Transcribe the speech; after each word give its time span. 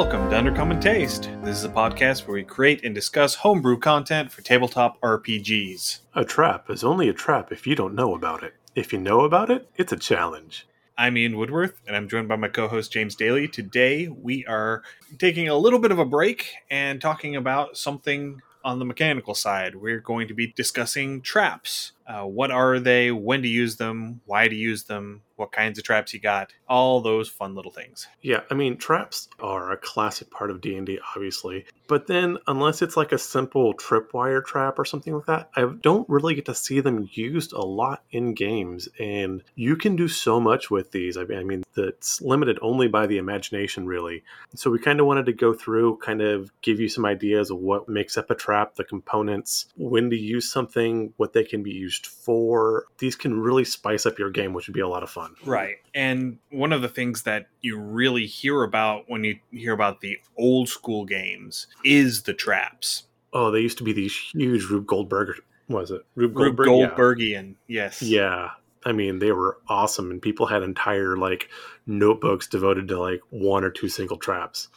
Welcome 0.00 0.30
to 0.30 0.36
Undercommon 0.36 0.80
Taste. 0.80 1.28
This 1.42 1.58
is 1.58 1.64
a 1.64 1.68
podcast 1.68 2.26
where 2.26 2.36
we 2.36 2.42
create 2.42 2.86
and 2.86 2.94
discuss 2.94 3.34
homebrew 3.34 3.78
content 3.78 4.32
for 4.32 4.40
tabletop 4.40 4.98
RPGs. 5.02 5.98
A 6.14 6.24
trap 6.24 6.70
is 6.70 6.82
only 6.82 7.10
a 7.10 7.12
trap 7.12 7.52
if 7.52 7.66
you 7.66 7.74
don't 7.74 7.94
know 7.94 8.14
about 8.14 8.42
it. 8.42 8.54
If 8.74 8.94
you 8.94 8.98
know 8.98 9.20
about 9.20 9.50
it, 9.50 9.68
it's 9.76 9.92
a 9.92 9.98
challenge. 9.98 10.66
I'm 10.96 11.18
Ian 11.18 11.36
Woodworth, 11.36 11.82
and 11.86 11.94
I'm 11.94 12.08
joined 12.08 12.28
by 12.28 12.36
my 12.36 12.48
co 12.48 12.66
host 12.66 12.90
James 12.90 13.14
Daly. 13.14 13.46
Today, 13.46 14.08
we 14.08 14.46
are 14.46 14.82
taking 15.18 15.48
a 15.48 15.54
little 15.54 15.78
bit 15.78 15.92
of 15.92 15.98
a 15.98 16.06
break 16.06 16.50
and 16.70 16.98
talking 16.98 17.36
about 17.36 17.76
something 17.76 18.40
on 18.64 18.78
the 18.78 18.86
mechanical 18.86 19.34
side. 19.34 19.76
We're 19.76 20.00
going 20.00 20.28
to 20.28 20.34
be 20.34 20.46
discussing 20.46 21.20
traps. 21.20 21.92
Uh, 22.10 22.24
what 22.24 22.50
are 22.50 22.80
they? 22.80 23.12
When 23.12 23.42
to 23.42 23.48
use 23.48 23.76
them? 23.76 24.20
Why 24.26 24.48
to 24.48 24.54
use 24.54 24.82
them? 24.82 25.22
What 25.36 25.52
kinds 25.52 25.78
of 25.78 25.84
traps 25.84 26.12
you 26.12 26.18
got? 26.18 26.52
All 26.68 27.00
those 27.00 27.28
fun 27.28 27.54
little 27.54 27.70
things. 27.70 28.08
Yeah, 28.20 28.40
I 28.50 28.54
mean, 28.54 28.76
traps 28.76 29.28
are 29.38 29.70
a 29.70 29.76
classic 29.76 30.28
part 30.30 30.50
of 30.50 30.60
D&D, 30.60 30.98
obviously. 31.14 31.66
But 31.86 32.08
then, 32.08 32.36
unless 32.46 32.82
it's 32.82 32.96
like 32.96 33.12
a 33.12 33.18
simple 33.18 33.72
tripwire 33.74 34.44
trap 34.44 34.78
or 34.78 34.84
something 34.84 35.14
like 35.14 35.26
that, 35.26 35.50
I 35.56 35.66
don't 35.80 36.08
really 36.10 36.34
get 36.34 36.46
to 36.46 36.54
see 36.54 36.80
them 36.80 37.08
used 37.12 37.52
a 37.52 37.62
lot 37.62 38.02
in 38.10 38.34
games. 38.34 38.88
And 38.98 39.42
you 39.54 39.76
can 39.76 39.96
do 39.96 40.08
so 40.08 40.40
much 40.40 40.70
with 40.70 40.90
these. 40.90 41.16
I 41.16 41.24
mean, 41.24 41.62
it's 41.76 42.20
limited 42.20 42.58
only 42.60 42.88
by 42.88 43.06
the 43.06 43.18
imagination, 43.18 43.86
really. 43.86 44.24
So 44.56 44.70
we 44.70 44.78
kind 44.78 45.00
of 45.00 45.06
wanted 45.06 45.26
to 45.26 45.32
go 45.32 45.54
through, 45.54 45.98
kind 45.98 46.20
of 46.20 46.52
give 46.60 46.80
you 46.80 46.88
some 46.88 47.06
ideas 47.06 47.50
of 47.50 47.58
what 47.58 47.88
makes 47.88 48.18
up 48.18 48.30
a 48.30 48.34
trap, 48.34 48.74
the 48.74 48.84
components, 48.84 49.66
when 49.76 50.10
to 50.10 50.16
use 50.16 50.50
something, 50.50 51.14
what 51.16 51.32
they 51.32 51.44
can 51.44 51.62
be 51.62 51.70
used 51.70 51.99
for. 52.06 52.84
These 52.98 53.16
can 53.16 53.40
really 53.40 53.64
spice 53.64 54.06
up 54.06 54.18
your 54.18 54.30
game, 54.30 54.52
which 54.52 54.66
would 54.66 54.74
be 54.74 54.80
a 54.80 54.88
lot 54.88 55.02
of 55.02 55.10
fun. 55.10 55.34
Right. 55.44 55.76
And 55.94 56.38
one 56.50 56.72
of 56.72 56.82
the 56.82 56.88
things 56.88 57.22
that 57.22 57.46
you 57.60 57.78
really 57.78 58.26
hear 58.26 58.62
about 58.62 59.04
when 59.08 59.24
you 59.24 59.38
hear 59.50 59.72
about 59.72 60.00
the 60.00 60.18
old 60.36 60.68
school 60.68 61.04
games 61.04 61.66
is 61.84 62.22
the 62.22 62.34
traps. 62.34 63.04
Oh, 63.32 63.50
they 63.50 63.60
used 63.60 63.78
to 63.78 63.84
be 63.84 63.92
these 63.92 64.16
huge 64.32 64.64
Rube 64.64 64.86
Goldberg. 64.86 65.36
Was 65.68 65.90
it 65.90 66.04
Rube, 66.16 66.36
Rube 66.36 66.56
Goldbergian? 66.58 67.54
Yeah. 67.66 67.84
Yes. 67.84 68.02
Yeah. 68.02 68.50
I 68.84 68.92
mean, 68.92 69.18
they 69.18 69.30
were 69.30 69.58
awesome, 69.68 70.10
and 70.10 70.22
people 70.22 70.46
had 70.46 70.62
entire 70.62 71.16
like 71.16 71.48
notebooks 71.86 72.46
devoted 72.46 72.88
to 72.88 72.98
like 72.98 73.20
one 73.28 73.62
or 73.62 73.70
two 73.70 73.88
single 73.88 74.16
traps. 74.16 74.68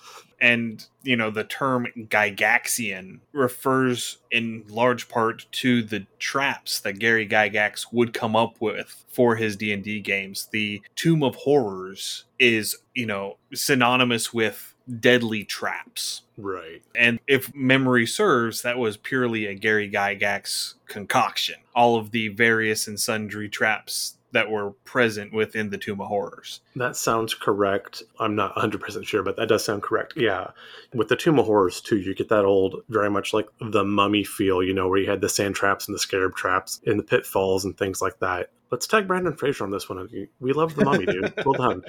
And 0.44 0.86
you 1.04 1.16
know, 1.16 1.32
the 1.32 1.46
term 1.46 1.88
Gygaxian 1.98 3.22
refers 3.32 4.18
in 4.30 4.66
large 4.68 5.08
part 5.08 5.46
to 5.54 5.82
the 5.82 6.06
traps 6.20 6.82
that 6.82 7.00
Gary 7.00 7.26
Gygax 7.26 7.88
would 7.94 8.14
come 8.14 8.36
up 8.36 8.60
with 8.60 9.06
for 9.08 9.38
his 9.38 9.56
D 9.56 9.72
and 9.72 9.82
D 9.84 10.02
games. 10.02 10.50
The 10.52 10.82
Tomb 10.96 11.24
of 11.24 11.36
Horrors 11.36 12.26
is, 12.40 12.76
you 12.94 13.06
know, 13.06 13.38
synonymous 13.54 14.34
with 14.34 14.76
deadly 15.00 15.46
traps. 15.46 16.24
Right. 16.38 16.82
And 16.94 17.20
if 17.26 17.56
memory 17.56 18.06
serves, 18.06 18.64
that 18.64 18.78
was 18.78 18.98
purely 18.98 19.46
a 19.46 19.54
Gary 19.54 19.90
Gygax 19.90 20.74
concoction. 20.88 21.56
All 21.74 21.96
of 21.96 22.12
the 22.12 22.28
various 22.28 22.86
and 22.88 23.00
sundry 23.00 23.48
traps 23.48 24.18
that 24.34 24.50
were 24.50 24.72
present 24.84 25.32
within 25.34 25.70
the 25.70 25.78
Tomb 25.78 26.02
of 26.02 26.08
Horrors. 26.08 26.62
That 26.76 26.96
sounds 26.96 27.34
correct. 27.34 28.04
I'm 28.20 28.36
not 28.36 28.56
100% 28.56 29.06
sure, 29.06 29.24
but 29.24 29.38
that 29.38 29.48
does 29.48 29.64
sound 29.64 29.84
correct. 29.84 30.14
Yeah. 30.18 30.52
With 30.94 31.08
the 31.08 31.16
Tomb 31.16 31.40
of 31.40 31.46
Horrors, 31.46 31.82
too, 31.82 31.98
you 31.98 32.14
get 32.14 32.30
that 32.30 32.46
old, 32.46 32.82
very 32.90 33.10
much 33.10 33.34
like 33.34 33.48
the 33.62 33.84
mummy 33.84 34.24
feel, 34.24 34.62
you 34.62 34.74
know, 34.74 34.88
where 34.90 35.00
you 35.00 35.10
had 35.10 35.22
the 35.22 35.30
sand 35.30 35.56
traps 35.56 35.88
and 35.88 35.96
the 35.96 36.00
scarab 36.00 36.36
traps 36.36 36.82
in 36.84 36.98
the 36.98 37.04
pitfalls 37.04 37.64
and 37.64 37.78
things 37.78 38.02
like 38.02 38.20
that. 38.20 38.50
Let's 38.72 38.88
tag 38.88 39.08
Brendan 39.08 39.38
Fraser 39.38 39.64
on 39.64 39.72
this 39.72 39.88
one. 39.88 40.10
We 40.40 40.54
love 40.54 40.76
the 40.76 40.84
mummy, 40.84 41.06
dude. 41.06 41.34
Well 41.46 41.54
done. 41.54 41.84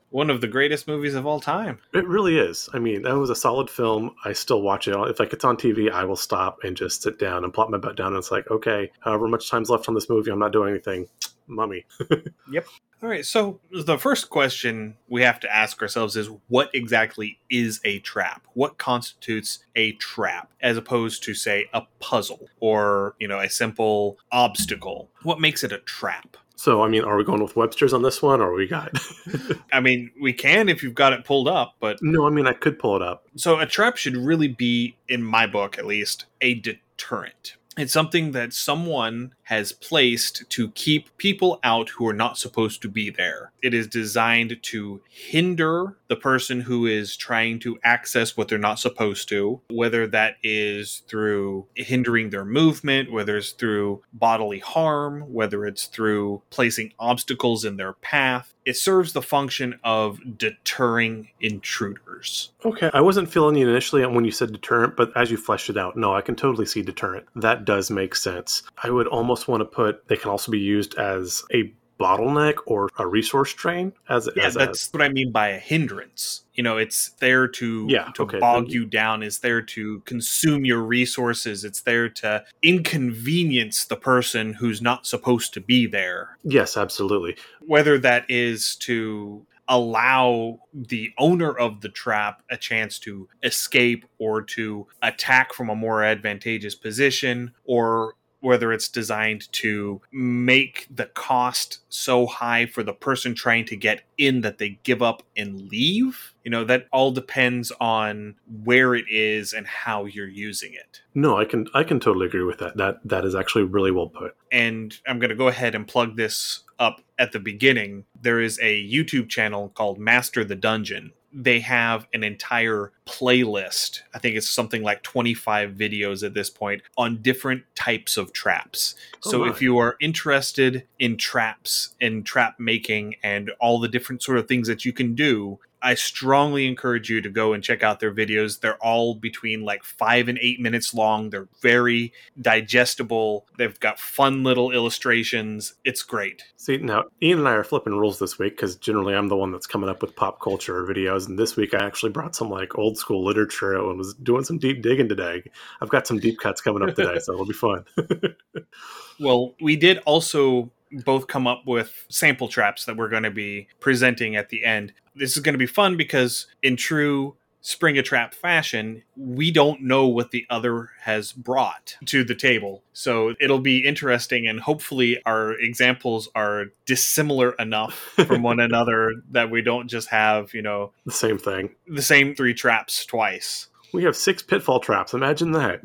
one 0.18 0.30
of 0.30 0.40
the 0.40 0.48
greatest 0.48 0.88
movies 0.88 1.14
of 1.14 1.26
all 1.26 1.38
time. 1.38 1.78
It 1.94 2.04
really 2.04 2.38
is. 2.38 2.68
I 2.74 2.80
mean, 2.80 3.02
that 3.02 3.16
was 3.16 3.30
a 3.30 3.36
solid 3.36 3.70
film. 3.70 4.16
I 4.24 4.32
still 4.32 4.62
watch 4.62 4.88
it. 4.88 4.96
If 5.08 5.20
like 5.20 5.32
it's 5.32 5.44
on 5.44 5.56
TV, 5.56 5.92
I 5.92 6.02
will 6.04 6.16
stop 6.16 6.58
and 6.64 6.76
just 6.76 7.02
sit 7.02 7.20
down 7.20 7.44
and 7.44 7.54
plop 7.54 7.70
my 7.70 7.78
butt 7.78 7.96
down. 7.96 8.08
And 8.08 8.16
it's 8.16 8.32
like, 8.32 8.50
okay, 8.50 8.90
however 8.98 9.28
much 9.28 9.48
time's 9.48 9.70
left 9.70 9.88
on 9.88 9.94
this 9.94 10.10
movie, 10.10 10.32
I'm 10.32 10.40
not 10.40 10.50
doing 10.50 10.70
anything. 10.70 11.06
Mummy. 11.46 11.86
yep. 12.50 12.66
All 13.00 13.08
right. 13.08 13.24
So 13.24 13.60
the 13.70 13.96
first 13.96 14.28
question 14.28 14.96
we 15.08 15.22
have 15.22 15.38
to 15.40 15.54
ask 15.54 15.80
ourselves 15.80 16.16
is 16.16 16.28
what 16.48 16.68
exactly 16.74 17.38
is 17.48 17.80
a 17.84 18.00
trap? 18.00 18.44
What 18.54 18.76
constitutes 18.76 19.60
a 19.76 19.92
trap 19.92 20.50
as 20.60 20.76
opposed 20.76 21.22
to 21.22 21.32
say 21.32 21.70
a 21.72 21.82
puzzle 22.00 22.48
or, 22.58 23.14
you 23.20 23.28
know, 23.28 23.38
a 23.38 23.48
simple 23.48 24.18
obstacle? 24.32 25.10
What 25.22 25.40
makes 25.40 25.62
it 25.62 25.70
a 25.70 25.78
trap? 25.78 26.36
So, 26.58 26.82
I 26.82 26.88
mean, 26.88 27.04
are 27.04 27.16
we 27.16 27.22
going 27.22 27.40
with 27.40 27.54
Webster's 27.54 27.92
on 27.92 28.02
this 28.02 28.20
one, 28.20 28.40
or 28.40 28.52
we 28.52 28.66
got? 28.66 28.90
I 29.72 29.78
mean, 29.78 30.10
we 30.20 30.32
can 30.32 30.68
if 30.68 30.82
you've 30.82 30.92
got 30.94 31.12
it 31.12 31.24
pulled 31.24 31.46
up, 31.46 31.76
but 31.78 31.98
no, 32.02 32.26
I 32.26 32.30
mean, 32.30 32.48
I 32.48 32.52
could 32.52 32.80
pull 32.80 32.96
it 32.96 33.02
up. 33.02 33.26
So, 33.36 33.60
a 33.60 33.66
trap 33.66 33.96
should 33.96 34.16
really 34.16 34.48
be, 34.48 34.96
in 35.08 35.22
my 35.22 35.46
book 35.46 35.78
at 35.78 35.86
least, 35.86 36.26
a 36.40 36.54
deterrent. 36.54 37.54
It's 37.76 37.92
something 37.92 38.32
that 38.32 38.52
someone 38.52 39.34
has 39.48 39.72
placed 39.72 40.44
to 40.50 40.68
keep 40.72 41.16
people 41.16 41.58
out 41.64 41.88
who 41.88 42.06
are 42.06 42.12
not 42.12 42.36
supposed 42.36 42.82
to 42.82 42.88
be 42.88 43.08
there. 43.08 43.50
It 43.62 43.72
is 43.72 43.86
designed 43.86 44.58
to 44.60 45.00
hinder 45.08 45.96
the 46.08 46.16
person 46.16 46.60
who 46.60 46.84
is 46.84 47.16
trying 47.16 47.58
to 47.60 47.78
access 47.82 48.36
what 48.36 48.48
they're 48.48 48.58
not 48.58 48.78
supposed 48.78 49.26
to, 49.30 49.62
whether 49.70 50.06
that 50.06 50.36
is 50.42 51.02
through 51.08 51.66
hindering 51.74 52.28
their 52.28 52.44
movement, 52.44 53.10
whether 53.10 53.38
it's 53.38 53.52
through 53.52 54.02
bodily 54.12 54.58
harm, 54.58 55.22
whether 55.32 55.64
it's 55.64 55.86
through 55.86 56.42
placing 56.50 56.92
obstacles 56.98 57.64
in 57.64 57.78
their 57.78 57.94
path. 57.94 58.52
It 58.66 58.76
serves 58.76 59.14
the 59.14 59.22
function 59.22 59.80
of 59.82 60.18
deterring 60.36 61.28
intruders. 61.40 62.52
Okay, 62.66 62.90
I 62.92 63.00
wasn't 63.00 63.32
feeling 63.32 63.56
you 63.56 63.66
initially 63.66 64.04
when 64.04 64.26
you 64.26 64.30
said 64.30 64.52
deterrent, 64.52 64.94
but 64.94 65.10
as 65.16 65.30
you 65.30 65.38
fleshed 65.38 65.70
it 65.70 65.78
out, 65.78 65.96
no, 65.96 66.14
I 66.14 66.20
can 66.20 66.36
totally 66.36 66.66
see 66.66 66.82
deterrent. 66.82 67.24
That 67.34 67.64
does 67.64 67.90
make 67.90 68.14
sense. 68.14 68.62
I 68.82 68.90
would 68.90 69.06
almost 69.06 69.37
almost 69.38 69.48
want 69.48 69.60
to 69.60 69.64
put 69.64 70.06
they 70.08 70.16
can 70.16 70.30
also 70.30 70.50
be 70.50 70.58
used 70.58 70.96
as 70.96 71.42
a 71.52 71.72
bottleneck 72.00 72.54
or 72.66 72.88
a 72.98 73.06
resource 73.06 73.52
drain 73.54 73.92
as, 74.08 74.28
yeah, 74.36 74.46
as 74.46 74.54
that's 74.54 74.86
a, 74.86 74.90
what 74.90 75.02
i 75.02 75.08
mean 75.08 75.32
by 75.32 75.48
a 75.48 75.58
hindrance. 75.58 76.42
You 76.54 76.62
know 76.64 76.76
it's 76.76 77.10
there 77.20 77.46
to 77.46 77.86
yeah, 77.88 78.10
to 78.14 78.22
okay. 78.22 78.38
bog 78.40 78.70
you 78.70 78.84
down 78.84 79.22
it's 79.22 79.38
there 79.38 79.62
to 79.62 80.00
consume 80.00 80.64
your 80.64 80.80
resources 80.80 81.64
it's 81.64 81.82
there 81.82 82.08
to 82.08 82.44
inconvenience 82.62 83.84
the 83.84 83.96
person 83.96 84.54
who's 84.54 84.82
not 84.82 85.06
supposed 85.06 85.54
to 85.54 85.60
be 85.60 85.86
there. 85.86 86.38
Yes 86.42 86.76
absolutely. 86.76 87.36
Whether 87.60 87.98
that 87.98 88.28
is 88.28 88.76
to 88.76 89.46
allow 89.68 90.58
the 90.72 91.12
owner 91.18 91.52
of 91.52 91.82
the 91.82 91.90
trap 91.90 92.42
a 92.50 92.56
chance 92.56 92.98
to 92.98 93.28
escape 93.42 94.06
or 94.18 94.40
to 94.40 94.86
attack 95.02 95.52
from 95.52 95.68
a 95.68 95.76
more 95.76 96.02
advantageous 96.02 96.74
position 96.74 97.52
or 97.64 98.14
whether 98.40 98.72
it's 98.72 98.88
designed 98.88 99.50
to 99.52 100.00
make 100.12 100.86
the 100.90 101.06
cost 101.06 101.80
so 101.88 102.26
high 102.26 102.66
for 102.66 102.82
the 102.82 102.92
person 102.92 103.34
trying 103.34 103.64
to 103.66 103.76
get 103.76 104.02
in 104.16 104.40
that 104.42 104.58
they 104.58 104.78
give 104.82 105.02
up 105.02 105.22
and 105.36 105.68
leave. 105.68 106.34
You 106.44 106.50
know, 106.50 106.64
that 106.64 106.86
all 106.92 107.10
depends 107.10 107.72
on 107.80 108.36
where 108.64 108.94
it 108.94 109.06
is 109.10 109.52
and 109.52 109.66
how 109.66 110.04
you're 110.04 110.28
using 110.28 110.72
it. 110.72 111.02
No, 111.14 111.36
I 111.36 111.44
can 111.44 111.66
I 111.74 111.84
can 111.84 112.00
totally 112.00 112.26
agree 112.26 112.44
with 112.44 112.58
that. 112.58 112.76
That 112.76 113.00
that 113.04 113.24
is 113.24 113.34
actually 113.34 113.64
really 113.64 113.90
well 113.90 114.08
put. 114.08 114.36
And 114.50 114.96
I'm 115.06 115.18
going 115.18 115.30
to 115.30 115.36
go 115.36 115.48
ahead 115.48 115.74
and 115.74 115.86
plug 115.86 116.16
this 116.16 116.64
up 116.78 117.02
at 117.18 117.32
the 117.32 117.40
beginning. 117.40 118.04
There 118.20 118.40
is 118.40 118.58
a 118.62 118.88
YouTube 118.88 119.28
channel 119.28 119.70
called 119.70 119.98
Master 119.98 120.44
the 120.44 120.54
Dungeon 120.54 121.12
they 121.38 121.60
have 121.60 122.08
an 122.12 122.24
entire 122.24 122.90
playlist. 123.06 124.00
I 124.12 124.18
think 124.18 124.36
it's 124.36 124.50
something 124.50 124.82
like 124.82 125.04
25 125.04 125.70
videos 125.72 126.24
at 126.24 126.34
this 126.34 126.50
point 126.50 126.82
on 126.96 127.22
different 127.22 127.62
types 127.76 128.16
of 128.16 128.32
traps. 128.32 128.96
Oh 129.24 129.30
so 129.30 129.38
my. 129.40 129.50
if 129.50 129.62
you 129.62 129.78
are 129.78 129.96
interested 130.00 130.84
in 130.98 131.16
traps 131.16 131.94
and 132.00 132.26
trap 132.26 132.56
making 132.58 133.14
and 133.22 133.52
all 133.60 133.78
the 133.78 133.88
different 133.88 134.20
sort 134.22 134.38
of 134.38 134.48
things 134.48 134.66
that 134.66 134.84
you 134.84 134.92
can 134.92 135.14
do, 135.14 135.60
I 135.82 135.94
strongly 135.94 136.66
encourage 136.66 137.08
you 137.08 137.20
to 137.20 137.28
go 137.28 137.52
and 137.52 137.62
check 137.62 137.82
out 137.82 138.00
their 138.00 138.12
videos. 138.12 138.60
They're 138.60 138.82
all 138.82 139.14
between 139.14 139.62
like 139.62 139.84
five 139.84 140.28
and 140.28 140.38
eight 140.40 140.60
minutes 140.60 140.94
long. 140.94 141.30
They're 141.30 141.48
very 141.60 142.12
digestible. 142.40 143.46
They've 143.56 143.78
got 143.78 143.98
fun 143.98 144.42
little 144.42 144.70
illustrations. 144.70 145.74
It's 145.84 146.02
great. 146.02 146.44
See, 146.56 146.78
now 146.78 147.04
Ian 147.22 147.40
and 147.40 147.48
I 147.48 147.52
are 147.52 147.64
flipping 147.64 147.94
rules 147.94 148.18
this 148.18 148.38
week 148.38 148.56
because 148.56 148.76
generally 148.76 149.14
I'm 149.14 149.28
the 149.28 149.36
one 149.36 149.52
that's 149.52 149.66
coming 149.66 149.88
up 149.88 150.02
with 150.02 150.16
pop 150.16 150.40
culture 150.40 150.84
videos. 150.84 151.28
And 151.28 151.38
this 151.38 151.56
week 151.56 151.74
I 151.74 151.84
actually 151.84 152.12
brought 152.12 152.34
some 152.34 152.50
like 152.50 152.78
old 152.78 152.96
school 152.96 153.24
literature 153.24 153.74
and 153.74 153.98
was 153.98 154.14
doing 154.14 154.44
some 154.44 154.58
deep 154.58 154.82
digging 154.82 155.08
today. 155.08 155.42
I've 155.80 155.88
got 155.90 156.06
some 156.06 156.18
deep 156.18 156.38
cuts 156.38 156.60
coming 156.60 156.88
up 156.88 156.94
today, 156.94 157.18
so 157.20 157.34
it'll 157.34 157.46
be 157.46 157.52
fun. 157.52 157.84
well, 159.20 159.54
we 159.60 159.76
did 159.76 159.98
also 159.98 160.70
both 160.90 161.26
come 161.26 161.46
up 161.46 161.62
with 161.66 162.06
sample 162.08 162.48
traps 162.48 162.84
that 162.84 162.96
we're 162.96 163.08
going 163.08 163.22
to 163.24 163.30
be 163.30 163.68
presenting 163.80 164.36
at 164.36 164.48
the 164.48 164.64
end. 164.64 164.92
This 165.14 165.36
is 165.36 165.42
going 165.42 165.54
to 165.54 165.58
be 165.58 165.66
fun 165.66 165.96
because, 165.96 166.46
in 166.62 166.76
true 166.76 167.36
spring 167.60 167.98
a 167.98 168.02
trap 168.02 168.32
fashion, 168.32 169.02
we 169.16 169.50
don't 169.50 169.82
know 169.82 170.06
what 170.06 170.30
the 170.30 170.46
other 170.48 170.90
has 171.02 171.32
brought 171.32 171.96
to 172.06 172.22
the 172.22 172.34
table. 172.34 172.82
So 172.92 173.34
it'll 173.40 173.58
be 173.58 173.84
interesting, 173.84 174.46
and 174.46 174.60
hopefully, 174.60 175.20
our 175.26 175.52
examples 175.52 176.28
are 176.34 176.66
dissimilar 176.86 177.52
enough 177.58 177.94
from 178.26 178.42
one 178.42 178.60
another 178.68 179.12
that 179.32 179.50
we 179.50 179.60
don't 179.60 179.88
just 179.88 180.08
have, 180.08 180.54
you 180.54 180.62
know, 180.62 180.92
The 181.04 181.12
same 181.12 181.36
thing. 181.38 181.74
the 181.86 182.00
same 182.02 182.34
three 182.34 182.54
traps 182.54 183.04
twice. 183.04 183.68
We 183.92 184.04
have 184.04 184.16
six 184.16 184.42
pitfall 184.42 184.80
traps. 184.80 185.14
Imagine 185.14 185.52
that. 185.52 185.80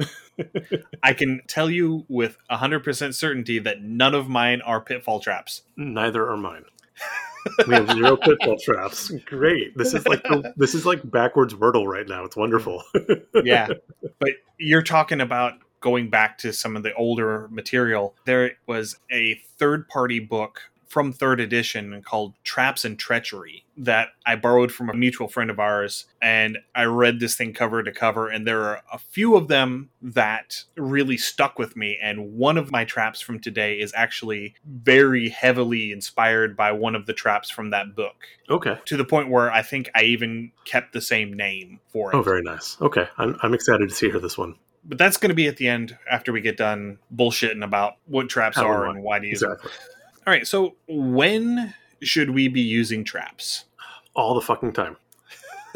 I 1.03 1.13
can 1.13 1.41
tell 1.47 1.69
you 1.69 2.05
with 2.07 2.37
100% 2.51 3.13
certainty 3.13 3.59
that 3.59 3.81
none 3.81 4.13
of 4.13 4.27
mine 4.27 4.61
are 4.61 4.81
pitfall 4.81 5.19
traps. 5.19 5.63
Neither 5.77 6.29
are 6.29 6.37
mine. 6.37 6.65
We 7.67 7.75
have 7.75 7.91
zero 7.91 8.17
pitfall 8.17 8.57
traps. 8.57 9.11
Great. 9.25 9.77
This 9.77 9.93
is 9.93 10.05
like 10.07 10.25
this 10.55 10.73
is 10.73 10.85
like 10.85 11.09
backwards 11.09 11.53
Wordle 11.53 11.85
right 11.85 12.07
now. 12.07 12.23
It's 12.23 12.37
wonderful. 12.37 12.83
yeah. 13.43 13.67
But 14.19 14.29
you're 14.57 14.83
talking 14.83 15.19
about 15.19 15.55
going 15.81 16.09
back 16.09 16.37
to 16.39 16.53
some 16.53 16.77
of 16.77 16.83
the 16.83 16.93
older 16.93 17.49
material. 17.51 18.15
There 18.25 18.51
was 18.65 18.97
a 19.11 19.35
third 19.57 19.89
party 19.89 20.19
book 20.19 20.61
from 20.93 21.11
third 21.11 21.39
edition 21.39 22.03
called 22.05 22.35
Traps 22.43 22.85
and 22.85 22.99
Treachery 22.99 23.65
that 23.75 24.09
I 24.27 24.35
borrowed 24.35 24.71
from 24.71 24.91
a 24.91 24.93
mutual 24.93 25.27
friend 25.27 25.49
of 25.49 25.59
ours. 25.59 26.05
And 26.21 26.59
I 26.75 26.83
read 26.83 27.19
this 27.19 27.35
thing 27.35 27.51
cover 27.53 27.81
to 27.81 27.91
cover, 27.91 28.29
and 28.29 28.45
there 28.45 28.61
are 28.61 28.83
a 28.93 28.99
few 28.99 29.35
of 29.35 29.47
them 29.47 29.89
that 30.03 30.63
really 30.77 31.17
stuck 31.17 31.57
with 31.57 31.75
me. 31.75 31.97
And 31.99 32.33
one 32.33 32.59
of 32.59 32.69
my 32.71 32.85
traps 32.85 33.19
from 33.21 33.39
today 33.39 33.79
is 33.79 33.91
actually 33.95 34.53
very 34.63 35.29
heavily 35.29 35.91
inspired 35.91 36.55
by 36.55 36.71
one 36.71 36.93
of 36.93 37.07
the 37.07 37.13
traps 37.13 37.49
from 37.49 37.71
that 37.71 37.95
book 37.95 38.15
Okay. 38.47 38.77
to 38.85 38.95
the 38.95 39.03
point 39.05 39.29
where 39.31 39.51
I 39.51 39.63
think 39.63 39.89
I 39.95 40.03
even 40.03 40.51
kept 40.65 40.93
the 40.93 41.01
same 41.01 41.33
name 41.33 41.79
for 41.87 42.11
it. 42.11 42.15
Oh, 42.15 42.21
very 42.21 42.43
nice. 42.43 42.77
Okay. 42.79 43.07
I'm, 43.17 43.35
I'm 43.41 43.55
excited 43.55 43.89
to 43.89 43.95
see 43.95 44.11
hear 44.11 44.19
this 44.19 44.37
one. 44.37 44.53
but 44.85 44.99
that's 44.99 45.17
going 45.17 45.29
to 45.29 45.35
be 45.35 45.47
at 45.47 45.57
the 45.57 45.67
end 45.67 45.97
after 46.11 46.31
we 46.31 46.41
get 46.41 46.57
done 46.57 46.99
bullshitting 47.15 47.63
about 47.63 47.93
what 48.05 48.29
traps 48.29 48.57
How 48.57 48.67
are 48.67 48.85
and 48.85 49.01
why 49.01 49.17
use 49.21 49.39
them. 49.39 49.53
Exactly. 49.53 49.71
All 50.25 50.31
right, 50.31 50.47
so 50.47 50.75
when 50.87 51.73
should 52.01 52.29
we 52.29 52.47
be 52.47 52.61
using 52.61 53.03
traps? 53.03 53.65
All 54.15 54.35
the 54.35 54.41
fucking 54.41 54.71
time. 54.71 54.95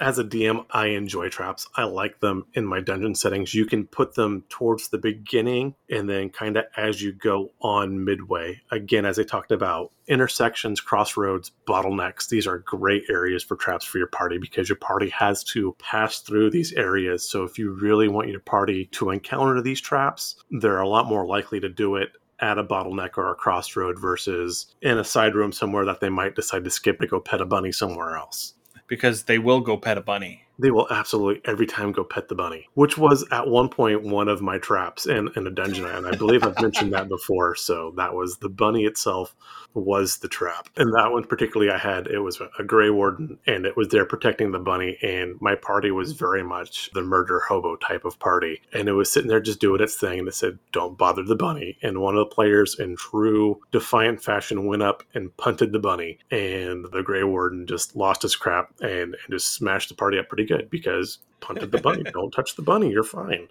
As 0.00 0.18
a 0.18 0.24
DM, 0.24 0.64
I 0.70 0.86
enjoy 0.86 1.28
traps. 1.28 1.68
I 1.76 1.84
like 1.84 2.20
them 2.20 2.46
in 2.54 2.64
my 2.64 2.80
dungeon 2.80 3.14
settings. 3.14 3.52
You 3.52 3.66
can 3.66 3.86
put 3.86 4.14
them 4.14 4.44
towards 4.48 4.88
the 4.88 4.96
beginning 4.96 5.74
and 5.90 6.08
then 6.08 6.30
kind 6.30 6.56
of 6.56 6.64
as 6.74 7.02
you 7.02 7.12
go 7.12 7.50
on 7.60 8.02
midway. 8.02 8.62
Again, 8.70 9.04
as 9.04 9.18
I 9.18 9.24
talked 9.24 9.52
about, 9.52 9.92
intersections, 10.08 10.80
crossroads, 10.80 11.52
bottlenecks, 11.68 12.30
these 12.30 12.46
are 12.46 12.60
great 12.60 13.04
areas 13.10 13.44
for 13.44 13.56
traps 13.56 13.84
for 13.84 13.98
your 13.98 14.06
party 14.06 14.38
because 14.38 14.70
your 14.70 14.76
party 14.76 15.10
has 15.10 15.44
to 15.44 15.76
pass 15.78 16.20
through 16.20 16.48
these 16.48 16.72
areas. 16.72 17.28
So 17.28 17.44
if 17.44 17.58
you 17.58 17.72
really 17.72 18.08
want 18.08 18.28
your 18.28 18.40
party 18.40 18.86
to 18.92 19.10
encounter 19.10 19.60
these 19.60 19.82
traps, 19.82 20.36
they're 20.50 20.80
a 20.80 20.88
lot 20.88 21.04
more 21.04 21.26
likely 21.26 21.60
to 21.60 21.68
do 21.68 21.96
it 21.96 22.12
at 22.40 22.58
a 22.58 22.64
bottleneck 22.64 23.16
or 23.16 23.30
a 23.30 23.34
crossroad 23.34 23.98
versus 23.98 24.66
in 24.82 24.98
a 24.98 25.04
side 25.04 25.34
room 25.34 25.52
somewhere 25.52 25.84
that 25.84 26.00
they 26.00 26.08
might 26.08 26.36
decide 26.36 26.64
to 26.64 26.70
skip 26.70 27.00
to 27.00 27.06
go 27.06 27.20
pet 27.20 27.40
a 27.40 27.46
bunny 27.46 27.72
somewhere 27.72 28.16
else. 28.16 28.54
Because 28.86 29.24
they 29.24 29.38
will 29.38 29.60
go 29.60 29.76
pet 29.76 29.98
a 29.98 30.00
bunny. 30.00 30.44
They 30.58 30.72
will 30.72 30.88
absolutely 30.90 31.40
every 31.44 31.66
time 31.66 31.92
go 31.92 32.02
pet 32.02 32.28
the 32.28 32.34
bunny, 32.34 32.68
which 32.74 32.98
was 32.98 33.24
at 33.30 33.46
one 33.46 33.68
point 33.68 34.02
one 34.02 34.28
of 34.28 34.42
my 34.42 34.58
traps 34.58 35.06
in, 35.06 35.30
in 35.36 35.46
a 35.46 35.50
dungeon. 35.50 35.86
And 35.86 36.06
I 36.06 36.16
believe 36.16 36.42
I've 36.42 36.60
mentioned 36.60 36.92
that 36.92 37.08
before. 37.08 37.54
So 37.54 37.94
that 37.96 38.14
was 38.14 38.38
the 38.38 38.48
bunny 38.48 38.84
itself 38.84 39.34
was 39.74 40.18
the 40.18 40.28
trap. 40.28 40.68
And 40.76 40.92
that 40.94 41.12
one 41.12 41.24
particularly 41.24 41.72
I 41.72 41.78
had, 41.78 42.06
it 42.06 42.20
was 42.20 42.40
a 42.58 42.64
gray 42.64 42.90
warden 42.90 43.38
and 43.46 43.66
it 43.66 43.76
was 43.76 43.88
there 43.88 44.04
protecting 44.04 44.52
the 44.52 44.58
bunny. 44.58 44.98
And 45.02 45.40
my 45.40 45.54
party 45.54 45.90
was 45.90 46.12
mm-hmm. 46.12 46.24
very 46.24 46.42
much 46.42 46.90
the 46.92 47.02
murder 47.02 47.40
hobo 47.40 47.76
type 47.76 48.04
of 48.04 48.18
party. 48.18 48.60
And 48.72 48.88
it 48.88 48.92
was 48.92 49.10
sitting 49.10 49.28
there 49.28 49.40
just 49.40 49.60
doing 49.60 49.82
its 49.82 49.96
thing. 49.96 50.20
And 50.20 50.28
it 50.28 50.34
said, 50.34 50.58
don't 50.72 50.98
bother 50.98 51.22
the 51.22 51.36
bunny. 51.36 51.78
And 51.82 52.00
one 52.00 52.16
of 52.16 52.20
the 52.20 52.34
players 52.34 52.78
in 52.78 52.96
true 52.96 53.60
defiant 53.72 54.22
fashion 54.22 54.66
went 54.66 54.82
up 54.82 55.02
and 55.14 55.36
punted 55.36 55.72
the 55.72 55.78
bunny. 55.78 56.18
And 56.30 56.86
the 56.92 57.02
gray 57.02 57.24
warden 57.24 57.66
just 57.66 57.96
lost 57.96 58.22
his 58.22 58.36
crap 58.36 58.72
and, 58.80 59.14
and 59.14 59.30
just 59.30 59.54
smashed 59.54 59.88
the 59.88 59.94
party 59.94 60.18
up 60.18 60.28
pretty 60.28 60.46
good 60.46 60.70
because 60.70 61.18
punted 61.40 61.72
the 61.72 61.78
bunny. 61.78 62.02
don't 62.12 62.30
touch 62.30 62.54
the 62.56 62.62
bunny. 62.62 62.90
You're 62.90 63.02
fine. 63.02 63.48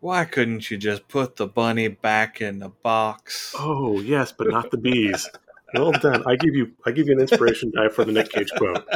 Why 0.00 0.24
couldn't 0.24 0.70
you 0.70 0.76
just 0.76 1.08
put 1.08 1.36
the 1.36 1.46
bunny 1.46 1.88
back 1.88 2.40
in 2.40 2.58
the 2.58 2.68
box? 2.68 3.54
Oh 3.58 4.00
yes, 4.00 4.32
but 4.32 4.48
not 4.48 4.70
the 4.70 4.78
bees. 4.90 5.28
Well 5.74 5.92
done. 5.92 6.22
I 6.26 6.36
give 6.36 6.54
you 6.54 6.72
I 6.84 6.92
give 6.92 7.08
you 7.08 7.14
an 7.14 7.20
inspiration 7.20 7.72
die 7.74 7.88
for 7.88 8.04
the 8.04 8.12
Nick 8.12 8.30
Cage 8.30 8.50
quote. 8.56 8.86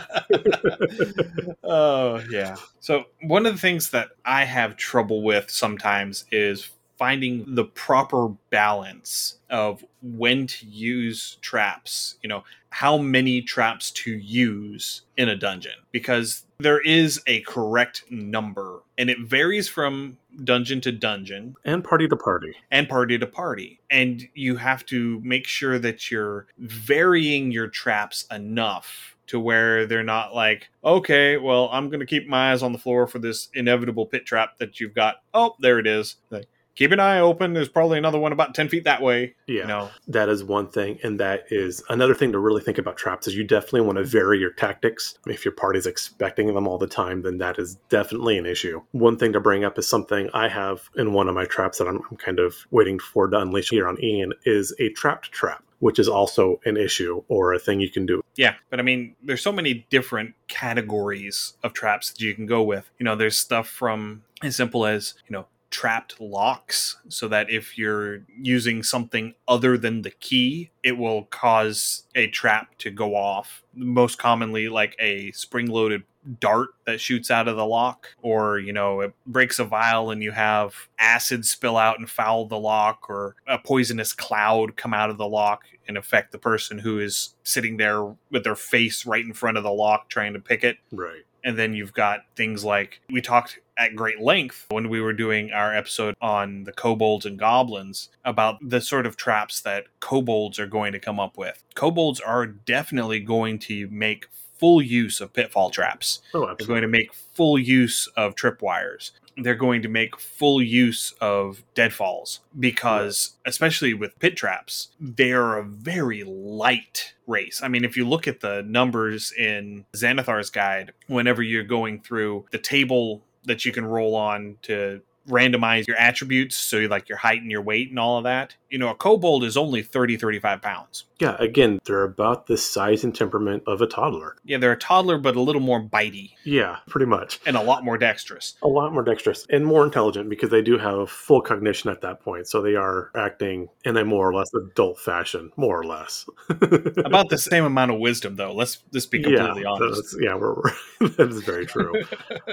oh, 1.64 2.22
yeah. 2.30 2.56
So, 2.78 3.04
one 3.22 3.44
of 3.44 3.52
the 3.52 3.58
things 3.58 3.90
that 3.90 4.10
I 4.24 4.44
have 4.44 4.76
trouble 4.76 5.22
with 5.22 5.50
sometimes 5.50 6.24
is 6.30 6.70
finding 6.96 7.54
the 7.54 7.64
proper 7.64 8.28
balance 8.50 9.38
of 9.48 9.84
when 10.02 10.46
to 10.46 10.66
use 10.66 11.38
traps, 11.40 12.16
you 12.22 12.28
know, 12.28 12.44
how 12.68 12.98
many 12.98 13.40
traps 13.42 13.90
to 13.90 14.10
use 14.10 15.02
in 15.16 15.28
a 15.28 15.34
dungeon 15.34 15.72
because 15.92 16.44
there 16.58 16.80
is 16.80 17.20
a 17.26 17.40
correct 17.40 18.04
number 18.10 18.82
and 18.98 19.08
it 19.08 19.18
varies 19.20 19.66
from 19.66 20.18
dungeon 20.44 20.80
to 20.82 20.92
dungeon 20.92 21.54
and 21.64 21.84
party 21.84 22.08
to 22.08 22.16
party. 22.16 22.54
and 22.70 22.88
party 22.88 23.18
to 23.18 23.26
party. 23.26 23.80
And 23.90 24.28
you 24.34 24.56
have 24.56 24.84
to 24.86 25.20
make 25.22 25.46
sure 25.46 25.78
that 25.78 26.10
you're 26.10 26.46
varying 26.58 27.50
your 27.52 27.68
traps 27.68 28.26
enough 28.30 29.16
to 29.26 29.38
where 29.38 29.86
they're 29.86 30.02
not 30.02 30.34
like, 30.34 30.68
okay, 30.84 31.36
well, 31.36 31.68
I'm 31.72 31.88
going 31.88 32.00
to 32.00 32.06
keep 32.06 32.26
my 32.26 32.50
eyes 32.50 32.64
on 32.64 32.72
the 32.72 32.78
floor 32.78 33.06
for 33.06 33.20
this 33.20 33.48
inevitable 33.54 34.06
pit 34.06 34.26
trap 34.26 34.58
that 34.58 34.80
you've 34.80 34.94
got. 34.94 35.22
Oh, 35.32 35.54
there 35.60 35.78
it 35.78 35.86
is. 35.86 36.16
Like, 36.30 36.48
keep 36.80 36.92
an 36.92 36.98
eye 36.98 37.20
open. 37.20 37.52
There's 37.52 37.68
probably 37.68 37.98
another 37.98 38.18
one 38.18 38.32
about 38.32 38.54
10 38.54 38.70
feet 38.70 38.84
that 38.84 39.02
way. 39.02 39.34
Yeah. 39.46 39.60
You 39.60 39.66
know, 39.66 39.90
That 40.08 40.30
is 40.30 40.42
one 40.42 40.66
thing. 40.66 40.98
And 41.02 41.20
that 41.20 41.44
is 41.50 41.82
another 41.90 42.14
thing 42.14 42.32
to 42.32 42.38
really 42.38 42.62
think 42.62 42.78
about 42.78 42.96
traps 42.96 43.28
is 43.28 43.36
you 43.36 43.44
definitely 43.44 43.82
want 43.82 43.98
to 43.98 44.04
vary 44.04 44.38
your 44.38 44.52
tactics. 44.52 45.18
If 45.26 45.44
your 45.44 45.52
party's 45.52 45.86
expecting 45.86 46.52
them 46.54 46.66
all 46.66 46.78
the 46.78 46.86
time, 46.86 47.20
then 47.20 47.36
that 47.38 47.58
is 47.58 47.76
definitely 47.90 48.38
an 48.38 48.46
issue. 48.46 48.80
One 48.92 49.18
thing 49.18 49.34
to 49.34 49.40
bring 49.40 49.62
up 49.62 49.78
is 49.78 49.86
something 49.86 50.30
I 50.32 50.48
have 50.48 50.88
in 50.96 51.12
one 51.12 51.28
of 51.28 51.34
my 51.34 51.44
traps 51.44 51.78
that 51.78 51.86
I'm, 51.86 52.00
I'm 52.10 52.16
kind 52.16 52.38
of 52.38 52.56
waiting 52.70 52.98
for 52.98 53.28
to 53.28 53.38
unleash 53.38 53.68
here 53.68 53.86
on 53.86 54.02
Ian 54.02 54.32
is 54.46 54.74
a 54.80 54.88
trapped 54.90 55.30
trap, 55.32 55.62
which 55.80 55.98
is 55.98 56.08
also 56.08 56.60
an 56.64 56.78
issue 56.78 57.22
or 57.28 57.52
a 57.52 57.58
thing 57.58 57.80
you 57.80 57.90
can 57.90 58.06
do. 58.06 58.22
Yeah, 58.36 58.54
but 58.70 58.80
I 58.80 58.82
mean, 58.82 59.16
there's 59.22 59.42
so 59.42 59.52
many 59.52 59.86
different 59.90 60.34
categories 60.48 61.58
of 61.62 61.74
traps 61.74 62.10
that 62.10 62.22
you 62.22 62.34
can 62.34 62.46
go 62.46 62.62
with. 62.62 62.90
You 62.98 63.04
know, 63.04 63.16
there's 63.16 63.36
stuff 63.36 63.68
from 63.68 64.22
as 64.42 64.56
simple 64.56 64.86
as, 64.86 65.12
you 65.28 65.34
know, 65.34 65.46
trapped 65.70 66.20
locks, 66.20 66.98
so 67.08 67.28
that 67.28 67.50
if 67.50 67.78
you're 67.78 68.22
using 68.40 68.82
something 68.82 69.34
other 69.46 69.78
than 69.78 70.02
the 70.02 70.10
key, 70.10 70.70
it 70.82 70.98
will 70.98 71.24
cause 71.24 72.04
a 72.14 72.26
trap 72.26 72.76
to 72.78 72.90
go 72.90 73.14
off. 73.14 73.62
Most 73.74 74.18
commonly, 74.18 74.68
like 74.68 74.96
a 74.98 75.30
spring 75.32 75.66
loaded 75.68 76.02
dart 76.38 76.70
that 76.84 77.00
shoots 77.00 77.30
out 77.30 77.48
of 77.48 77.56
the 77.56 77.64
lock, 77.64 78.08
or, 78.20 78.58
you 78.58 78.72
know, 78.72 79.00
it 79.00 79.14
breaks 79.26 79.58
a 79.58 79.64
vial 79.64 80.10
and 80.10 80.22
you 80.22 80.32
have 80.32 80.74
acid 80.98 81.46
spill 81.46 81.76
out 81.76 81.98
and 81.98 82.10
foul 82.10 82.46
the 82.46 82.58
lock, 82.58 83.08
or 83.08 83.36
a 83.46 83.58
poisonous 83.58 84.12
cloud 84.12 84.76
come 84.76 84.92
out 84.92 85.08
of 85.08 85.18
the 85.18 85.28
lock 85.28 85.64
and 85.88 85.96
affect 85.96 86.30
the 86.30 86.38
person 86.38 86.78
who 86.78 86.98
is 86.98 87.34
sitting 87.42 87.78
there 87.78 88.04
with 88.30 88.44
their 88.44 88.54
face 88.54 89.06
right 89.06 89.24
in 89.24 89.32
front 89.32 89.56
of 89.56 89.62
the 89.62 89.72
lock 89.72 90.08
trying 90.08 90.34
to 90.34 90.40
pick 90.40 90.62
it. 90.62 90.76
Right. 90.92 91.22
And 91.44 91.58
then 91.58 91.74
you've 91.74 91.92
got 91.92 92.20
things 92.36 92.64
like 92.64 93.00
we 93.08 93.20
talked 93.20 93.60
at 93.78 93.96
great 93.96 94.20
length 94.20 94.66
when 94.70 94.88
we 94.88 95.00
were 95.00 95.12
doing 95.12 95.52
our 95.52 95.74
episode 95.74 96.14
on 96.20 96.64
the 96.64 96.72
kobolds 96.72 97.24
and 97.24 97.38
goblins 97.38 98.10
about 98.24 98.58
the 98.60 98.80
sort 98.80 99.06
of 99.06 99.16
traps 99.16 99.60
that 99.62 99.86
kobolds 100.00 100.58
are 100.58 100.66
going 100.66 100.92
to 100.92 100.98
come 100.98 101.18
up 101.18 101.38
with. 101.38 101.62
Kobolds 101.74 102.20
are 102.20 102.46
definitely 102.46 103.20
going 103.20 103.58
to 103.60 103.88
make 103.90 104.28
full 104.58 104.82
use 104.82 105.20
of 105.22 105.32
pitfall 105.32 105.70
traps. 105.70 106.20
Oh, 106.34 106.54
They're 106.58 106.66
going 106.66 106.82
to 106.82 106.88
make 106.88 107.14
full 107.14 107.58
use 107.58 108.06
of 108.16 108.34
tripwires. 108.34 109.12
They're 109.42 109.54
going 109.54 109.82
to 109.82 109.88
make 109.88 110.18
full 110.18 110.62
use 110.62 111.14
of 111.20 111.62
deadfalls 111.74 112.40
because, 112.58 113.36
especially 113.46 113.94
with 113.94 114.18
pit 114.18 114.36
traps, 114.36 114.88
they're 115.00 115.56
a 115.56 115.64
very 115.64 116.24
light 116.24 117.14
race. 117.26 117.62
I 117.62 117.68
mean, 117.68 117.84
if 117.84 117.96
you 117.96 118.06
look 118.06 118.28
at 118.28 118.40
the 118.40 118.62
numbers 118.62 119.32
in 119.32 119.86
Xanathar's 119.94 120.50
guide, 120.50 120.92
whenever 121.06 121.42
you're 121.42 121.62
going 121.62 122.00
through 122.00 122.46
the 122.50 122.58
table 122.58 123.22
that 123.44 123.64
you 123.64 123.72
can 123.72 123.84
roll 123.84 124.14
on 124.14 124.56
to 124.62 125.00
randomize 125.28 125.86
your 125.86 125.96
attributes, 125.96 126.56
so 126.56 126.78
like 126.80 127.08
your 127.08 127.18
height 127.18 127.40
and 127.42 127.50
your 127.50 127.62
weight 127.62 127.90
and 127.90 127.98
all 127.98 128.18
of 128.18 128.24
that, 128.24 128.54
you 128.68 128.78
know, 128.78 128.90
a 128.90 128.94
kobold 128.94 129.44
is 129.44 129.56
only 129.56 129.82
30, 129.82 130.16
35 130.16 130.62
pounds. 130.62 131.04
Yeah, 131.20 131.36
again, 131.38 131.80
they're 131.84 132.04
about 132.04 132.46
the 132.46 132.56
size 132.56 133.04
and 133.04 133.14
temperament 133.14 133.62
of 133.66 133.82
a 133.82 133.86
toddler. 133.86 134.36
Yeah, 134.44 134.56
they're 134.56 134.72
a 134.72 134.78
toddler, 134.78 135.18
but 135.18 135.36
a 135.36 135.40
little 135.40 135.60
more 135.60 135.82
bitey 135.82 136.32
Yeah, 136.44 136.78
pretty 136.88 137.06
much. 137.06 137.40
and 137.44 137.56
a 137.56 137.62
lot 137.62 137.84
more 137.84 137.98
dexterous. 137.98 138.56
A 138.62 138.68
lot 138.68 138.92
more 138.92 139.02
dexterous 139.02 139.46
and 139.50 139.66
more 139.66 139.84
intelligent 139.84 140.30
because 140.30 140.50
they 140.50 140.62
do 140.62 140.78
have 140.78 141.10
full 141.10 141.42
cognition 141.42 141.90
at 141.90 142.00
that 142.00 142.20
point. 142.22 142.48
So 142.48 142.62
they 142.62 142.74
are 142.74 143.10
acting 143.14 143.68
in 143.84 143.96
a 143.96 144.04
more 144.04 144.28
or 144.28 144.34
less 144.34 144.52
adult 144.54 144.98
fashion, 144.98 145.52
more 145.56 145.78
or 145.78 145.84
less. 145.84 146.26
About 146.50 147.28
the 147.28 147.38
same 147.38 147.64
amount 147.64 147.90
of 147.90 147.98
wisdom, 147.98 148.36
though. 148.36 148.52
Let's 148.52 148.82
let's 148.92 149.06
be 149.06 149.22
completely 149.22 149.62
yeah, 149.62 149.68
honest. 149.68 150.16
yeah, 150.20 150.34
we're, 150.34 150.54
we're, 150.54 151.08
that 151.08 151.28
is 151.30 151.42
very 151.42 151.66
true. 151.66 151.92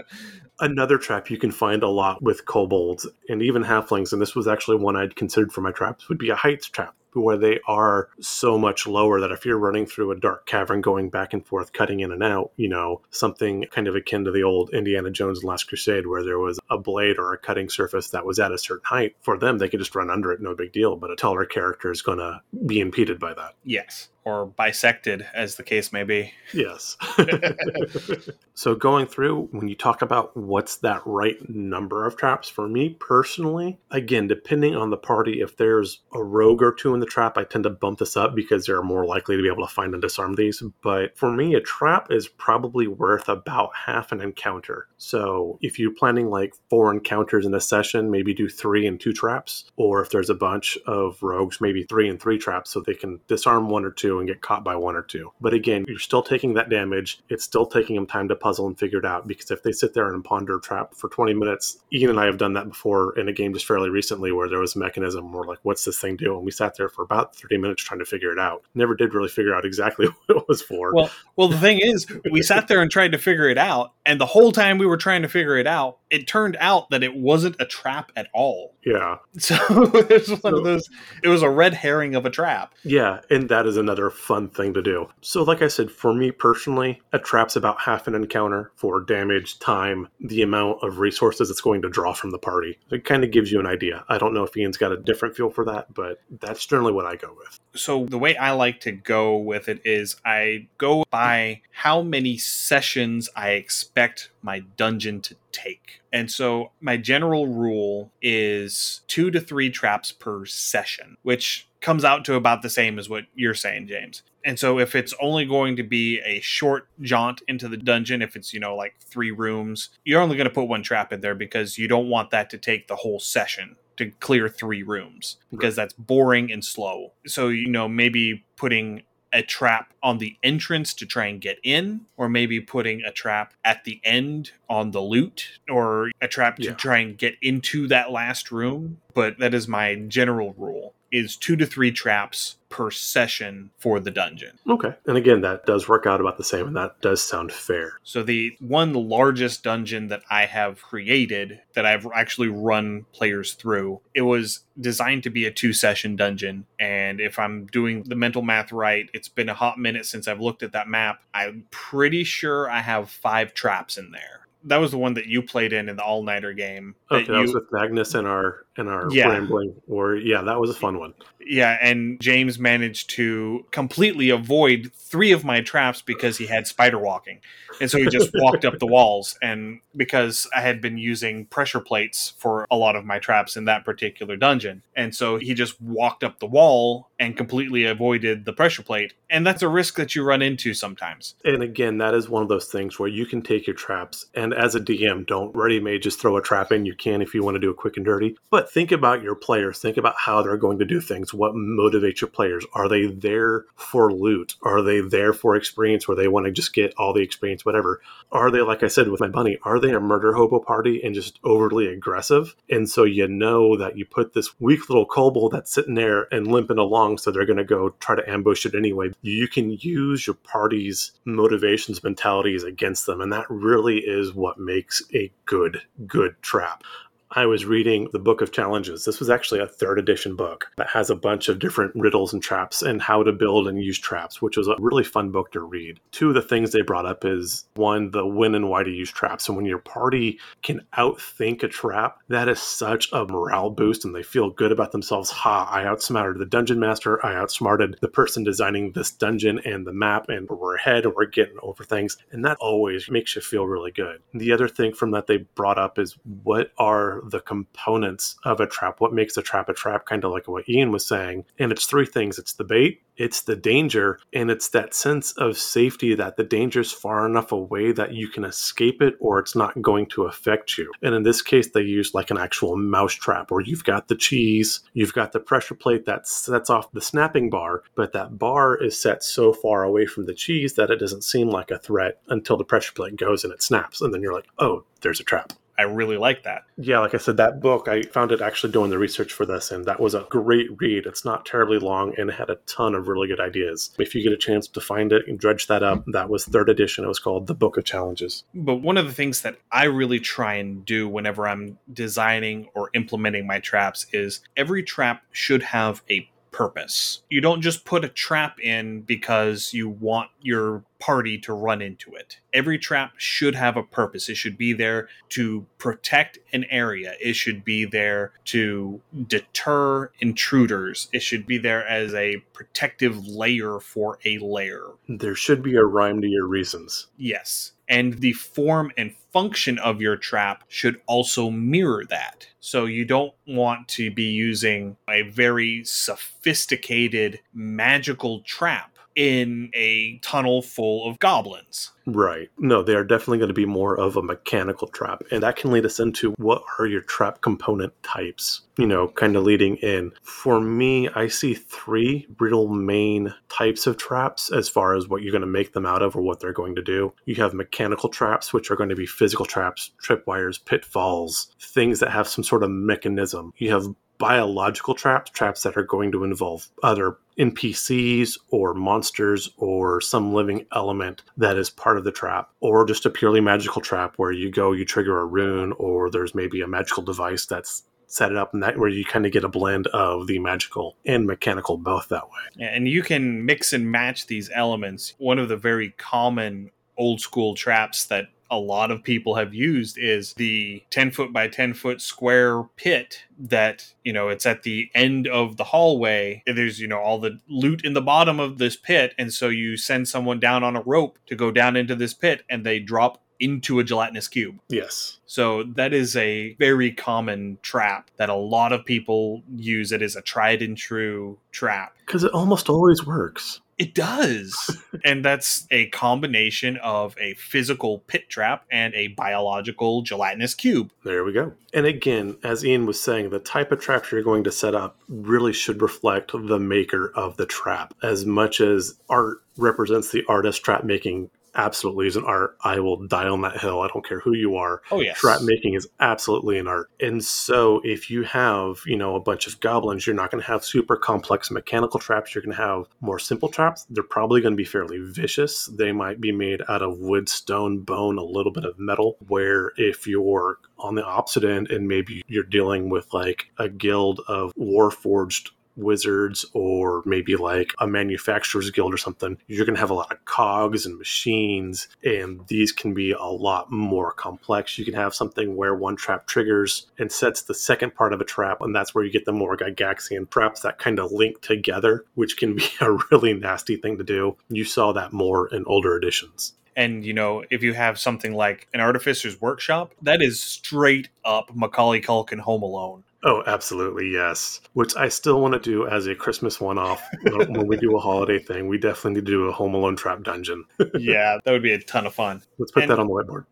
Another 0.60 0.98
trap 0.98 1.30
you 1.30 1.38
can 1.38 1.52
find 1.52 1.84
a 1.84 1.88
lot 1.88 2.22
with 2.22 2.46
kobolds 2.46 3.08
and 3.30 3.42
even 3.42 3.64
halflings, 3.64 4.12
and 4.12 4.22
this 4.22 4.36
was 4.36 4.48
actually 4.48 4.78
one 4.78 4.96
I'd 4.96 5.16
considered 5.16 5.54
for 5.54 5.62
my 5.62 5.72
traps, 5.72 6.10
would 6.10 6.18
be 6.18 6.30
a 6.30 6.36
heights 6.36 6.68
trap, 6.68 6.96
where 7.22 7.38
they 7.38 7.60
are 7.68 8.10
so 8.20 8.58
much 8.58 8.88
lower 8.88 9.20
that 9.22 9.32
if 9.32 9.46
you're 9.46 9.58
running 9.58 9.86
through 9.86 10.12
a 10.12 10.20
dark 10.20 10.46
cavern 10.46 10.82
going 10.82 11.10
back 11.10 11.34
and 11.34 11.46
forth, 11.46 11.74
cutting 11.74 12.00
in 12.00 12.12
and 12.12 12.24
out, 12.24 12.52
you 12.58 12.70
know, 12.70 13.02
something 13.12 13.66
kind 13.72 13.88
of 13.88 13.96
akin 13.96 14.26
to 14.26 14.32
the 14.32 14.44
old 14.44 14.74
Indiana 14.74 15.10
Jones 15.10 15.44
Last 15.44 15.66
Crusade, 15.66 16.08
where 16.08 16.24
there 16.24 16.40
was 16.40 16.60
a 16.70 16.78
blade 16.78 17.18
or 17.18 17.34
a 17.34 17.38
cutting 17.38 17.70
surface 17.70 18.10
that 18.10 18.26
was 18.26 18.40
at 18.40 18.52
a 18.52 18.58
certain 18.58 18.86
height, 18.86 19.16
for 19.22 19.38
them, 19.38 19.58
they 19.58 19.70
could 19.70 19.80
just 19.80 19.96
run 19.96 20.10
under 20.10 20.32
it, 20.32 20.42
no 20.42 20.56
big 20.56 20.72
deal. 20.72 20.96
But 20.96 21.12
a 21.12 21.16
taller 21.16 21.46
character 21.46 21.92
is 21.92 22.02
going 22.02 22.20
to 22.20 22.42
be 22.66 22.80
impeded 22.80 23.20
by 23.20 23.34
that. 23.34 23.56
yes, 23.64 24.10
or 24.28 24.46
bisected, 24.46 25.26
as 25.34 25.56
the 25.56 25.64
case 25.64 25.94
may 25.94 26.04
be. 26.04 26.34
Yes. 26.54 26.98
so 28.56 28.76
going 28.76 29.08
through, 29.08 29.48
when 29.52 29.70
you 29.70 29.76
talk 29.76 30.02
about 30.02 30.36
what's 30.36 30.76
that 30.78 31.02
right 31.06 31.38
number 31.48 32.06
of 32.06 32.18
traps, 32.18 32.50
for 32.50 32.68
me 32.68 32.90
personally, 33.00 33.80
again, 33.90 34.28
depending 34.28 34.76
on 34.76 34.90
the 34.90 34.98
party, 34.98 35.40
if 35.40 35.56
there's 35.56 36.02
a 36.14 36.22
rogue 36.22 36.62
or 36.62 36.74
two 36.74 36.94
in 36.94 37.00
the 37.00 37.06
trap, 37.06 37.38
I 37.38 37.46
tend 37.46 37.64
to 37.64 37.70
bump 37.70 38.00
this 38.00 38.18
up 38.18 38.36
because 38.36 38.66
they're 38.66 38.84
more 38.84 39.06
likely 39.06 39.38
to 39.38 39.42
be 39.42 39.48
able 39.48 39.66
to 39.66 39.74
find 39.74 39.94
and 39.94 40.02
disarm 40.02 40.36
these. 40.36 40.62
But 40.84 41.18
for 41.18 41.32
me, 41.32 41.56
a 41.56 41.62
trap 41.62 42.08
is 42.12 42.28
probably 42.28 42.86
worth 42.86 43.30
about 43.30 43.70
half 43.86 44.12
an 44.12 44.20
encounter. 44.20 44.90
So 44.98 45.58
if 45.62 45.80
you're 45.80 45.94
planning 45.94 46.30
like 46.30 46.54
four 46.70 46.92
encounters 46.92 47.46
in 47.46 47.54
a 47.54 47.62
session, 47.62 48.12
maybe 48.12 48.34
do 48.34 48.50
three 48.50 48.86
and 48.86 49.00
two 49.00 49.14
traps. 49.14 49.72
Or 49.78 50.02
if 50.02 50.10
there's 50.10 50.30
a 50.30 50.36
bunch 50.36 50.78
of 50.86 51.24
rogues, 51.24 51.62
maybe 51.62 51.84
three 51.84 52.10
and 52.10 52.22
three 52.22 52.38
traps 52.38 52.72
so 52.72 52.82
they 52.82 52.94
can 52.94 53.22
disarm 53.30 53.70
one 53.70 53.86
or 53.86 53.92
two 53.92 54.17
and 54.20 54.28
get 54.28 54.42
caught 54.42 54.64
by 54.64 54.76
one 54.76 54.96
or 54.96 55.02
two. 55.02 55.32
But 55.42 55.54
again, 55.54 55.86
you're 55.88 56.00
still 56.00 56.24
taking 56.24 56.54
that 56.56 56.70
damage. 56.70 57.20
It's 57.30 57.44
still 57.44 57.66
taking 57.66 57.96
them 57.96 58.08
time 58.08 58.28
to 58.30 58.36
puzzle 58.36 58.68
and 58.68 58.78
figure 58.78 59.00
it 59.00 59.06
out 59.06 59.28
because 59.28 59.52
if 59.52 59.64
they 59.64 59.72
sit 59.72 59.94
there 59.94 60.14
and 60.14 60.24
ponder 60.24 60.58
a 60.58 60.62
trap 60.62 60.94
for 60.96 61.10
20 61.10 61.34
minutes, 61.34 61.78
Ian 61.94 62.12
and 62.12 62.20
I 62.20 62.26
have 62.26 62.38
done 62.38 62.54
that 62.54 62.70
before 62.70 63.18
in 63.18 63.28
a 63.28 63.34
game 63.34 63.54
just 63.54 63.66
fairly 63.66 63.90
recently 63.90 64.32
where 64.32 64.50
there 64.50 64.60
was 64.60 64.76
a 64.76 64.80
mechanism 64.80 65.32
where 65.32 65.44
like, 65.46 65.60
what's 65.64 65.86
this 65.86 66.00
thing 66.00 66.18
do? 66.18 66.36
And 66.36 66.46
we 66.46 66.52
sat 66.52 66.76
there 66.78 66.90
for 66.90 67.04
about 67.04 67.36
30 67.36 67.58
minutes 67.58 67.84
trying 67.84 68.00
to 68.00 68.06
figure 68.06 68.32
it 68.32 68.40
out. 68.40 68.64
Never 68.76 68.96
did 68.96 69.14
really 69.14 69.30
figure 69.30 69.56
out 69.56 69.66
exactly 69.66 70.08
what 70.26 70.38
it 70.38 70.44
was 70.48 70.62
for. 70.62 70.94
Well, 70.94 71.10
well, 71.36 71.48
the 71.48 71.60
thing 71.60 71.80
is, 71.82 72.06
we 72.32 72.42
sat 72.42 72.68
there 72.68 72.82
and 72.82 72.90
tried 72.92 73.12
to 73.12 73.18
figure 73.18 73.50
it 73.50 73.58
out, 73.58 73.94
and 74.06 74.20
the 74.20 74.26
whole 74.26 74.52
time 74.52 74.78
we 74.78 74.86
were 74.86 74.98
trying 74.98 75.22
to 75.22 75.28
figure 75.30 75.58
it 75.58 75.68
out, 75.68 76.00
it 76.10 76.28
turned 76.28 76.58
out 76.60 76.90
that 76.90 77.04
it 77.04 77.16
wasn't 77.16 77.56
a 77.60 77.66
trap 77.66 78.12
at 78.16 78.28
all. 78.34 78.74
yeah. 78.86 79.18
So 79.40 79.56
it 79.70 80.10
was 80.30 80.42
one 80.44 80.54
of 80.54 80.64
those. 80.64 80.90
It 81.24 81.28
was 81.30 81.42
a 81.42 81.50
red 81.50 81.74
herring 81.74 82.16
of 82.16 82.26
a 82.26 82.30
trap. 82.30 82.74
Yeah, 82.84 83.22
and 83.30 83.48
that 83.50 83.66
is 83.66 83.78
another 83.78 84.07
fun 84.12 84.50
thing 84.50 84.74
to 84.74 84.82
do. 84.82 85.08
So, 85.22 85.44
like 85.44 85.62
I 85.62 85.68
said, 85.68 85.92
for 85.92 86.14
me 86.14 86.32
personally, 86.32 87.02
a 87.14 87.20
trap's 87.20 87.56
about 87.56 87.80
half 87.80 88.08
an 88.08 88.16
encounter 88.16 88.72
for 88.76 89.02
damage, 89.02 89.60
time, 89.60 90.08
the 90.20 90.42
amount 90.42 90.84
of 90.84 91.00
resources 91.00 91.50
it's 91.50 91.62
going 91.62 91.82
to 91.82 91.90
draw 91.90 92.14
from 92.14 92.32
the 92.32 92.38
party. 92.38 92.78
It 92.92 93.06
kind 93.06 93.24
of 93.24 93.32
gives 93.32 93.52
you 93.52 93.60
an 93.60 93.68
idea. 93.68 94.06
I 94.10 94.18
don't 94.18 94.34
know 94.34 94.44
if 94.44 94.56
Ian's 94.56 94.78
got 94.78 94.92
a 94.92 94.98
different 94.98 95.36
feel 95.36 95.50
for 95.50 95.66
that, 95.66 95.94
but 95.94 96.22
that's 96.40 96.66
generally 96.66 96.94
what 96.94 97.06
I 97.06 97.16
go 97.16 97.36
with. 97.38 97.60
So 97.76 98.06
the 98.06 98.18
way 98.18 98.36
I 98.36 98.52
like 98.52 98.80
to 98.82 98.92
go 98.92 99.38
with 99.38 99.70
it 99.70 99.82
is 99.86 100.16
I 100.26 100.68
go 100.78 101.04
by 101.10 101.62
how 101.72 102.02
many 102.02 102.38
sessions 102.38 103.30
I 103.36 103.52
expect 103.52 104.32
my 104.42 104.60
dungeon 104.60 105.22
to 105.22 105.36
take. 105.52 106.02
And 106.12 106.32
so 106.32 106.72
my 106.80 106.98
general 106.98 107.48
rule 107.48 108.12
is 108.22 109.02
2 109.08 109.32
to 109.32 109.40
3 109.40 109.70
traps 109.70 110.12
per 110.12 110.46
session, 110.46 111.18
which 111.24 111.67
comes 111.82 112.04
out 112.04 112.26
to 112.26 112.36
about 112.36 112.62
the 112.62 112.70
same 112.70 112.98
as 112.98 113.10
what 113.10 113.26
you're 113.36 113.54
saying, 113.54 113.88
James. 113.88 114.24
And 114.44 114.58
so 114.58 114.80
if 114.80 114.96
it's 114.96 115.14
only 115.22 115.46
going 115.46 115.76
to 115.76 115.84
be 115.84 116.20
a 116.20 116.40
short 116.40 116.88
jaunt 117.02 117.42
into 117.48 117.68
the 117.68 117.78
dungeon, 117.78 118.22
if 118.22 118.36
it's, 118.36 118.54
you 118.54 118.60
know, 118.60 118.76
like 118.76 118.96
3 119.02 119.32
rooms, 119.32 119.90
you're 120.06 120.22
only 120.22 120.38
going 120.38 120.48
to 120.48 120.54
put 120.54 120.68
one 120.68 120.84
trap 120.84 121.12
in 121.12 121.22
there 121.22 121.36
because 121.36 121.78
you 121.78 121.88
don't 121.88 122.10
want 122.10 122.32
that 122.32 122.50
to 122.52 122.58
take 122.58 122.88
the 122.88 122.96
whole 122.96 123.20
session 123.20 123.76
to 123.98 124.12
clear 124.20 124.48
three 124.48 124.84
rooms 124.84 125.38
because 125.52 125.76
that's 125.76 125.94
boring 125.94 126.52
and 126.52 126.64
slow. 126.64 127.14
So, 127.26 127.48
you 127.50 127.68
know, 127.68 127.88
maybe 127.88 128.46
putting 128.56 129.04
a 129.34 129.42
trap 129.42 129.92
on 130.02 130.20
the 130.20 130.38
entrance 130.42 130.94
to 130.94 131.06
try 131.06 131.26
and 131.26 131.42
get 131.42 131.58
in, 131.62 132.02
or 132.16 132.30
maybe 132.30 132.62
putting 132.62 133.02
a 133.02 133.12
trap 133.12 133.54
at 133.66 133.84
the 133.84 134.00
end 134.06 134.52
on 134.70 134.92
the 134.92 135.02
loot, 135.02 135.60
or 135.70 136.12
a 136.22 136.28
trap 136.30 136.56
to 136.58 136.64
Yeah. 136.64 136.74
try 136.76 137.00
and 137.00 137.18
get 137.18 137.36
into 137.42 137.88
that 137.90 138.10
last 138.12 138.52
room. 138.52 139.02
But 139.14 139.40
that 139.40 139.54
is 139.54 139.68
my 139.68 139.96
general 139.96 140.54
rule 140.58 140.94
is 141.12 141.36
two 141.36 141.56
to 141.56 141.66
three 141.66 141.92
traps 141.92 142.58
per 142.70 142.92
session 142.92 143.70
for 143.78 144.00
the 144.00 144.12
dungeon. 144.12 144.60
Okay. 144.70 144.94
And 145.06 145.18
again, 145.18 145.42
that 145.42 145.66
does 145.66 145.88
work 145.88 146.06
out 146.06 146.20
about 146.20 146.38
the 146.38 146.44
same, 146.44 146.68
and 146.68 146.76
that 146.76 147.00
does 147.02 147.24
sound 147.24 147.52
fair. 147.52 147.94
So 148.04 148.24
the 148.24 148.58
one 148.60 148.94
largest 148.94 149.64
dungeon 149.64 150.08
that 150.10 150.24
I 150.30 150.46
have 150.46 150.82
created 150.82 151.62
that 151.76 151.86
I've 151.86 152.06
actually 152.14 152.50
run 152.50 153.06
players 153.14 153.54
through, 153.54 154.02
it 154.14 154.22
was 154.22 154.66
designed 154.80 155.24
to 155.24 155.30
be 155.30 155.46
a 155.46 155.52
two 155.52 155.74
session 155.74 156.16
dungeon. 156.16 156.66
And 156.80 157.22
if 157.22 157.40
I'm 157.40 157.68
doing 157.68 158.04
the 158.04 158.16
mental 158.16 158.42
math 158.42 158.72
right, 158.72 159.10
it's 159.14 159.30
been 159.30 159.50
a 159.50 159.54
hot 159.54 159.78
minute 159.80 160.06
since 160.06 160.28
I've 160.28 160.42
looked 160.42 160.64
at 160.64 160.74
that 160.74 160.88
map. 160.88 161.22
I'm 161.34 161.68
pretty 161.72 162.24
sure 162.24 162.70
I 162.70 162.82
have 162.82 163.10
five 163.10 163.54
traps 163.54 163.98
in 163.98 164.12
there. 164.12 164.47
That 164.64 164.78
was 164.78 164.92
the 164.92 164.98
one 164.98 165.14
that 165.14 165.28
you 165.28 165.42
played 165.42 165.72
in 165.74 165.88
in 165.90 165.96
the 165.96 166.04
all 166.04 166.24
nighter 166.24 166.54
game. 166.54 166.96
Okay, 167.12 167.24
that 167.26 167.32
that 167.32 167.40
was 167.40 167.54
with 167.54 167.72
Magnus 167.72 168.16
and 168.16 168.28
our 168.28 168.66
and 168.76 168.90
our 168.90 169.10
Yeah. 169.12 169.30
rambling. 169.30 169.74
Or 169.88 170.16
yeah, 170.16 170.42
that 170.42 170.60
was 170.60 170.70
a 170.70 170.74
fun 170.74 171.00
one. 171.00 171.14
Yeah, 171.40 171.78
and 171.82 172.20
James 172.20 172.60
managed 172.60 173.10
to 173.12 173.66
completely 173.72 174.30
avoid 174.30 174.92
three 174.94 175.32
of 175.32 175.46
my 175.46 175.62
traps 175.62 176.02
because 176.02 176.38
he 176.38 176.46
had 176.46 176.68
spider 176.68 177.00
walking. 177.00 177.40
And 177.80 177.90
so 177.90 177.98
he 177.98 178.08
just 178.08 178.32
walked 178.36 178.66
up 178.66 178.80
the 178.80 178.88
walls. 178.88 179.38
And 179.42 179.80
because 179.96 180.48
I 180.56 180.62
had 180.62 180.82
been 180.82 180.98
using 180.98 181.46
pressure 181.46 181.80
plates 181.80 182.34
for 182.38 182.66
a 182.70 182.76
lot 182.76 182.96
of 182.96 183.06
my 183.06 183.20
traps 183.20 183.56
in 183.56 183.66
that 183.66 183.86
particular 183.86 184.36
dungeon. 184.36 184.84
And 184.96 185.16
so 185.16 185.38
he 185.38 185.54
just 185.54 185.80
walked 185.82 186.24
up 186.24 186.40
the 186.40 186.48
wall 186.48 187.10
and 187.20 187.38
completely 187.38 187.86
avoided 187.86 188.46
the 188.46 188.54
pressure 188.54 188.84
plate. 188.84 189.14
And 189.30 189.46
that's 189.48 189.62
a 189.62 189.70
risk 189.70 189.96
that 189.96 190.16
you 190.16 190.24
run 190.24 190.42
into 190.42 190.74
sometimes. 190.74 191.36
And 191.46 191.64
again, 191.64 191.98
that 192.00 192.14
is 192.14 192.30
one 192.30 192.44
of 192.44 192.50
those 192.50 192.70
things 192.72 193.00
where 193.00 193.10
you 193.10 193.26
can 193.26 193.42
take 193.42 193.66
your 193.68 193.76
traps, 193.76 194.26
and 194.36 194.47
as 194.54 194.76
a 194.76 194.80
DM, 194.80 195.26
don't 195.26 195.56
ready 195.56 195.80
made 195.80 196.02
just 196.02 196.20
throw 196.20 196.38
a 196.38 196.42
trap 196.42 196.72
in. 196.72 196.86
You 196.86 196.96
can 196.96 197.22
if 197.22 197.34
you 197.34 197.44
want 197.44 197.56
to 197.56 197.60
do 197.60 197.70
it 197.70 197.78
quick 197.78 197.98
and 197.98 198.06
dirty. 198.06 198.38
But 198.50 198.72
think 198.72 198.92
about 198.92 199.24
your 199.24 199.36
players. 199.36 199.80
Think 199.80 199.98
about 199.98 200.16
how 200.18 200.42
they're 200.42 200.58
going 200.58 200.80
to 200.80 200.86
do 200.86 201.02
things. 201.02 201.34
What 201.34 201.54
motivates 201.54 202.22
your 202.22 202.30
players? 202.30 202.66
Are 202.74 202.88
they 202.88 203.08
there 203.08 203.66
for 203.76 204.12
loot? 204.12 204.56
Are 204.64 204.82
they 204.82 205.02
there 205.02 205.34
for 205.34 205.56
experience 205.56 206.08
where 206.08 206.18
they 206.18 206.28
want 206.28 206.46
to 206.46 206.52
just 206.52 206.74
get 206.74 206.94
all 206.98 207.14
the 207.14 207.22
experience, 207.22 207.66
whatever? 207.66 208.02
Are 208.32 208.52
they, 208.52 208.62
like 208.62 208.84
I 208.84 208.88
said 208.88 209.10
with 209.10 209.22
my 209.22 209.28
bunny, 209.28 209.58
are 209.64 209.80
they 209.80 209.94
a 209.94 210.00
murder 210.00 210.34
hobo 210.34 210.60
party 210.60 211.02
and 211.04 211.16
just 211.16 211.40
overly 211.44 211.88
aggressive? 211.88 212.56
And 212.70 212.90
so 212.90 213.04
you 213.04 213.28
know 213.28 213.78
that 213.78 213.98
you 213.98 214.06
put 214.06 214.34
this 214.34 214.60
weak 214.60 214.90
little 214.90 215.06
kobold 215.06 215.54
that's 215.54 215.74
sitting 215.74 215.96
there 215.96 216.28
and 216.32 216.48
limping 216.48 216.78
along, 216.78 217.18
so 217.18 217.32
they're 217.32 217.46
going 217.46 217.58
to 217.58 217.64
go 217.64 217.90
try 218.00 218.16
to 218.16 218.30
ambush 218.30 218.66
it 218.66 218.76
anyway. 218.76 219.12
You 219.22 219.48
can 219.48 219.72
use 219.72 220.28
your 220.28 220.36
party's 220.36 221.12
motivations, 221.26 222.04
mentalities 222.04 222.64
against 222.64 223.06
them. 223.06 223.22
And 223.22 223.32
that 223.34 223.46
really 223.50 224.00
is 224.00 224.34
what 224.38 224.60
makes 224.60 225.02
a 225.14 225.32
good, 225.46 225.82
good 226.06 226.36
trap. 226.42 226.84
I 227.32 227.46
was 227.46 227.66
reading 227.66 228.08
the 228.14 228.20
Book 228.20 228.42
of 228.42 228.54
Challenges. 228.54 229.04
This 229.04 229.20
was 229.20 229.30
actually 229.30 229.60
a 229.60 229.68
third 229.68 230.00
edition 230.00 230.38
book 230.38 230.72
that 230.78 230.88
has 230.88 231.10
a 231.10 231.16
bunch 231.16 231.50
of 231.50 231.60
different 231.60 231.94
riddles 231.94 232.32
and 232.32 232.42
traps 232.42 232.82
and 232.82 233.02
how 233.02 233.22
to 233.22 233.34
build 233.34 233.68
and 233.68 233.84
use 233.84 234.00
traps, 234.00 234.42
which 234.42 234.56
was 234.56 234.70
a 234.70 234.78
really 234.80 235.04
fun 235.04 235.30
book 235.30 235.52
to 235.52 235.60
read. 235.60 236.00
Two 236.12 236.30
of 236.30 236.36
the 236.36 236.42
things 236.42 236.72
they 236.72 236.82
brought 236.82 237.06
up 237.06 237.26
is 237.26 237.66
one, 237.76 238.12
the 238.12 238.26
when 238.26 238.56
and 238.56 238.70
why 238.70 238.84
to 238.84 238.90
use 238.90 239.12
traps. 239.12 239.50
And 239.50 239.58
when 239.58 239.66
your 239.66 239.80
party 239.80 240.40
can 240.64 240.86
outthink 240.98 241.64
a 241.64 241.68
trap, 241.68 242.20
that 242.30 242.48
is 242.48 242.62
such 242.62 243.12
a 243.12 243.26
morale 243.26 243.72
boost 243.72 244.06
and 244.06 244.16
they 244.16 244.24
feel 244.24 244.50
good 244.50 244.72
about 244.72 244.94
themselves. 244.94 245.30
Ha, 245.30 245.68
I 245.70 245.86
outsmarted 245.86 246.40
the 246.40 246.46
dungeon 246.46 246.80
master. 246.80 247.24
I 247.26 247.36
outsmarted 247.36 247.98
the 248.00 248.08
person 248.08 248.46
designing 248.46 248.94
this 248.94 249.12
dungeon 249.12 249.60
and 249.66 249.86
the 249.86 249.94
map, 249.94 250.30
and 250.30 250.48
we're 250.50 250.76
ahead 250.76 251.06
and 251.06 251.14
we're 251.14 251.26
getting 251.26 251.58
over 251.62 251.84
things. 251.84 252.18
And 252.32 252.46
that 252.46 252.58
always 252.62 253.10
makes 253.12 253.36
you 253.36 253.42
feel 253.42 253.68
really 253.68 253.92
good. 253.92 254.22
The 254.34 254.54
other 254.54 254.70
thing 254.70 254.94
from 254.94 255.12
that 255.12 255.28
they 255.28 255.38
brought 255.56 255.78
up 255.78 256.00
is 256.00 256.18
what 256.44 256.72
are 256.78 257.17
the 257.26 257.40
components 257.40 258.36
of 258.44 258.60
a 258.60 258.68
trap, 258.68 259.00
what 259.00 259.14
makes 259.14 259.38
a 259.38 259.42
trap 259.42 259.70
a 259.70 259.74
trap, 259.74 260.06
kind 260.06 260.24
of 260.24 260.32
like 260.32 260.48
what 260.48 260.68
Ian 260.70 260.92
was 260.92 261.08
saying. 261.08 261.46
And 261.60 261.72
it's 261.72 261.86
three 261.86 262.06
things 262.06 262.38
it's 262.38 262.54
the 262.54 262.64
bait, 262.64 263.02
it's 263.18 263.42
the 263.42 263.56
danger, 263.56 264.20
and 264.34 264.52
it's 264.52 264.70
that 264.70 264.94
sense 264.94 265.32
of 265.34 265.58
safety 265.58 266.14
that 266.16 266.38
the 266.38 266.44
danger 266.44 266.82
is 266.82 266.92
far 266.92 267.26
enough 267.26 267.52
away 267.52 267.92
that 267.92 268.14
you 268.14 268.28
can 268.28 268.44
escape 268.44 269.02
it 269.02 269.16
or 269.20 269.40
it's 269.40 269.56
not 269.56 269.82
going 269.82 270.06
to 270.08 270.24
affect 270.24 270.78
you. 270.78 270.92
And 271.02 271.16
in 271.16 271.24
this 271.24 271.42
case, 271.42 271.72
they 271.72 271.82
use 271.82 272.14
like 272.14 272.32
an 272.32 272.38
actual 272.38 272.78
mouse 272.78 273.14
trap 273.14 273.52
where 273.52 273.62
you've 273.62 273.84
got 273.84 274.08
the 274.08 274.16
cheese, 274.16 274.82
you've 274.94 275.14
got 275.14 275.32
the 275.32 275.40
pressure 275.40 275.76
plate 275.76 276.06
that 276.06 276.28
sets 276.28 276.70
off 276.70 276.92
the 276.92 277.02
snapping 277.02 277.50
bar, 277.50 277.84
but 277.96 278.14
that 278.14 278.38
bar 278.38 278.76
is 278.76 279.00
set 279.00 279.24
so 279.24 279.52
far 279.52 279.84
away 279.84 280.06
from 280.06 280.26
the 280.26 280.34
cheese 280.34 280.74
that 280.74 280.92
it 280.92 281.00
doesn't 281.00 281.24
seem 281.24 281.50
like 281.50 281.72
a 281.72 281.80
threat 281.80 282.22
until 282.28 282.58
the 282.58 282.64
pressure 282.64 282.94
plate 282.94 283.16
goes 283.16 283.44
and 283.44 283.54
it 283.54 283.64
snaps. 283.64 284.02
And 284.02 284.14
then 284.14 284.22
you're 284.22 284.34
like, 284.34 284.48
oh, 284.60 284.84
there's 285.02 285.20
a 285.20 285.24
trap. 285.24 285.54
I 285.78 285.84
really 285.84 286.18
like 286.18 286.44
that. 286.44 286.64
Yeah, 286.78 287.00
like 287.00 287.14
I 287.14 287.18
said, 287.18 287.38
that 287.38 287.60
book, 287.60 287.88
I 287.88 288.02
found 288.02 288.32
it 288.32 288.42
actually 288.42 288.72
doing 288.72 288.90
the 288.90 288.98
research 288.98 289.34
for 289.34 289.46
this, 289.46 289.72
and 289.72 289.86
that 289.86 290.00
was 290.00 290.14
a 290.14 290.26
great 290.30 290.70
read. 290.80 291.06
It's 291.06 291.24
not 291.24 291.46
terribly 291.46 291.80
long 291.80 292.14
and 292.18 292.30
it 292.30 292.34
had 292.34 292.50
a 292.50 292.56
ton 292.66 292.96
of 292.96 293.08
really 293.08 293.28
good 293.28 293.40
ideas. 293.40 293.92
If 294.00 294.16
you 294.16 294.24
get 294.24 294.34
a 294.34 294.38
chance 294.38 294.68
to 294.68 294.82
find 294.82 295.12
it 295.12 295.28
and 295.28 295.40
dredge 295.40 295.68
that 295.68 295.84
up, 295.84 296.00
mm-hmm. 296.00 296.12
that 296.12 296.30
was 296.30 296.46
third 296.46 296.70
edition. 296.70 297.04
It 297.04 297.08
was 297.08 297.20
called 297.20 297.48
The 297.48 297.56
Book 297.56 297.78
of 297.78 297.86
Challenges. 297.86 298.44
But 298.54 298.78
one 298.78 298.98
of 298.98 299.06
the 299.06 299.14
things 299.14 299.42
that 299.42 299.58
I 299.72 299.86
really 299.86 300.20
try 300.20 300.56
and 300.56 300.86
do 300.86 301.08
whenever 301.08 301.48
I'm 301.48 301.78
designing 301.92 302.70
or 302.76 302.90
implementing 302.94 303.46
my 303.46 303.60
traps 303.60 304.08
is 304.12 304.42
every 304.56 304.84
trap 304.84 305.24
should 305.32 305.64
have 305.64 306.02
a 306.10 306.30
purpose. 306.58 307.22
You 307.30 307.40
don't 307.40 307.62
just 307.62 307.86
put 307.86 308.04
a 308.04 308.10
trap 308.10 308.60
in 308.60 309.02
because 309.02 309.76
you 309.76 309.88
want 309.88 310.32
your 310.42 310.84
party 311.00 311.38
to 311.38 311.54
run 311.54 311.84
into 311.84 312.16
it. 312.16 312.40
Every 312.52 312.80
trap 312.80 313.14
should 313.18 313.54
have 313.54 313.78
a 313.78 313.84
purpose. 313.84 314.28
It 314.28 314.38
should 314.38 314.58
be 314.58 314.74
there 314.74 315.08
to 315.30 315.68
protect 315.78 316.40
an 316.54 316.66
area. 316.72 317.14
It 317.22 317.36
should 317.36 317.64
be 317.64 317.86
there 317.86 318.32
to 318.46 319.00
deter 319.28 320.10
intruders. 320.20 321.10
It 321.14 321.22
should 321.22 321.46
be 321.46 321.60
there 321.60 321.88
as 321.88 322.16
a 322.16 322.38
protective 322.54 323.28
layer 323.28 323.80
for 323.80 324.18
a 324.26 324.40
layer. 324.40 324.88
There 325.08 325.36
should 325.36 325.62
be 325.62 325.76
a 325.76 325.84
rhyme 325.84 326.22
to 326.22 326.28
your 326.28 326.48
reasons. 326.48 327.06
Yes. 327.18 327.74
And 327.90 328.16
the 328.16 328.34
form 328.34 328.92
and 328.98 329.14
function 329.32 329.80
of 329.80 330.02
your 330.02 330.18
trap 330.18 330.64
should 330.68 331.00
also 331.06 331.50
mirror 331.50 332.04
that. 332.10 332.48
So 332.60 332.86
you 332.86 333.06
don't 333.06 333.34
want 333.48 333.88
to 333.90 334.12
be 334.12 334.24
using 334.24 334.98
a 335.10 335.22
very 335.24 335.84
sophisticated 335.86 337.40
magical 337.54 338.42
trap 338.42 338.97
in 339.18 339.72
a 339.74 340.20
tunnel 340.20 340.62
full 340.62 341.10
of 341.10 341.18
goblins. 341.18 341.92
Right. 342.06 342.50
No, 342.58 342.84
they 342.84 342.94
are 342.94 343.04
definitely 343.04 343.40
going 343.40 343.50
to 343.50 343.54
be 343.54 343.66
more 343.66 344.00
of 344.00 344.16
a 344.16 344.22
mechanical 344.22 344.88
trap. 344.88 345.24
And 345.32 345.44
that 345.44 345.58
can 345.58 345.72
lead 345.72 345.86
us 345.86 346.00
into 346.00 346.34
what 346.38 346.64
are 346.80 346.86
your 346.86 347.02
trap 347.02 347.42
component 347.42 347.92
types? 348.04 348.62
You 348.78 348.86
know, 348.86 349.10
kind 349.10 349.36
of 349.36 349.44
leading 349.44 349.76
in. 349.78 350.14
For 350.22 350.62
me, 350.62 351.10
I 351.10 351.28
see 351.28 351.56
three 351.56 352.28
real 352.40 352.68
main 352.68 353.34
types 353.50 353.88
of 353.88 353.98
traps 353.98 354.52
as 354.52 354.70
far 354.70 354.96
as 354.96 355.08
what 355.08 355.24
you're 355.24 355.32
going 355.32 355.42
to 355.42 355.48
make 355.48 355.74
them 355.74 355.86
out 355.86 356.04
of 356.04 356.16
or 356.16 356.22
what 356.22 356.40
they're 356.40 356.54
going 356.54 356.76
to 356.76 356.84
do. 356.84 357.12
You 357.26 357.36
have 357.36 357.56
mechanical 357.56 358.10
traps, 358.10 358.54
which 358.54 358.70
are 358.70 358.76
going 358.76 358.90
to 358.90 358.96
be 358.96 359.08
physical 359.08 359.46
traps, 359.46 359.92
tripwires, 360.02 360.64
pitfalls, 360.64 361.54
things 361.60 362.00
that 362.00 362.12
have 362.12 362.28
some 362.28 362.44
sort 362.44 362.64
of 362.64 362.70
mechanism. 362.70 363.52
You 363.58 363.72
have 363.72 363.88
biological 364.18 364.96
traps, 364.96 365.32
traps 365.32 365.64
that 365.64 365.78
are 365.78 365.84
going 365.84 366.12
to 366.12 366.24
involve 366.24 366.68
other 366.84 367.18
NPCs 367.38 368.38
or 368.50 368.74
monsters 368.74 369.50
or 369.58 370.02
some 370.02 370.34
living 370.34 370.66
element 370.74 371.24
that 371.38 371.58
is 371.58 371.70
part 371.70 371.98
of 371.98 372.04
the 372.04 372.12
trap, 372.12 372.50
or 372.60 372.86
just 372.86 373.06
a 373.06 373.10
purely 373.10 373.42
magical 373.42 373.82
trap 373.82 374.14
where 374.18 374.32
you 374.32 374.50
go, 374.52 374.72
you 374.72 374.86
trigger 374.86 375.20
a 375.20 375.26
rune, 375.26 375.74
or 375.78 376.10
there's 376.10 376.34
maybe 376.34 376.62
a 376.62 376.68
magical 376.68 377.04
device 377.04 377.46
that's 377.46 377.84
set 378.08 378.32
it 378.32 378.38
up 378.38 378.54
and 378.54 378.64
that 378.64 378.78
where 378.78 378.90
you 378.90 379.04
kind 379.04 379.26
of 379.26 379.32
get 379.32 379.44
a 379.44 379.50
blend 379.50 379.86
of 379.88 380.28
the 380.28 380.40
magical 380.40 380.96
and 381.06 381.28
mechanical 381.28 381.78
both 381.78 382.08
that 382.08 382.24
way. 382.24 382.66
And 382.66 382.88
you 382.88 383.04
can 383.04 383.46
mix 383.46 383.74
and 383.74 383.92
match 383.92 384.28
these 384.28 384.50
elements. 384.56 385.14
One 385.18 385.38
of 385.38 385.50
the 385.50 385.58
very 385.58 385.90
common 385.98 386.72
old 386.98 387.20
school 387.22 387.54
traps 387.54 388.06
that 388.06 388.30
a 388.50 388.60
lot 388.60 388.92
of 388.92 389.04
people 389.04 389.36
have 389.36 389.54
used 389.54 389.98
is 389.98 390.34
the 390.34 390.84
10 390.90 391.12
foot 391.12 391.34
by 391.34 391.48
10 391.48 391.74
foot 391.74 392.02
square 392.02 392.64
pit 392.76 393.24
that 393.38 393.94
you 394.04 394.14
know 394.14 394.30
it's 394.30 394.46
at 394.46 394.64
the 394.64 394.90
end 394.96 395.28
of 395.28 395.58
the 395.58 395.66
hallway 395.66 396.42
there's 396.48 396.80
you 396.80 396.88
know 396.88 397.00
all 397.00 397.20
the 397.20 397.40
loot 397.48 397.84
in 397.84 397.94
the 397.94 398.02
bottom 398.02 398.40
of 398.40 398.58
this 398.58 398.76
pit 398.76 399.14
and 399.18 399.34
so 399.34 399.50
you 399.50 399.78
send 399.78 400.08
someone 400.08 400.40
down 400.40 400.64
on 400.64 400.76
a 400.76 400.82
rope 400.82 401.20
to 401.28 401.36
go 401.36 401.52
down 401.52 401.76
into 401.76 401.96
this 401.96 402.14
pit 402.14 402.44
and 402.50 402.66
they 402.66 402.80
drop 402.80 403.22
into 403.40 403.80
a 403.80 403.84
gelatinous 403.84 404.28
cube. 404.28 404.60
Yes. 404.70 405.20
So 405.26 405.64
that 405.64 405.94
is 405.94 406.16
a 406.16 406.56
very 406.56 406.92
common 406.92 407.58
trap 407.62 408.10
that 408.18 408.30
a 408.30 408.36
lot 408.36 408.74
of 408.74 408.86
people 408.86 409.44
use. 409.56 409.92
It 409.92 410.02
is 410.02 410.16
a 410.16 410.22
tried 410.22 410.62
and 410.62 410.78
true 410.78 411.38
trap. 411.52 411.96
Because 412.06 412.24
it 412.24 412.34
almost 412.34 412.70
always 412.70 413.06
works. 413.06 413.62
It 413.78 413.94
does. 413.94 414.78
and 415.06 415.24
that's 415.24 415.68
a 415.70 415.88
combination 415.90 416.78
of 416.78 417.16
a 417.20 417.36
physical 417.36 418.00
pit 418.00 418.30
trap 418.30 418.66
and 418.72 418.94
a 418.96 419.10
biological 419.10 420.02
gelatinous 420.02 420.54
cube. 420.54 420.92
There 421.04 421.24
we 421.24 421.34
go. 421.34 421.54
And 421.74 421.86
again, 421.86 422.38
as 422.44 422.66
Ian 422.66 422.86
was 422.86 423.02
saying, 423.02 423.30
the 423.30 423.40
type 423.40 423.72
of 423.72 423.80
traps 423.80 424.12
you're 424.12 424.24
going 424.24 424.44
to 424.46 424.52
set 424.52 424.74
up 424.74 424.98
really 425.08 425.54
should 425.54 425.82
reflect 425.82 426.32
the 426.34 426.60
maker 426.60 427.12
of 427.16 427.38
the 427.38 427.46
trap. 427.46 427.94
As 428.02 428.26
much 428.26 428.62
as 428.62 428.96
art 429.10 429.44
represents 429.58 430.12
the 430.12 430.24
artist 430.28 430.64
trap 430.64 430.84
making 430.84 431.30
absolutely 431.58 432.08
is 432.08 432.16
an 432.16 432.24
art. 432.24 432.58
I 432.62 432.80
will 432.80 433.06
die 433.08 433.28
on 433.28 433.42
that 433.42 433.60
hill. 433.60 433.82
I 433.82 433.88
don't 433.88 434.08
care 434.08 434.20
who 434.20 434.34
you 434.34 434.56
are. 434.56 434.82
Oh 434.92 435.02
yes. 435.02 435.18
Trap 435.20 435.42
making 435.42 435.74
is 435.74 435.88
absolutely 436.00 436.58
an 436.60 436.68
art. 436.68 436.90
And 437.02 437.24
so 437.24 437.82
if 437.84 438.10
you 438.10 438.24
have, 438.24 438.80
you 438.86 438.96
know, 438.96 439.16
a 439.16 439.20
bunch 439.20 439.48
of 439.48 439.60
goblins, 439.60 440.06
you're 440.06 440.16
not 440.16 440.32
going 440.32 440.42
to 440.42 440.48
have 440.48 440.64
super 440.64 440.96
complex 440.96 441.52
mechanical 441.52 442.00
traps. 442.00 442.34
You're 442.34 442.44
going 442.44 442.56
to 442.56 442.62
have 442.62 442.86
more 443.02 443.20
simple 443.20 443.50
traps. 443.50 443.86
They're 443.90 444.04
probably 444.04 444.42
going 444.42 444.54
to 444.54 444.58
be 444.58 444.66
fairly 444.66 445.00
vicious. 445.00 445.66
They 445.66 445.92
might 445.92 446.22
be 446.22 446.32
made 446.32 446.62
out 446.70 446.82
of 446.82 447.00
wood, 447.00 447.28
stone, 447.28 447.80
bone, 447.80 448.18
a 448.18 448.24
little 448.24 448.52
bit 448.52 448.66
of 448.66 448.78
metal. 448.80 449.18
Where 449.28 449.74
if 449.78 450.08
you're 450.08 450.60
on 450.80 450.96
the 450.96 451.04
opposite 451.04 451.44
end 451.44 451.72
and 451.72 451.88
maybe 451.88 452.24
you're 452.28 452.44
dealing 452.44 452.90
with 452.90 453.12
like 453.14 453.48
a 453.58 453.68
guild 453.68 454.22
of 454.28 454.54
warforged 454.56 455.50
wizards 455.78 456.46
or 456.54 457.04
maybe 457.06 457.36
like 457.36 457.74
a 457.80 457.88
manufacturer's 457.88 458.72
guild 458.72 458.94
or 458.94 458.98
something, 458.98 459.38
you're 459.48 459.66
going 459.66 459.76
to 459.76 459.80
have 459.80 459.90
a 459.90 459.96
lot 459.96 460.12
of 460.12 460.24
cogs 460.26 460.86
and 460.86 460.98
machines, 460.98 461.88
and 462.04 462.46
these 462.48 462.72
can 462.72 462.94
be 462.94 463.12
a 463.12 463.24
lot 463.24 463.72
more 463.72 464.12
complex. 464.12 464.78
You 464.78 464.86
can 464.86 464.94
have 464.94 465.16
something 465.16 465.56
where 465.56 465.76
one 465.76 465.96
trap 465.96 466.28
triggers 466.28 466.88
and 466.98 467.12
sets 467.12 467.44
the 467.44 467.54
second 467.54 467.96
part 467.96 468.14
of 468.14 468.22
a 468.22 468.26
trap, 468.26 468.62
and 468.62 468.76
that's 468.76 468.94
where 468.94 469.04
you 469.04 469.12
get 469.12 469.26
the 469.26 469.32
more 469.32 469.56
Gygaxian 469.56 470.30
traps 470.30 470.62
that 470.62 470.80
kind 470.80 471.00
of 471.00 471.12
link 471.12 471.42
together, 471.42 472.06
which 472.16 472.38
can 472.38 472.56
be 472.56 472.66
a 472.82 472.98
really 473.12 473.34
nasty 473.34 473.76
thing 473.76 473.98
to 473.98 474.04
do. 474.04 474.36
You 474.50 474.66
saw 474.66 474.92
that 474.94 475.14
more 475.14 475.48
in 475.48 475.64
older 475.66 475.96
editions. 475.96 476.54
And 476.78 477.04
you 477.04 477.14
know, 477.14 477.44
if 477.50 477.64
you 477.64 477.74
have 477.74 477.98
something 477.98 478.34
like 478.34 478.68
an 478.72 478.80
artificer's 478.80 479.42
workshop, 479.42 479.94
that 480.04 480.22
is 480.22 480.40
straight 480.40 481.10
up 481.26 481.50
Macaulay 481.56 482.02
Culkin 482.02 482.40
Home 482.40 482.62
Alone. 482.62 483.04
Oh, 483.24 483.44
absolutely, 483.48 484.10
yes. 484.12 484.62
Which 484.74 484.96
I 484.96 485.10
still 485.10 485.42
want 485.42 485.54
to 485.54 485.60
do 485.60 485.88
as 485.88 486.08
a 486.08 486.16
Christmas 486.16 486.62
one 486.62 486.78
off 486.78 487.02
when 487.24 487.68
we 487.68 487.78
do 487.78 487.96
a 487.96 488.00
holiday 488.00 488.40
thing. 488.40 488.68
We 488.68 488.78
definitely 488.78 489.22
need 489.22 489.26
to 489.26 489.32
do 489.32 489.46
a 489.46 489.52
Home 489.52 489.74
Alone 489.74 489.96
trap 489.96 490.24
dungeon. 490.24 490.66
yeah, 491.00 491.38
that 491.44 491.52
would 491.52 491.64
be 491.64 491.74
a 491.74 491.80
ton 491.80 492.06
of 492.06 492.14
fun. 492.14 492.44
Let's 492.60 492.72
put 492.72 492.84
and, 492.84 492.92
that 492.92 493.00
on 493.00 493.08
the 493.08 493.14
whiteboard. 493.14 493.46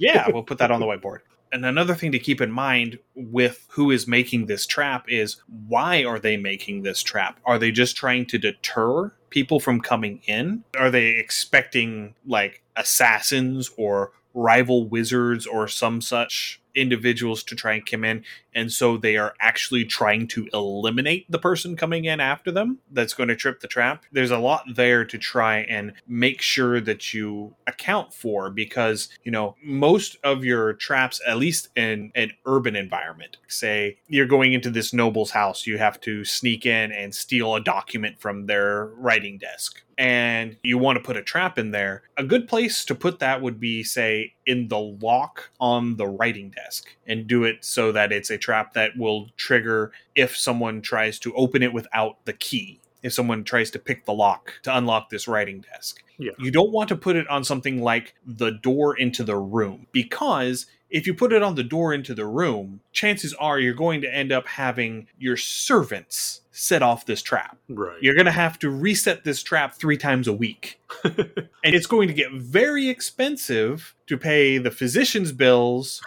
yeah, 0.00 0.26
we'll 0.32 0.42
put 0.42 0.58
that 0.58 0.70
on 0.70 0.80
the 0.80 0.86
whiteboard. 0.86 1.20
And 1.52 1.64
another 1.64 1.94
thing 1.94 2.10
to 2.12 2.18
keep 2.18 2.40
in 2.40 2.50
mind 2.50 2.98
with 3.14 3.66
who 3.70 3.92
is 3.92 4.08
making 4.08 4.46
this 4.46 4.66
trap 4.66 5.06
is 5.08 5.36
why 5.68 6.04
are 6.04 6.18
they 6.18 6.36
making 6.36 6.82
this 6.82 7.02
trap? 7.02 7.38
Are 7.46 7.58
they 7.58 7.70
just 7.70 7.96
trying 7.96 8.26
to 8.26 8.38
deter 8.38 9.12
people 9.30 9.60
from 9.60 9.80
coming 9.80 10.20
in? 10.26 10.64
Are 10.76 10.90
they 10.90 11.10
expecting 11.10 12.14
like 12.26 12.62
assassins 12.74 13.70
or 13.76 14.10
rival 14.34 14.86
wizards 14.86 15.46
or 15.46 15.66
some 15.66 16.00
such 16.00 16.60
individuals 16.74 17.42
to 17.42 17.56
try 17.56 17.72
and 17.72 17.86
come 17.86 18.04
in 18.04 18.22
and 18.56 18.72
so 18.72 18.96
they 18.96 19.16
are 19.16 19.34
actually 19.40 19.84
trying 19.84 20.26
to 20.28 20.48
eliminate 20.52 21.30
the 21.30 21.38
person 21.38 21.76
coming 21.76 22.06
in 22.06 22.18
after 22.18 22.50
them 22.50 22.78
that's 22.90 23.12
going 23.12 23.28
to 23.28 23.36
trip 23.36 23.60
the 23.60 23.68
trap. 23.68 24.04
There's 24.10 24.30
a 24.30 24.38
lot 24.38 24.64
there 24.74 25.04
to 25.04 25.18
try 25.18 25.58
and 25.58 25.92
make 26.08 26.40
sure 26.40 26.80
that 26.80 27.12
you 27.12 27.54
account 27.66 28.14
for 28.14 28.50
because, 28.50 29.10
you 29.22 29.30
know, 29.30 29.54
most 29.62 30.16
of 30.24 30.44
your 30.44 30.72
traps, 30.72 31.20
at 31.28 31.36
least 31.36 31.68
in 31.76 32.10
an 32.14 32.32
urban 32.46 32.74
environment, 32.74 33.36
say 33.46 33.98
you're 34.08 34.26
going 34.26 34.54
into 34.54 34.70
this 34.70 34.94
noble's 34.94 35.30
house, 35.30 35.66
you 35.66 35.76
have 35.76 36.00
to 36.00 36.24
sneak 36.24 36.64
in 36.64 36.90
and 36.90 37.14
steal 37.14 37.54
a 37.54 37.60
document 37.60 38.18
from 38.18 38.46
their 38.46 38.86
writing 38.96 39.36
desk 39.36 39.82
and 39.98 40.56
you 40.62 40.78
want 40.78 40.96
to 40.96 41.02
put 41.02 41.16
a 41.16 41.22
trap 41.22 41.58
in 41.58 41.70
there, 41.70 42.02
a 42.16 42.24
good 42.24 42.48
place 42.48 42.84
to 42.84 42.94
put 42.94 43.18
that 43.20 43.40
would 43.40 43.58
be, 43.58 43.82
say, 43.82 44.34
in 44.44 44.68
the 44.68 44.78
lock 44.78 45.50
on 45.58 45.96
the 45.96 46.06
writing 46.06 46.50
desk 46.50 46.86
and 47.06 47.26
do 47.26 47.44
it 47.44 47.64
so 47.64 47.92
that 47.92 48.12
it's 48.12 48.30
a 48.30 48.38
trap 48.46 48.74
that 48.74 48.96
will 48.96 49.28
trigger 49.36 49.90
if 50.14 50.36
someone 50.36 50.80
tries 50.80 51.18
to 51.18 51.34
open 51.34 51.64
it 51.64 51.72
without 51.72 52.24
the 52.26 52.32
key. 52.32 52.80
If 53.02 53.12
someone 53.12 53.42
tries 53.42 53.72
to 53.72 53.78
pick 53.80 54.04
the 54.04 54.12
lock 54.12 54.54
to 54.62 54.76
unlock 54.76 55.10
this 55.10 55.26
writing 55.26 55.64
desk, 55.72 56.02
yeah. 56.16 56.30
you 56.38 56.52
don't 56.52 56.70
want 56.70 56.88
to 56.90 56.96
put 56.96 57.16
it 57.16 57.28
on 57.28 57.42
something 57.42 57.82
like 57.82 58.14
the 58.24 58.52
door 58.52 58.96
into 58.96 59.24
the 59.24 59.36
room 59.36 59.88
because 59.90 60.66
if 60.90 61.06
you 61.06 61.14
put 61.14 61.32
it 61.32 61.42
on 61.42 61.54
the 61.54 61.64
door 61.64 61.92
into 61.92 62.14
the 62.14 62.26
room, 62.26 62.80
chances 62.92 63.34
are 63.34 63.58
you're 63.58 63.74
going 63.74 64.00
to 64.02 64.14
end 64.14 64.32
up 64.32 64.46
having 64.46 65.08
your 65.18 65.36
servants 65.36 66.42
set 66.52 66.82
off 66.82 67.06
this 67.06 67.22
trap. 67.22 67.58
Right. 67.68 68.00
You're 68.00 68.14
going 68.14 68.26
to 68.26 68.32
have 68.32 68.58
to 68.60 68.70
reset 68.70 69.24
this 69.24 69.42
trap 69.42 69.74
three 69.74 69.96
times 69.96 70.28
a 70.28 70.32
week. 70.32 70.80
and 71.04 71.48
it's 71.64 71.86
going 71.86 72.08
to 72.08 72.14
get 72.14 72.32
very 72.32 72.88
expensive 72.88 73.94
to 74.06 74.16
pay 74.16 74.58
the 74.58 74.70
physician's 74.70 75.32
bills 75.32 76.00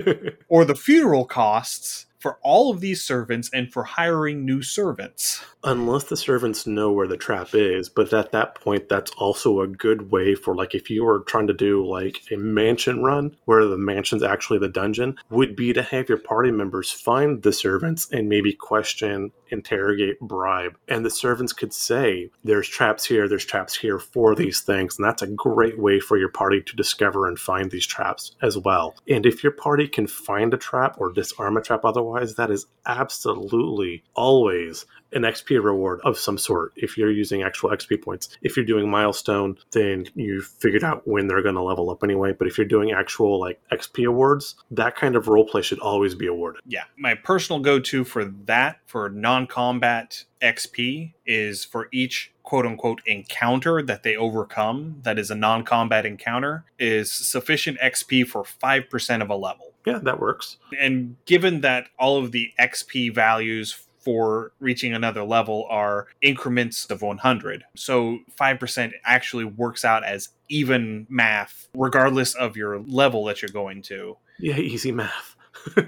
or 0.48 0.64
the 0.64 0.74
funeral 0.74 1.24
costs 1.24 2.06
for 2.24 2.38
all 2.40 2.70
of 2.70 2.80
these 2.80 3.04
servants 3.04 3.50
and 3.52 3.70
for 3.70 3.84
hiring 3.84 4.46
new 4.46 4.62
servants. 4.62 5.44
Unless 5.62 6.04
the 6.04 6.16
servants 6.16 6.66
know 6.66 6.90
where 6.90 7.06
the 7.06 7.18
trap 7.18 7.48
is, 7.52 7.90
but 7.90 8.14
at 8.14 8.32
that 8.32 8.54
point, 8.54 8.88
that's 8.88 9.10
also 9.18 9.60
a 9.60 9.66
good 9.66 10.10
way 10.10 10.34
for, 10.34 10.54
like, 10.54 10.74
if 10.74 10.88
you 10.88 11.04
were 11.04 11.20
trying 11.20 11.46
to 11.48 11.52
do 11.52 11.86
like 11.86 12.22
a 12.32 12.36
mansion 12.36 13.02
run 13.02 13.36
where 13.44 13.66
the 13.66 13.76
mansion's 13.76 14.22
actually 14.22 14.58
the 14.58 14.68
dungeon, 14.68 15.16
would 15.28 15.54
be 15.54 15.74
to 15.74 15.82
have 15.82 16.08
your 16.08 16.16
party 16.16 16.50
members 16.50 16.90
find 16.90 17.42
the 17.42 17.52
servants 17.52 18.08
and 18.10 18.26
maybe 18.26 18.54
question, 18.54 19.30
interrogate, 19.50 20.18
bribe. 20.20 20.76
And 20.88 21.04
the 21.04 21.10
servants 21.10 21.52
could 21.52 21.72
say, 21.72 22.30
There's 22.42 22.68
traps 22.68 23.04
here, 23.04 23.28
there's 23.28 23.44
traps 23.44 23.74
here 23.76 23.98
for 23.98 24.34
these 24.34 24.60
things. 24.60 24.98
And 24.98 25.06
that's 25.06 25.22
a 25.22 25.26
great 25.26 25.78
way 25.78 26.00
for 26.00 26.16
your 26.16 26.30
party 26.30 26.62
to 26.62 26.76
discover 26.76 27.26
and 27.26 27.38
find 27.38 27.70
these 27.70 27.86
traps 27.86 28.34
as 28.42 28.56
well. 28.58 28.94
And 29.08 29.26
if 29.26 29.42
your 29.42 29.52
party 29.52 29.88
can 29.88 30.06
find 30.06 30.52
a 30.54 30.58
trap 30.58 30.96
or 30.98 31.12
disarm 31.12 31.56
a 31.56 31.62
trap 31.62 31.84
otherwise, 31.84 32.13
that 32.36 32.50
is 32.50 32.66
absolutely 32.86 34.02
always 34.14 34.86
an 35.12 35.22
XP 35.22 35.62
reward 35.62 36.00
of 36.04 36.18
some 36.18 36.36
sort 36.36 36.72
if 36.76 36.98
you're 36.98 37.10
using 37.10 37.42
actual 37.42 37.70
XP 37.70 38.02
points. 38.02 38.28
If 38.42 38.56
you're 38.56 38.66
doing 38.66 38.90
milestone, 38.90 39.56
then 39.72 40.06
you 40.14 40.42
figured 40.42 40.84
out 40.84 41.06
when 41.06 41.28
they're 41.28 41.42
going 41.42 41.54
to 41.54 41.62
level 41.62 41.90
up 41.90 42.02
anyway. 42.02 42.32
But 42.32 42.48
if 42.48 42.58
you're 42.58 42.66
doing 42.66 42.92
actual 42.92 43.38
like 43.38 43.60
XP 43.72 44.06
awards, 44.06 44.56
that 44.72 44.96
kind 44.96 45.16
of 45.16 45.26
roleplay 45.26 45.62
should 45.62 45.78
always 45.78 46.14
be 46.14 46.26
awarded. 46.26 46.62
Yeah. 46.66 46.84
My 46.96 47.14
personal 47.14 47.60
go 47.60 47.78
to 47.80 48.04
for 48.04 48.24
that, 48.24 48.80
for 48.86 49.08
non 49.08 49.46
combat 49.46 50.24
XP, 50.42 51.12
is 51.24 51.64
for 51.64 51.88
each 51.92 52.32
quote 52.42 52.66
unquote 52.66 53.00
encounter 53.06 53.82
that 53.82 54.02
they 54.02 54.16
overcome, 54.16 55.00
that 55.02 55.18
is 55.18 55.30
a 55.30 55.34
non 55.34 55.64
combat 55.64 56.04
encounter, 56.06 56.64
is 56.78 57.12
sufficient 57.12 57.78
XP 57.80 58.26
for 58.26 58.42
5% 58.42 59.22
of 59.22 59.30
a 59.30 59.36
level. 59.36 59.73
Yeah, 59.84 59.98
that 60.02 60.20
works. 60.20 60.56
And 60.80 61.16
given 61.26 61.60
that 61.60 61.88
all 61.98 62.18
of 62.18 62.32
the 62.32 62.50
XP 62.58 63.14
values 63.14 63.84
for 64.04 64.52
reaching 64.60 64.92
another 64.92 65.24
level 65.24 65.66
are 65.70 66.06
increments 66.20 66.84
of 66.86 67.00
100. 67.00 67.64
So 67.74 68.18
5% 68.38 68.92
actually 69.04 69.44
works 69.44 69.84
out 69.84 70.04
as 70.04 70.28
even 70.50 71.06
math, 71.08 71.68
regardless 71.74 72.34
of 72.34 72.56
your 72.56 72.80
level 72.80 73.24
that 73.24 73.40
you're 73.40 73.48
going 73.48 73.82
to. 73.82 74.18
Yeah, 74.38 74.58
easy 74.58 74.92
math. 74.92 75.36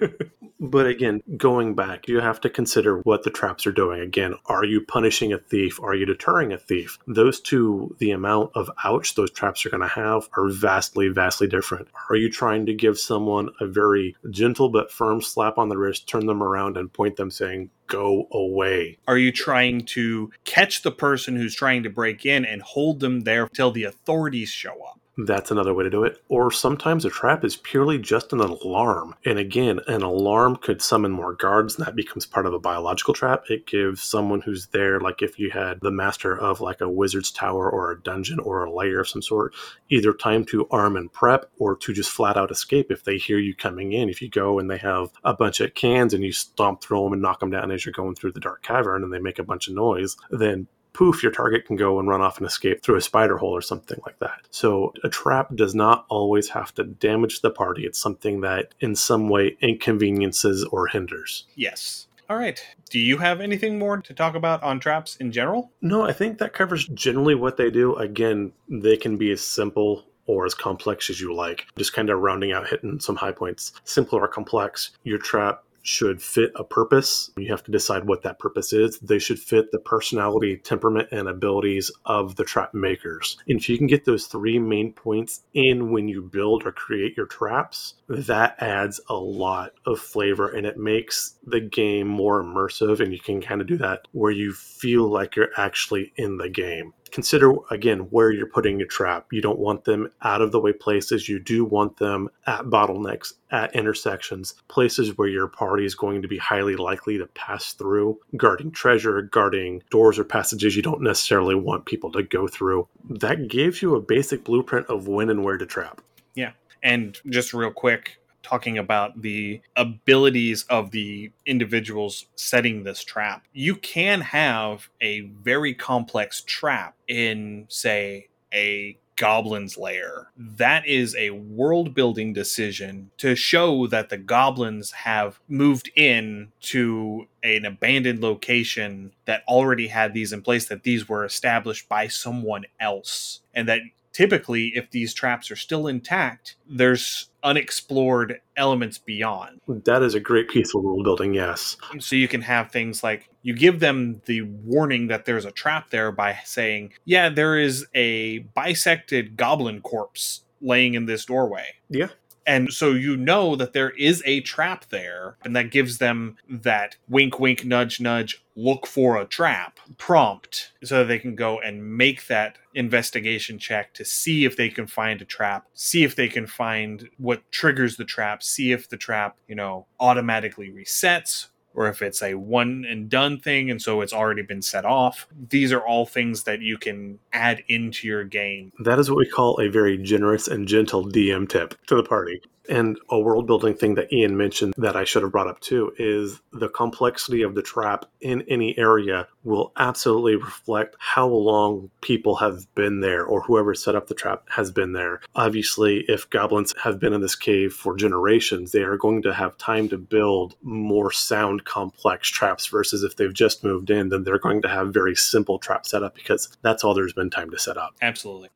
but 0.59 0.87
again, 0.87 1.23
going 1.37 1.75
back, 1.75 2.09
you 2.09 2.21
have 2.21 2.41
to 2.43 2.51
consider 2.51 2.99
what 3.01 3.23
the 3.23 3.31
traps 3.31 3.67
are 3.67 3.73
doing. 3.73 4.01
Again, 4.01 4.35
are 4.47 4.65
you 4.65 4.81
punishing 4.81 5.33
a 5.33 5.39
thief? 5.39 5.81
Are 5.83 5.95
you 5.95 6.07
deterring 6.07 6.53
a 6.53 6.59
thief? 6.59 6.99
Those 7.07 7.41
two, 7.41 7.95
the 7.99 8.13
amount 8.13 8.53
of 8.55 8.71
ouch 8.85 9.15
those 9.15 9.31
traps 9.31 9.67
are 9.67 9.71
going 9.71 9.83
to 9.83 9.89
have 9.89 10.29
are 10.37 10.49
vastly, 10.49 11.09
vastly 11.09 11.47
different. 11.47 11.89
Are 12.11 12.17
you 12.17 12.31
trying 12.31 12.67
to 12.67 12.75
give 12.75 12.99
someone 12.99 13.51
a 13.61 13.67
very 13.67 14.17
gentle 14.31 14.69
but 14.69 14.91
firm 14.91 15.21
slap 15.21 15.59
on 15.59 15.69
the 15.69 15.79
wrist, 15.79 16.09
turn 16.09 16.27
them 16.27 16.43
around, 16.43 16.77
and 16.77 16.93
point 16.93 17.17
them 17.17 17.31
saying, 17.31 17.71
go 17.87 18.27
away? 18.33 18.99
Are 19.07 19.19
you 19.19 19.33
trying 19.33 19.85
to 19.87 20.31
catch 20.45 20.83
the 20.83 20.91
person 20.91 21.37
who's 21.37 21.55
trying 21.55 21.83
to 21.85 21.91
break 21.91 22.27
in 22.27 22.45
and 22.45 22.63
hold 22.63 23.01
them 23.01 23.21
there 23.21 23.49
till 23.49 23.71
the 23.71 23.85
authorities 23.85 24.49
show 24.49 24.83
up? 24.83 25.01
That's 25.19 25.51
another 25.51 25.73
way 25.73 25.83
to 25.85 25.91
do 25.91 26.05
it. 26.05 26.23
Or 26.29 26.51
sometimes 26.51 27.07
a 27.07 27.11
trap 27.11 27.43
is 27.43 27.57
purely 27.57 27.99
just 27.99 28.35
an 28.35 28.41
alarm. 28.41 29.15
And 29.25 29.39
again, 29.39 29.81
an 29.87 30.03
alarm 30.03 30.57
could 30.57 30.83
summon 30.83 31.11
more 31.11 31.33
guards, 31.33 31.77
and 31.77 31.87
that 31.87 31.97
becomes 31.97 32.27
part 32.27 32.45
of 32.45 32.53
a 32.53 32.59
biological 32.59 33.15
trap. 33.15 33.45
It 33.49 33.67
gives 33.67 34.03
someone 34.03 34.43
who's 34.43 34.67
there, 34.69 35.01
like 35.01 35.23
if 35.23 35.39
you 35.39 35.51
had 35.51 35.81
the 35.81 35.91
master 35.91 36.39
of 36.39 36.61
like 36.61 36.83
a 36.83 36.91
wizard's 36.91 37.31
tower 37.31 37.71
or 37.71 37.91
a 37.91 38.03
dungeon 38.03 38.39
or 38.41 38.65
a 38.65 38.71
lair 38.71 39.01
of 39.01 39.09
some 39.09 39.23
sort, 39.23 39.55
either 39.89 40.13
time 40.13 40.45
to 40.47 40.69
arm 40.71 40.97
and 40.97 41.11
prep 41.11 41.51
or 41.59 41.77
to 41.77 41.95
just 41.95 42.11
flat 42.11 42.37
out 42.37 42.51
escape 42.51 42.91
if 42.91 43.05
they 43.05 43.17
hear 43.17 43.39
you 43.39 43.55
coming 43.55 43.93
in. 43.93 44.11
If 44.11 44.21
you 44.21 44.29
go 44.29 44.59
and 44.59 44.71
they 44.71 44.79
have 44.79 45.09
a 45.25 45.33
bunch 45.33 45.61
of 45.61 45.75
cans 45.75 46.13
and 46.13 46.25
you 46.25 46.33
stomp 46.33 46.83
through 46.83 47.05
them 47.05 47.15
and 47.15 47.23
knock 47.23 47.41
them 47.41 47.51
down 47.51 47.71
as 47.71 47.87
you're 47.87 47.93
going 47.95 48.17
through 48.17 48.33
the 48.33 48.41
dark 48.41 48.63
cavern 48.63 49.03
and 49.03 49.11
they 49.11 49.19
make 49.19 49.39
a 49.39 49.45
bunch 49.45 49.67
of 49.67 49.75
noise, 49.75 50.17
then 50.31 50.69
poof, 50.97 51.23
your 51.23 51.33
target 51.33 51.67
can 51.67 51.77
go 51.77 51.99
and 51.99 52.09
run 52.09 52.23
off 52.23 52.39
and 52.39 52.47
escape 52.47 52.83
through 52.83 52.97
a 52.97 53.03
spider 53.03 53.37
hole 53.37 53.55
or 53.55 53.61
something 53.61 54.01
like 54.07 54.19
that. 54.21 54.41
So 54.51 54.93
a 55.05 55.09
trap 55.09 55.55
does 55.55 55.75
not 55.75 56.07
always 56.09 56.49
have 56.49 56.75
to 56.77 56.85
damage 56.85 57.43
the 57.43 57.51
party. 57.51 57.85
It's 57.85 57.99
something 57.99 58.41
that 58.41 58.75
in 58.81 58.97
some 58.97 59.29
way 59.29 59.57
inconveniences 59.61 60.65
or 60.65 60.87
hinders. 60.87 61.47
Yes. 61.55 62.07
All 62.29 62.37
right. 62.37 62.61
Do 62.91 62.99
you 62.99 63.19
have 63.19 63.41
anything 63.41 63.79
more 63.79 63.99
to 63.99 64.15
talk 64.15 64.35
about 64.35 64.63
on 64.63 64.81
traps 64.81 65.17
in 65.17 65.31
general? 65.31 65.71
No, 65.81 66.03
I 66.03 66.13
think 66.13 66.39
that 66.39 66.55
covers 66.55 66.87
generally 66.89 67.35
what 67.35 67.57
they 67.57 67.71
do. 67.71 67.95
Again, 67.97 68.53
they 68.69 68.97
can 68.97 69.17
be 69.17 69.31
as 69.31 69.43
simple 69.43 70.05
or 70.27 70.45
as 70.45 70.55
complex 70.55 71.09
as 71.09 71.21
you 71.21 71.35
like. 71.35 71.67
Just 71.77 71.93
kind 71.93 72.11
of 72.11 72.19
rounding 72.21 72.53
out, 72.53 72.69
hitting 72.69 72.99
some 72.99 73.17
high 73.17 73.33
points. 73.33 73.73
Simple 73.85 74.19
or 74.19 74.27
complex, 74.27 74.91
your 75.05 75.19
trap 75.19 75.63
should 75.87 76.21
fit 76.21 76.51
a 76.57 76.65
purpose. 76.65 77.31
You 77.37 77.49
have 77.51 77.63
to 77.65 77.71
decide 77.71 78.07
what 78.07 78.23
that 78.23 78.39
purpose 78.39 78.73
is. 78.73 78.99
They 78.99 79.19
should 79.19 79.39
fit 79.39 79.71
the 79.71 79.79
personality, 79.79 80.57
temperament, 80.57 81.09
and 81.13 81.29
abilities 81.29 81.91
of 82.05 82.37
the 82.37 82.45
trap 82.45 82.75
makers. 82.75 83.37
And 83.49 83.61
if 83.61 83.69
you 83.69 83.79
can 83.79 83.87
get 83.87 84.05
those 84.05 84.27
three 84.27 84.59
main 84.59 84.93
points 84.93 85.43
in 85.55 85.93
when 85.93 86.09
you 86.09 86.23
build 86.23 86.67
or 86.67 86.73
create 86.73 87.17
your 87.17 87.27
traps, 87.27 87.95
that 88.09 88.57
adds 88.59 89.01
a 89.09 89.15
lot 89.15 89.73
of 89.87 90.01
flavor 90.01 90.49
and 90.49 90.67
it 90.67 90.77
makes 90.77 91.37
the 91.47 91.61
game 91.61 92.09
more 92.09 92.43
immersive. 92.43 93.01
And 93.01 93.13
you 93.13 93.21
can 93.21 93.41
kind 93.41 93.61
of 93.61 93.69
do 93.69 93.77
that 93.79 94.09
where 94.13 94.33
you 94.33 94.53
feel 94.53 95.09
like 95.09 95.37
you're 95.37 95.51
actually 95.57 96.13
in 96.17 96.39
the 96.39 96.49
game 96.49 96.93
consider 97.11 97.55
again 97.71 98.01
where 98.11 98.31
you're 98.31 98.47
putting 98.47 98.79
your 98.79 98.89
trap. 98.89 99.27
You 99.33 99.41
don't 99.41 99.59
want 99.59 99.85
them 99.85 100.11
out 100.23 100.43
of 100.43 100.53
the 100.53 100.61
way 100.61 100.73
places. 100.73 101.29
You 101.29 101.39
do 101.39 101.65
want 101.65 101.97
them 101.97 102.29
at 102.47 102.65
bottlenecks, 102.65 103.35
at 103.51 103.75
intersections, 103.75 104.55
places 104.69 105.17
where 105.17 105.29
your 105.29 105.49
party 105.49 105.85
is 105.85 105.95
going 105.95 106.23
to 106.23 106.29
be 106.29 106.39
highly 106.39 106.77
likely 106.77 107.19
to 107.19 107.27
pass 107.27 107.73
through, 107.73 108.19
guarding 108.37 108.71
treasure, 108.71 109.23
guarding 109.23 109.83
doors 109.91 110.19
or 110.19 110.25
passages 110.25 110.77
you 110.77 110.83
don't 110.83 111.03
necessarily 111.03 111.55
want 111.55 111.87
people 111.87 112.11
to 112.13 112.23
go 112.23 112.49
through. 112.49 112.87
That 113.09 113.49
gives 113.49 113.83
you 113.83 113.95
a 113.95 114.01
basic 114.01 114.45
blueprint 114.45 114.87
of 114.89 115.09
when 115.09 115.31
and 115.31 115.45
where 115.45 115.59
to 115.59 115.67
trap. 115.67 116.01
Yeah. 116.35 116.53
And 116.83 117.19
just 117.31 117.55
real 117.55 117.71
quick, 117.71 118.19
talking 118.47 118.79
about 118.79 119.21
the 119.23 119.61
abilities 119.75 120.65
of 120.71 120.93
the 120.93 121.33
individuals 121.45 122.27
setting 122.37 122.85
this 122.85 123.03
trap. 123.03 123.45
You 123.53 123.75
can 123.75 124.21
have 124.21 124.89
a 125.01 125.21
very 125.21 125.75
complex 125.75 126.43
trap 126.47 126.95
in, 127.09 127.67
say, 127.69 128.29
a 128.55 128.97
goblin's 129.17 129.77
lair. 129.77 130.29
That 130.37 130.87
is 130.87 131.17
a 131.17 131.31
world 131.31 131.95
building 131.95 132.33
decision 132.33 133.11
to 133.19 133.35
show 133.35 133.87
that 133.89 134.11
the 134.11 134.19
goblins 134.19 134.93
have 134.93 135.41
moved 135.49 135.91
in 135.97 136.53
to 136.61 137.27
an 137.43 137.65
abandoned 137.65 138.21
location 138.21 139.13
that 139.25 139.43
already 139.49 139.89
had 139.89 140.13
these 140.13 140.33
in 140.33 140.43
place, 140.43 140.69
that 140.69 140.85
these 140.85 141.09
were 141.09 141.25
established 141.25 141.89
by 141.89 142.07
someone 142.07 142.65
else, 142.79 143.41
and 143.55 143.67
that 143.69 143.81
typically, 144.17 144.73
if 144.75 144.91
these 144.91 145.13
traps 145.13 145.51
are 145.51 145.57
still 145.57 145.87
intact, 145.87 146.57
there's 146.67 147.29
unexplored 147.43 148.41
elements 148.57 148.97
beyond. 148.97 149.61
That 149.69 150.03
is 150.03 150.15
a 150.15 150.21
great 150.21 150.49
piece 150.49 150.75
of 150.75 150.83
world 150.83 151.05
building, 151.05 151.35
yes. 151.35 151.77
So 151.99 152.17
you 152.17 152.27
can 152.27 152.41
have 152.41 152.71
things 152.71 153.05
like 153.05 153.29
you 153.43 153.53
give 153.53 153.79
them 153.79 154.23
the 154.25 154.41
warning 154.41 155.09
that 155.09 155.27
there's 155.27 155.45
a 155.45 155.51
trap 155.51 155.91
there 155.91 156.11
by 156.13 156.39
saying, 156.47 156.95
yeah, 157.05 157.29
there 157.29 157.59
is 157.59 157.87
a 157.95 158.39
bisected 158.57 159.37
goblin 159.37 159.83
corpse 159.83 160.45
laying 160.63 160.95
in 160.95 161.05
this 161.05 161.27
doorway. 161.27 161.67
Yeah. 161.91 162.09
And 162.47 162.73
so 162.73 162.93
you 162.93 163.17
know 163.17 163.57
that 163.57 163.73
there 163.73 163.91
is 163.91 164.23
a 164.25 164.41
trap 164.41 164.87
there, 164.91 165.37
and 165.45 165.57
that 165.57 165.71
gives 165.71 165.99
them 165.99 166.37
that 166.49 166.97
wink, 167.09 167.41
wink, 167.41 167.65
nudge, 167.65 168.01
nudge, 168.01 168.43
look 168.55 168.87
for 168.87 169.19
a 169.21 169.27
trap 169.27 169.79
prompt 169.99 170.73
so 170.83 170.99
that 170.99 171.05
they 171.09 171.19
can 171.19 171.35
go 171.35 171.61
and 171.61 171.97
make 171.97 172.27
that 172.29 172.57
investigation 172.75 173.59
check 173.59 173.93
to 173.95 174.05
see 174.05 174.45
if 174.45 174.57
they 174.57 174.69
can 174.69 174.87
find 174.87 175.21
a 175.21 175.25
trap, 175.25 175.67
see 175.75 176.05
if 176.05 176.15
they 176.15 176.29
can 176.29 176.47
find 176.47 177.09
what 177.19 177.43
triggers 177.51 177.97
the 177.97 178.05
trap, 178.05 178.43
see 178.43 178.73
if 178.73 178.89
the 178.89 178.97
trap, 178.97 179.37
you 179.49 179.55
know, 179.55 179.87
automatically 180.01 180.71
resets 180.71 181.49
or 181.77 181.89
if 181.89 182.03
it's 182.03 182.23
a 182.23 182.35
one 182.35 182.85
and 182.89 183.09
done 183.09 183.39
thing 183.39 183.71
and 183.71 183.81
so 183.81 184.01
it's 184.01 184.13
already 184.13 184.43
been 184.43 184.63
set 184.63 184.85
off. 184.85 185.29
These 185.51 185.73
are 185.73 185.87
all 185.87 186.07
things 186.07 186.43
that 186.45 186.61
you 186.61 186.79
can 186.79 187.19
add 187.33 187.63
into 187.69 188.09
your 188.09 188.25
game. 188.25 188.73
That 188.81 188.99
is 188.99 189.11
what 189.11 189.19
we 189.19 189.29
call 189.29 189.61
a 189.61 189.69
very 189.69 189.99
generous 189.99 190.49
and 190.49 190.67
gentle 190.67 191.05
DM 191.05 191.49
tip 191.49 191.75
to 191.87 191.95
the 191.95 192.03
party. 192.03 192.41
And 192.69 192.99
a 193.11 193.19
world 193.19 193.47
building 193.47 193.75
thing 193.75 193.95
that 193.95 194.13
Ian 194.13 194.37
mentioned 194.37 194.75
that 194.77 194.97
I 194.97 195.05
should 195.05 195.23
have 195.23 195.33
brought 195.33 195.49
up 195.49 195.61
too 195.61 195.93
is 195.99 196.41
the 196.53 196.69
complexity 196.69 197.43
of 197.43 197.55
the 197.55 197.63
trap 197.63 198.07
in 198.21 198.43
any 198.49 198.77
area 198.79 199.29
will 199.45 199.73
absolutely 199.77 200.37
reflect 200.37 200.97
how 200.99 201.29
long 201.29 201.91
people 202.01 202.37
have 202.37 202.73
been 202.75 203.01
there 203.01 203.25
or 203.25 203.43
whoever 203.43 203.75
set 203.75 203.95
up 203.95 204.09
the 204.09 204.15
trap 204.15 204.43
has 204.49 204.71
been 204.71 204.93
there. 204.93 205.21
Obviously, 205.35 206.05
if 206.09 206.29
goblins 206.31 206.75
have 206.83 206.99
been 206.99 207.13
in 207.13 207.21
this 207.21 207.37
cave 207.37 207.73
for 207.73 207.97
generations, 207.97 208.73
they 208.73 208.83
are 208.83 208.97
going 208.97 209.23
to 209.23 209.33
have 209.33 209.57
time 209.59 209.89
to 209.89 209.99
build 209.99 210.57
more 210.63 211.13
sound 211.13 211.65
complex 211.65 212.29
traps 212.29 212.67
versus 212.67 213.03
if 213.03 213.17
they've 213.17 213.35
just 213.35 213.63
moved 213.63 213.91
in, 213.91 214.09
then 214.09 214.25
they're 214.25 214.39
going 214.39 214.63
to 214.63 214.69
have 214.69 214.93
very 214.93 215.15
simple 215.15 215.59
trap 215.59 215.87
setup 215.87 216.15
because 216.15 216.49
that's 216.63 216.83
all 216.83 216.95
there's 216.95 217.13
been 217.13 217.31
time 217.31 217.51
to 217.51 217.59
set 217.59 217.77
up. 217.77 217.95
Absolutely. 218.03 218.49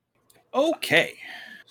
Okay. 0.52 1.14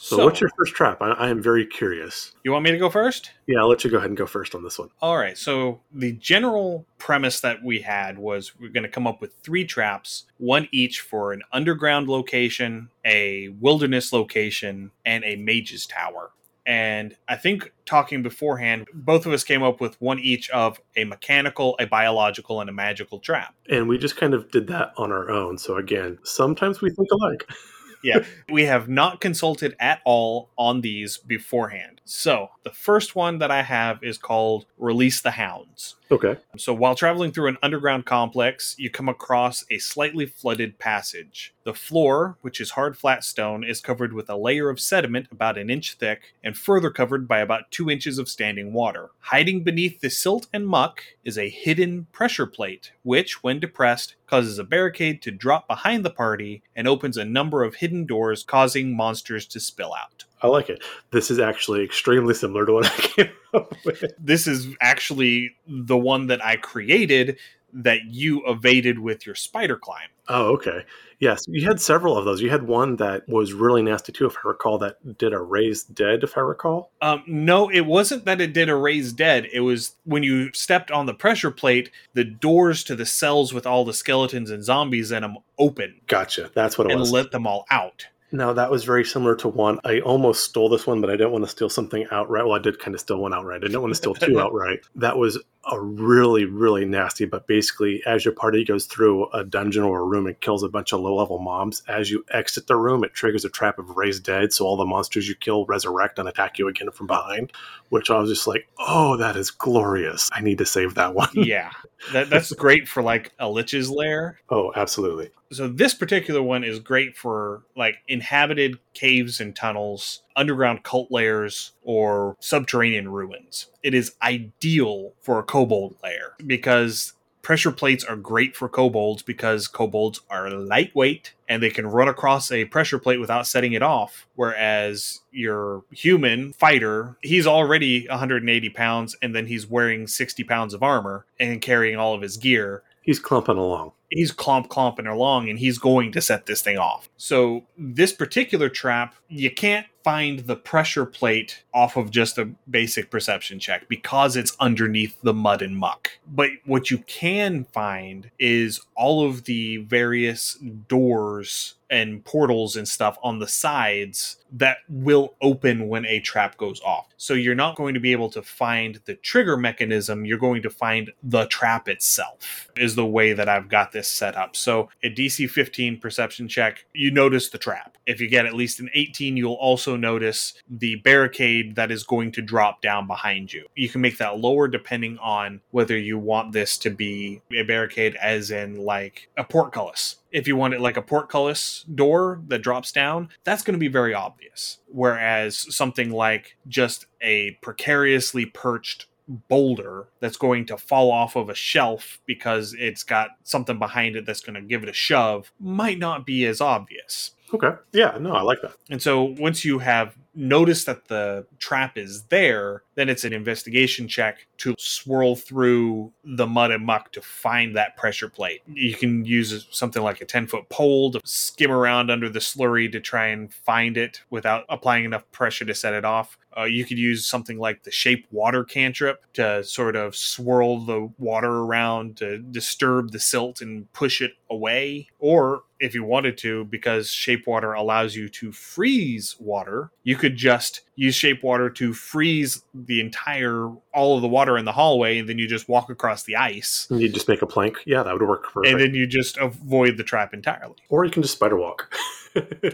So, 0.02 0.24
what's 0.24 0.40
your 0.40 0.50
first 0.58 0.74
trap? 0.76 1.02
I, 1.02 1.10
I, 1.12 1.30
am 1.30 1.42
very 1.42 1.66
curious. 1.66 2.32
You 2.46 2.54
want 2.54 2.64
me 2.64 2.72
to 2.72 2.78
go 2.78 2.90
first? 2.90 3.32
Yeah, 3.48 3.60
I'll 3.60 3.68
let 3.68 3.84
you 3.84 3.92
go 3.92 3.98
ahead 3.98 4.10
and 4.10 4.18
go 4.18 4.26
first 4.26 4.56
on 4.56 4.64
this 4.64 4.80
one. 4.80 4.90
All 5.02 5.18
right. 5.18 5.38
So 5.38 5.82
the 5.92 6.14
general 6.14 6.86
premise 7.00 7.42
that 7.42 7.62
we 7.62 7.82
had 7.82 8.18
was 8.18 8.58
we're 8.58 8.70
going 8.70 8.84
to 8.86 8.90
come 8.90 9.06
up 9.06 9.20
with 9.20 9.34
three 9.44 9.66
traps, 9.66 10.24
one 10.38 10.70
each 10.72 11.02
for 11.02 11.34
an 11.34 11.42
underground 11.52 12.08
location, 12.08 12.88
a 13.04 13.50
wilderness 13.50 14.14
location, 14.14 14.92
and 15.06 15.26
a 15.26 15.36
mage's 15.36 15.86
tower. 15.86 16.32
And 16.66 17.18
I 17.28 17.36
think 17.36 17.74
talking 17.86 18.24
beforehand, 18.24 18.88
both 18.94 19.26
of 19.26 19.34
us 19.34 19.44
came 19.44 19.64
up 19.64 19.82
with 19.82 20.00
one 20.00 20.20
each 20.20 20.50
of 20.52 20.80
a 20.96 21.04
mechanical, 21.04 21.76
a 21.78 21.86
biological, 21.86 22.62
and 22.62 22.70
a 22.70 22.74
magical 22.74 23.20
trap. 23.20 23.54
And 23.70 23.90
we 23.90 23.98
just 23.98 24.16
kind 24.16 24.34
of 24.34 24.50
did 24.50 24.68
that 24.68 24.94
on 24.96 25.12
our 25.12 25.30
own. 25.30 25.58
So 25.58 25.76
again, 25.76 26.20
sometimes 26.24 26.80
we 26.80 26.90
think 26.90 27.10
alike. 27.12 27.50
yeah, 28.04 28.26
we 28.52 28.66
have 28.66 28.90
not 28.90 29.22
consulted 29.22 29.76
at 29.80 30.02
all 30.06 30.50
on 30.58 30.82
these 30.82 31.18
beforehand. 31.18 31.99
So, 32.12 32.50
the 32.63 32.72
first 32.72 33.15
one 33.15 33.38
that 33.38 33.52
I 33.52 33.62
have 33.62 34.04
is 34.04 34.17
called 34.17 34.65
Release 34.80 35.22
the 35.22 35.30
Hounds. 35.30 35.95
Okay. 36.10 36.38
So, 36.58 36.74
while 36.74 36.95
traveling 36.95 37.32
through 37.32 37.50
an 37.50 37.60
underground 37.62 38.08
complex, 38.08 38.74
you 38.80 38.89
come 38.89 39.08
across 39.08 39.63
a 39.69 39.78
slightly 39.78 40.26
flooded 40.26 40.80
passage. 40.80 41.54
The 41.65 41.76
floor, 41.76 42.39
which 42.41 42.60
is 42.60 42.72
hard 42.72 42.98
flat 42.98 43.24
stone, 43.24 43.63
is 43.63 43.80
covered 43.80 44.12
with 44.12 44.28
a 44.28 44.36
layer 44.36 44.72
of 44.72 44.80
sediment 44.80 45.28
about 45.32 45.60
an 45.60 45.69
inch 45.69 45.98
thick 46.00 46.34
and 46.43 46.58
further 46.58 46.89
covered 46.89 47.28
by 47.28 47.41
about 47.41 47.69
two 47.69 47.91
inches 47.91 48.17
of 48.17 48.28
standing 48.28 48.74
water. 48.74 49.12
Hiding 49.19 49.63
beneath 49.63 50.02
the 50.02 50.10
silt 50.10 50.48
and 50.52 50.67
muck 50.67 51.04
is 51.24 51.38
a 51.38 51.48
hidden 51.48 52.08
pressure 52.12 52.48
plate, 52.48 52.91
which, 53.04 53.43
when 53.43 53.60
depressed, 53.60 54.15
causes 54.26 54.58
a 54.58 54.63
barricade 54.63 55.22
to 55.22 55.30
drop 55.30 55.67
behind 55.67 56.04
the 56.04 56.10
party 56.10 56.63
and 56.76 56.88
opens 56.88 57.17
a 57.17 57.24
number 57.24 57.63
of 57.63 57.76
hidden 57.76 58.08
doors, 58.08 58.43
causing 58.43 58.98
monsters 58.98 59.45
to 59.45 59.60
spill 59.60 59.93
out. 59.93 60.26
I 60.41 60.47
like 60.47 60.69
it. 60.69 60.84
This 61.12 61.30
is 61.30 61.39
actually 61.39 61.84
extremely 61.84 62.34
similar 62.34 62.65
to 62.65 62.73
what 62.73 62.86
I 62.86 62.89
came 63.02 63.32
up 63.54 63.73
with. 63.86 64.13
This 64.17 64.47
is 64.47 64.67
actually 64.82 65.56
the 65.67 65.97
one 65.97 66.28
that 66.28 66.43
I 66.43 66.56
created 66.56 67.38
that 67.73 68.06
you 68.06 68.43
evaded 68.47 68.99
with 68.99 69.25
your 69.25 69.36
spider 69.36 69.78
climb. 69.78 70.10
Oh, 70.28 70.54
okay. 70.54 70.86
Yes, 71.19 71.45
you 71.47 71.65
had 71.65 71.82
several 71.82 72.17
of 72.17 72.23
those. 72.23 72.41
You 72.41 72.49
had 72.49 72.63
one 72.63 72.95
that 72.97 73.28
was 73.28 73.52
really 73.52 73.82
nasty 73.82 74.12
too, 74.12 74.25
if 74.25 74.38
I 74.38 74.47
recall. 74.47 74.78
That 74.78 75.17
did 75.17 75.34
a 75.34 75.39
raise 75.39 75.84
dead, 75.84 76.23
if 76.23 76.38
I 76.38 76.41
recall. 76.41 76.91
Um, 77.02 77.23
no, 77.28 77.69
it 77.69 77.82
wasn't 77.82 78.25
that 78.25 78.39
it 78.39 78.54
did 78.54 78.69
a 78.69 78.75
raise 78.75 79.12
dead. 79.12 79.47
It 79.52 79.60
was 79.62 79.95
when 80.06 80.23
you 80.23 80.52
stepped 80.54 80.91
on 80.91 81.08
the 81.08 81.13
pressure 81.13 81.52
plate, 81.52 81.91
the 82.13 82.23
doors 82.23 82.84
to 82.86 82.95
the 82.95 83.06
cells 83.06 83.54
with 83.54 83.67
all 83.67 83.84
the 83.84 83.93
skeletons 83.93 84.49
and 84.49 84.63
zombies 84.63 85.12
in 85.12 85.21
them 85.21 85.38
open. 85.58 85.99
Gotcha. 86.08 86.52
That's 86.54 86.78
what 86.78 86.88
it 86.88 86.91
and 86.91 87.02
was. 87.02 87.10
And 87.10 87.13
let 87.13 87.32
them 87.32 87.45
all 87.45 87.65
out. 87.69 88.08
No, 88.32 88.54
that 88.54 88.70
was 88.70 88.84
very 88.84 89.04
similar 89.04 89.36
to 89.38 89.48
one. 89.48 89.80
I 89.84 90.02
almost 90.02 90.44
stole 90.44 90.70
this 90.70 90.86
one, 90.86 91.02
but 91.02 91.10
I 91.10 91.13
didn't 91.13 91.32
want 91.32 91.46
to 91.46 91.50
steal 91.50 91.70
something 91.70 92.06
outright. 92.12 92.46
Well, 92.46 92.56
I 92.56 92.60
did 92.60 92.80
kind 92.80 92.94
of 92.94 93.02
steal 93.02 93.18
one 93.18 93.34
outright. 93.34 93.63
I 93.63 93.68
didn't 93.68 93.82
want 93.82 93.92
to 93.92 93.98
steal 93.98 94.13
two 94.13 94.39
outright. 94.42 94.82
That 94.96 95.18
was 95.18 95.42
a 95.70 95.80
really, 95.80 96.46
really 96.46 96.86
nasty. 96.86 97.26
But 97.26 97.48
basically, 97.48 98.02
as 98.06 98.26
your 98.26 98.34
party 98.34 98.64
goes 98.64 98.86
through 98.86 99.30
a 99.32 99.44
dungeon 99.44 99.84
or 99.84 100.00
a 100.00 100.06
room 100.06 100.28
and 100.28 100.40
kills 100.40 100.64
a 100.64 100.70
bunch 100.70 100.94
of 100.94 101.02
low 101.02 101.16
level 101.16 101.40
mobs, 101.40 101.84
as 101.88 102.10
you 102.10 102.26
exit 102.32 102.68
the 102.68 102.76
room, 102.76 103.04
it 103.04 103.14
triggers 103.14 103.46
a 103.46 103.50
trap 103.50 103.80
of 103.80 103.96
raise 103.98 104.20
dead. 104.20 104.54
So 104.54 104.66
all 104.66 104.78
the 104.78 104.86
monsters 104.86 105.28
you 105.28 105.36
kill 105.36 105.66
resurrect 105.66 106.20
and 106.20 106.28
attack 106.28 106.60
you 106.60 106.68
again 106.68 106.92
from 106.92 107.08
behind. 107.08 107.52
Which 107.90 108.10
I 108.12 108.20
was 108.20 108.30
just 108.30 108.46
like, 108.46 108.68
oh, 108.78 109.18
that 109.18 109.36
is 109.36 109.50
glorious. 109.50 110.30
I 110.32 110.42
need 110.42 110.60
to 110.60 110.66
save 110.66 110.96
that 110.96 111.16
one. 111.16 111.30
yeah, 111.34 111.72
that, 112.14 112.30
that's 112.30 112.54
great 112.54 112.88
for 112.88 113.02
like 113.02 113.32
a 113.40 113.50
lich's 113.50 113.90
lair. 113.90 114.40
Oh, 114.50 114.72
absolutely. 114.76 115.32
So 115.52 115.68
this 115.68 115.96
particular 115.96 116.44
one 116.44 116.64
is 116.64 116.80
great 116.80 117.18
for 117.18 117.64
like 117.76 117.96
inhabited 118.08 118.78
caves 119.00 119.40
and 119.40 119.56
tunnels, 119.56 120.24
underground 120.36 120.84
cult 120.84 121.10
layers, 121.10 121.72
or 121.84 122.36
subterranean 122.40 123.10
ruins. 123.10 123.68
It 123.82 123.94
is 123.94 124.16
ideal 124.22 125.14
for 125.22 125.40
a 125.40 125.44
kobold 125.44 125.96
lair 126.04 126.34
because 126.46 127.14
pressure 127.42 127.72
plates 127.72 128.04
are 128.04 128.18
great 128.18 128.58
for 128.58 128.68
kobolds 128.68 129.24
because 129.24 129.70
kobolds 129.70 130.20
are 130.30 130.50
lightweight 130.50 131.34
and 131.48 131.64
they 131.64 131.70
can 131.70 131.88
run 131.88 132.10
across 132.10 132.52
a 132.52 132.66
pressure 132.66 133.00
plate 133.00 133.20
without 133.20 133.48
setting 133.48 133.72
it 133.72 133.82
off. 133.82 134.28
Whereas 134.36 135.22
your 135.32 135.84
human 135.92 136.52
fighter, 136.52 137.16
he's 137.22 137.48
already 137.48 138.06
180 138.08 138.70
pounds 138.72 139.16
and 139.22 139.34
then 139.34 139.48
he's 139.48 139.66
wearing 139.66 140.08
60 140.08 140.44
pounds 140.44 140.74
of 140.74 140.84
armor 140.84 141.26
and 141.40 141.62
carrying 141.62 141.98
all 141.98 142.14
of 142.14 142.22
his 142.22 142.36
gear. 142.36 142.84
He's 143.02 143.20
clumping 143.20 143.58
along 143.58 143.94
he's 144.10 144.32
clomp 144.32 144.69
clomping 144.69 145.08
along 145.08 145.50
and 145.50 145.60
he's 145.60 145.78
going 145.78 146.12
to 146.12 146.22
set 146.22 146.45
this 146.45 146.62
thing 146.62 146.78
off. 146.78 147.10
So 147.17 147.65
this 147.78 148.13
particular 148.13 148.69
trap, 148.69 149.15
you 149.28 149.52
can't 149.52 149.86
find 150.10 150.39
the 150.39 150.56
pressure 150.56 151.06
plate 151.06 151.63
off 151.72 151.95
of 151.95 152.10
just 152.10 152.39
a 152.39 152.45
basic 152.67 153.12
perception 153.12 153.60
check 153.60 153.88
because 153.88 154.36
it's 154.36 154.58
underneath 154.60 155.15
the 155.22 155.36
mud 155.36 155.62
and 155.62 155.78
muck. 155.78 156.10
But 156.28 156.50
what 156.65 156.89
you 156.89 156.98
can 156.98 157.65
find 157.65 158.32
is 158.39 158.82
all 158.95 159.24
of 159.24 159.43
the 159.43 159.78
various 159.78 160.56
doors 160.88 161.76
and 161.89 162.24
portals 162.24 162.76
and 162.76 162.88
stuff 162.88 163.17
on 163.24 163.39
the 163.39 163.48
sides 163.48 164.38
that 164.52 164.78
will 164.88 165.34
open 165.41 165.88
when 165.88 166.06
a 166.06 166.19
trap 166.19 166.58
goes 166.58 166.82
off. 166.82 167.08
So 167.17 167.34
you're 167.34 167.56
not 167.56 167.76
going 167.76 167.95
to 167.95 168.00
be 168.00 168.12
able 168.12 168.30
to 168.32 168.41
find 168.41 169.00
the 169.06 169.15
trigger 169.15 169.58
mechanism, 169.58 170.26
you're 170.26 170.38
going 170.38 170.62
to 170.63 170.69
find 170.69 171.12
the 171.24 171.45
trap 171.48 171.89
itself, 171.89 172.69
is 172.78 172.95
the 172.95 173.06
way 173.06 173.34
that 173.34 173.50
I've 173.50 173.69
got 173.69 173.91
this 173.91 174.08
set 174.08 174.36
up. 174.36 174.56
So 174.56 174.89
a 175.04 175.10
DC 175.10 175.50
15 175.50 176.00
perception 176.00 176.48
check, 176.48 176.86
you 176.93 177.12
notice 177.12 177.50
the 177.50 177.58
trap. 177.58 177.98
If 178.06 178.22
you 178.22 178.28
get 178.28 178.45
at 178.45 178.54
least 178.54 178.80
an 178.80 178.89
18, 178.93 179.38
you'll 179.38 179.54
also 179.54 179.95
notice 180.00 180.54
the 180.70 180.96
barricade 180.98 181.76
that 181.76 181.92
is 181.92 182.04
going 182.04 182.32
to 182.34 182.42
drop 182.42 182.82
down 182.82 183.08
behind 183.08 183.54
you. 183.54 183.68
You 183.76 183.90
can 183.90 184.02
make 184.02 184.18
that 184.18 184.40
lower 184.40 184.68
depending 184.68 185.18
on 185.20 185.62
whether 185.72 185.98
you 185.98 186.18
want 186.18 186.54
this 186.54 186.78
to 186.80 186.90
be 186.90 187.42
a 187.52 187.64
barricade, 187.64 188.16
as 188.16 188.52
in 188.52 188.76
like 188.76 189.30
a 189.38 189.44
portcullis 189.44 190.18
if 190.32 190.48
you 190.48 190.56
want 190.56 190.74
it 190.74 190.82
like 190.82 190.98
a 190.98 191.02
portcullis 191.02 191.84
door 191.94 192.42
that 192.48 192.62
drops 192.62 192.92
down, 192.92 193.30
that's 193.44 193.64
going 193.64 193.74
to 193.74 193.80
be 193.80 193.88
very 193.88 194.14
obvious. 194.14 194.80
Whereas 194.88 195.76
something 195.76 196.12
like 196.12 196.56
just 196.68 197.06
a 197.22 197.58
precariously 197.62 198.46
perched 198.46 199.08
boulder 199.48 200.08
that's 200.20 200.38
going 200.38 200.66
to 200.66 200.78
fall 200.78 201.12
off 201.12 201.36
of 201.36 201.50
a 201.50 201.56
shelf 201.56 202.20
because 202.26 202.76
it's 202.78 203.04
got 203.04 203.30
something 203.44 203.78
behind 203.78 204.16
it 204.16 204.26
that's 204.26 204.42
going 204.42 204.56
to 204.56 204.68
give 204.68 204.82
it 204.82 204.90
a 204.90 204.94
shove 204.94 205.52
might 205.60 206.00
not 206.00 206.26
be 206.26 206.46
as 206.46 206.60
obvious. 206.60 207.32
Okay. 207.54 207.72
Yeah, 207.94 208.18
no, 208.20 208.34
I 208.34 208.42
like 208.42 208.62
that. 208.62 208.74
And 208.90 209.02
so 209.02 209.24
once 209.24 209.66
you 209.66 209.80
have 209.80 210.16
noticed 210.36 210.86
that 210.86 211.08
the 211.08 211.46
trap 211.58 211.98
is 211.98 212.24
there, 212.26 212.84
then 213.00 213.08
it's 213.10 213.24
an 213.24 213.32
investigation 213.32 214.08
check 214.08 214.46
to 214.58 214.76
swirl 214.78 215.36
through 215.36 216.12
the 216.24 216.46
mud 216.46 216.72
and 216.72 216.86
muck 216.86 217.12
to 217.14 217.22
find 217.22 217.76
that 217.76 217.96
pressure 217.96 218.28
plate. 218.28 218.62
You 218.68 218.94
can 218.94 219.24
use 219.24 219.68
something 219.72 220.04
like 220.04 220.20
a 220.20 220.26
10 220.26 220.48
foot 220.48 220.68
pole 220.68 221.12
to 221.12 221.22
skim 221.24 221.72
around 221.72 222.12
under 222.12 222.30
the 222.30 222.40
slurry 222.40 222.92
to 222.92 223.00
try 223.00 223.28
and 223.28 223.54
find 223.54 223.96
it 223.96 224.22
without 224.30 224.66
applying 224.68 225.06
enough 225.06 225.24
pressure 225.32 225.64
to 225.66 225.74
set 225.74 225.94
it 225.94 226.04
off. 226.04 226.38
Uh, 226.58 226.64
you 226.64 226.84
could 226.84 226.98
use 226.98 227.26
something 227.26 227.58
like 227.58 227.84
the 227.84 227.92
shape 227.92 228.28
water 228.32 228.64
cantrip 228.64 229.24
to 229.34 229.64
sort 229.64 229.96
of 229.96 230.16
swirl 230.16 230.80
the 230.80 231.10
water 231.18 231.60
around 231.60 232.18
to 232.18 232.40
disturb 232.40 233.12
the 233.12 233.20
silt 233.20 233.62
and 233.62 233.92
push 233.94 234.22
it 234.22 234.34
away. 234.50 235.08
Or 235.20 235.64
if 235.80 235.94
you 235.94 236.04
wanted 236.04 236.38
to, 236.40 236.66
because 236.66 237.12
shape 237.12 237.48
water 237.48 237.74
allows 237.74 238.16
you 238.16 238.28
to 238.30 238.52
freeze 238.52 239.36
water, 239.40 239.92
you 240.04 240.16
could 240.16 240.36
just 240.36 240.82
use 241.00 241.16
shape 241.16 241.44
water 241.44 241.70
to 241.70 241.94
freeze 241.94 242.62
the 242.74 243.00
entire 243.00 243.72
all 243.94 244.18
of 244.18 244.22
the 244.22 244.28
water 244.28 244.58
in 244.58 244.66
the 244.66 244.72
hallway 244.74 245.18
and 245.18 245.30
then 245.30 245.40
you 245.40 245.48
just 245.48 245.70
walk 245.70 245.90
across 245.90 246.24
the 246.24 246.36
ice. 246.36 246.88
And 246.90 247.00
you 247.00 247.08
just 247.08 247.30
make 247.30 247.42
a 247.42 247.48
plank. 247.48 247.78
Yeah 247.86 248.04
that 248.04 248.14
would 248.14 248.22
work 248.22 248.52
perfect. 248.52 248.68
and 248.72 248.82
then 248.82 248.94
you 248.94 249.08
just 249.08 249.38
avoid 249.38 249.96
the 249.96 250.04
trap 250.04 250.34
entirely. 250.34 250.76
Or 250.90 251.06
you 251.06 251.12
can 251.12 251.22
just 251.22 251.36
spider 251.36 251.58
walk. 251.58 251.94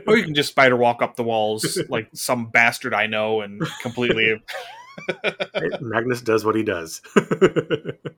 Or 0.06 0.18
you 0.18 0.26
can 0.26 0.36
just 0.36 0.50
spider 0.50 0.76
walk 0.76 1.02
up 1.02 1.16
the 1.16 1.24
walls 1.24 1.80
like 1.88 2.10
some 2.14 2.48
bastard 2.48 2.94
i 2.94 3.08
know 3.08 3.40
and 3.40 3.62
completely 3.82 4.42
magnus 5.82 6.22
does 6.22 6.44
what 6.44 6.56
he 6.56 6.64
does. 6.64 7.02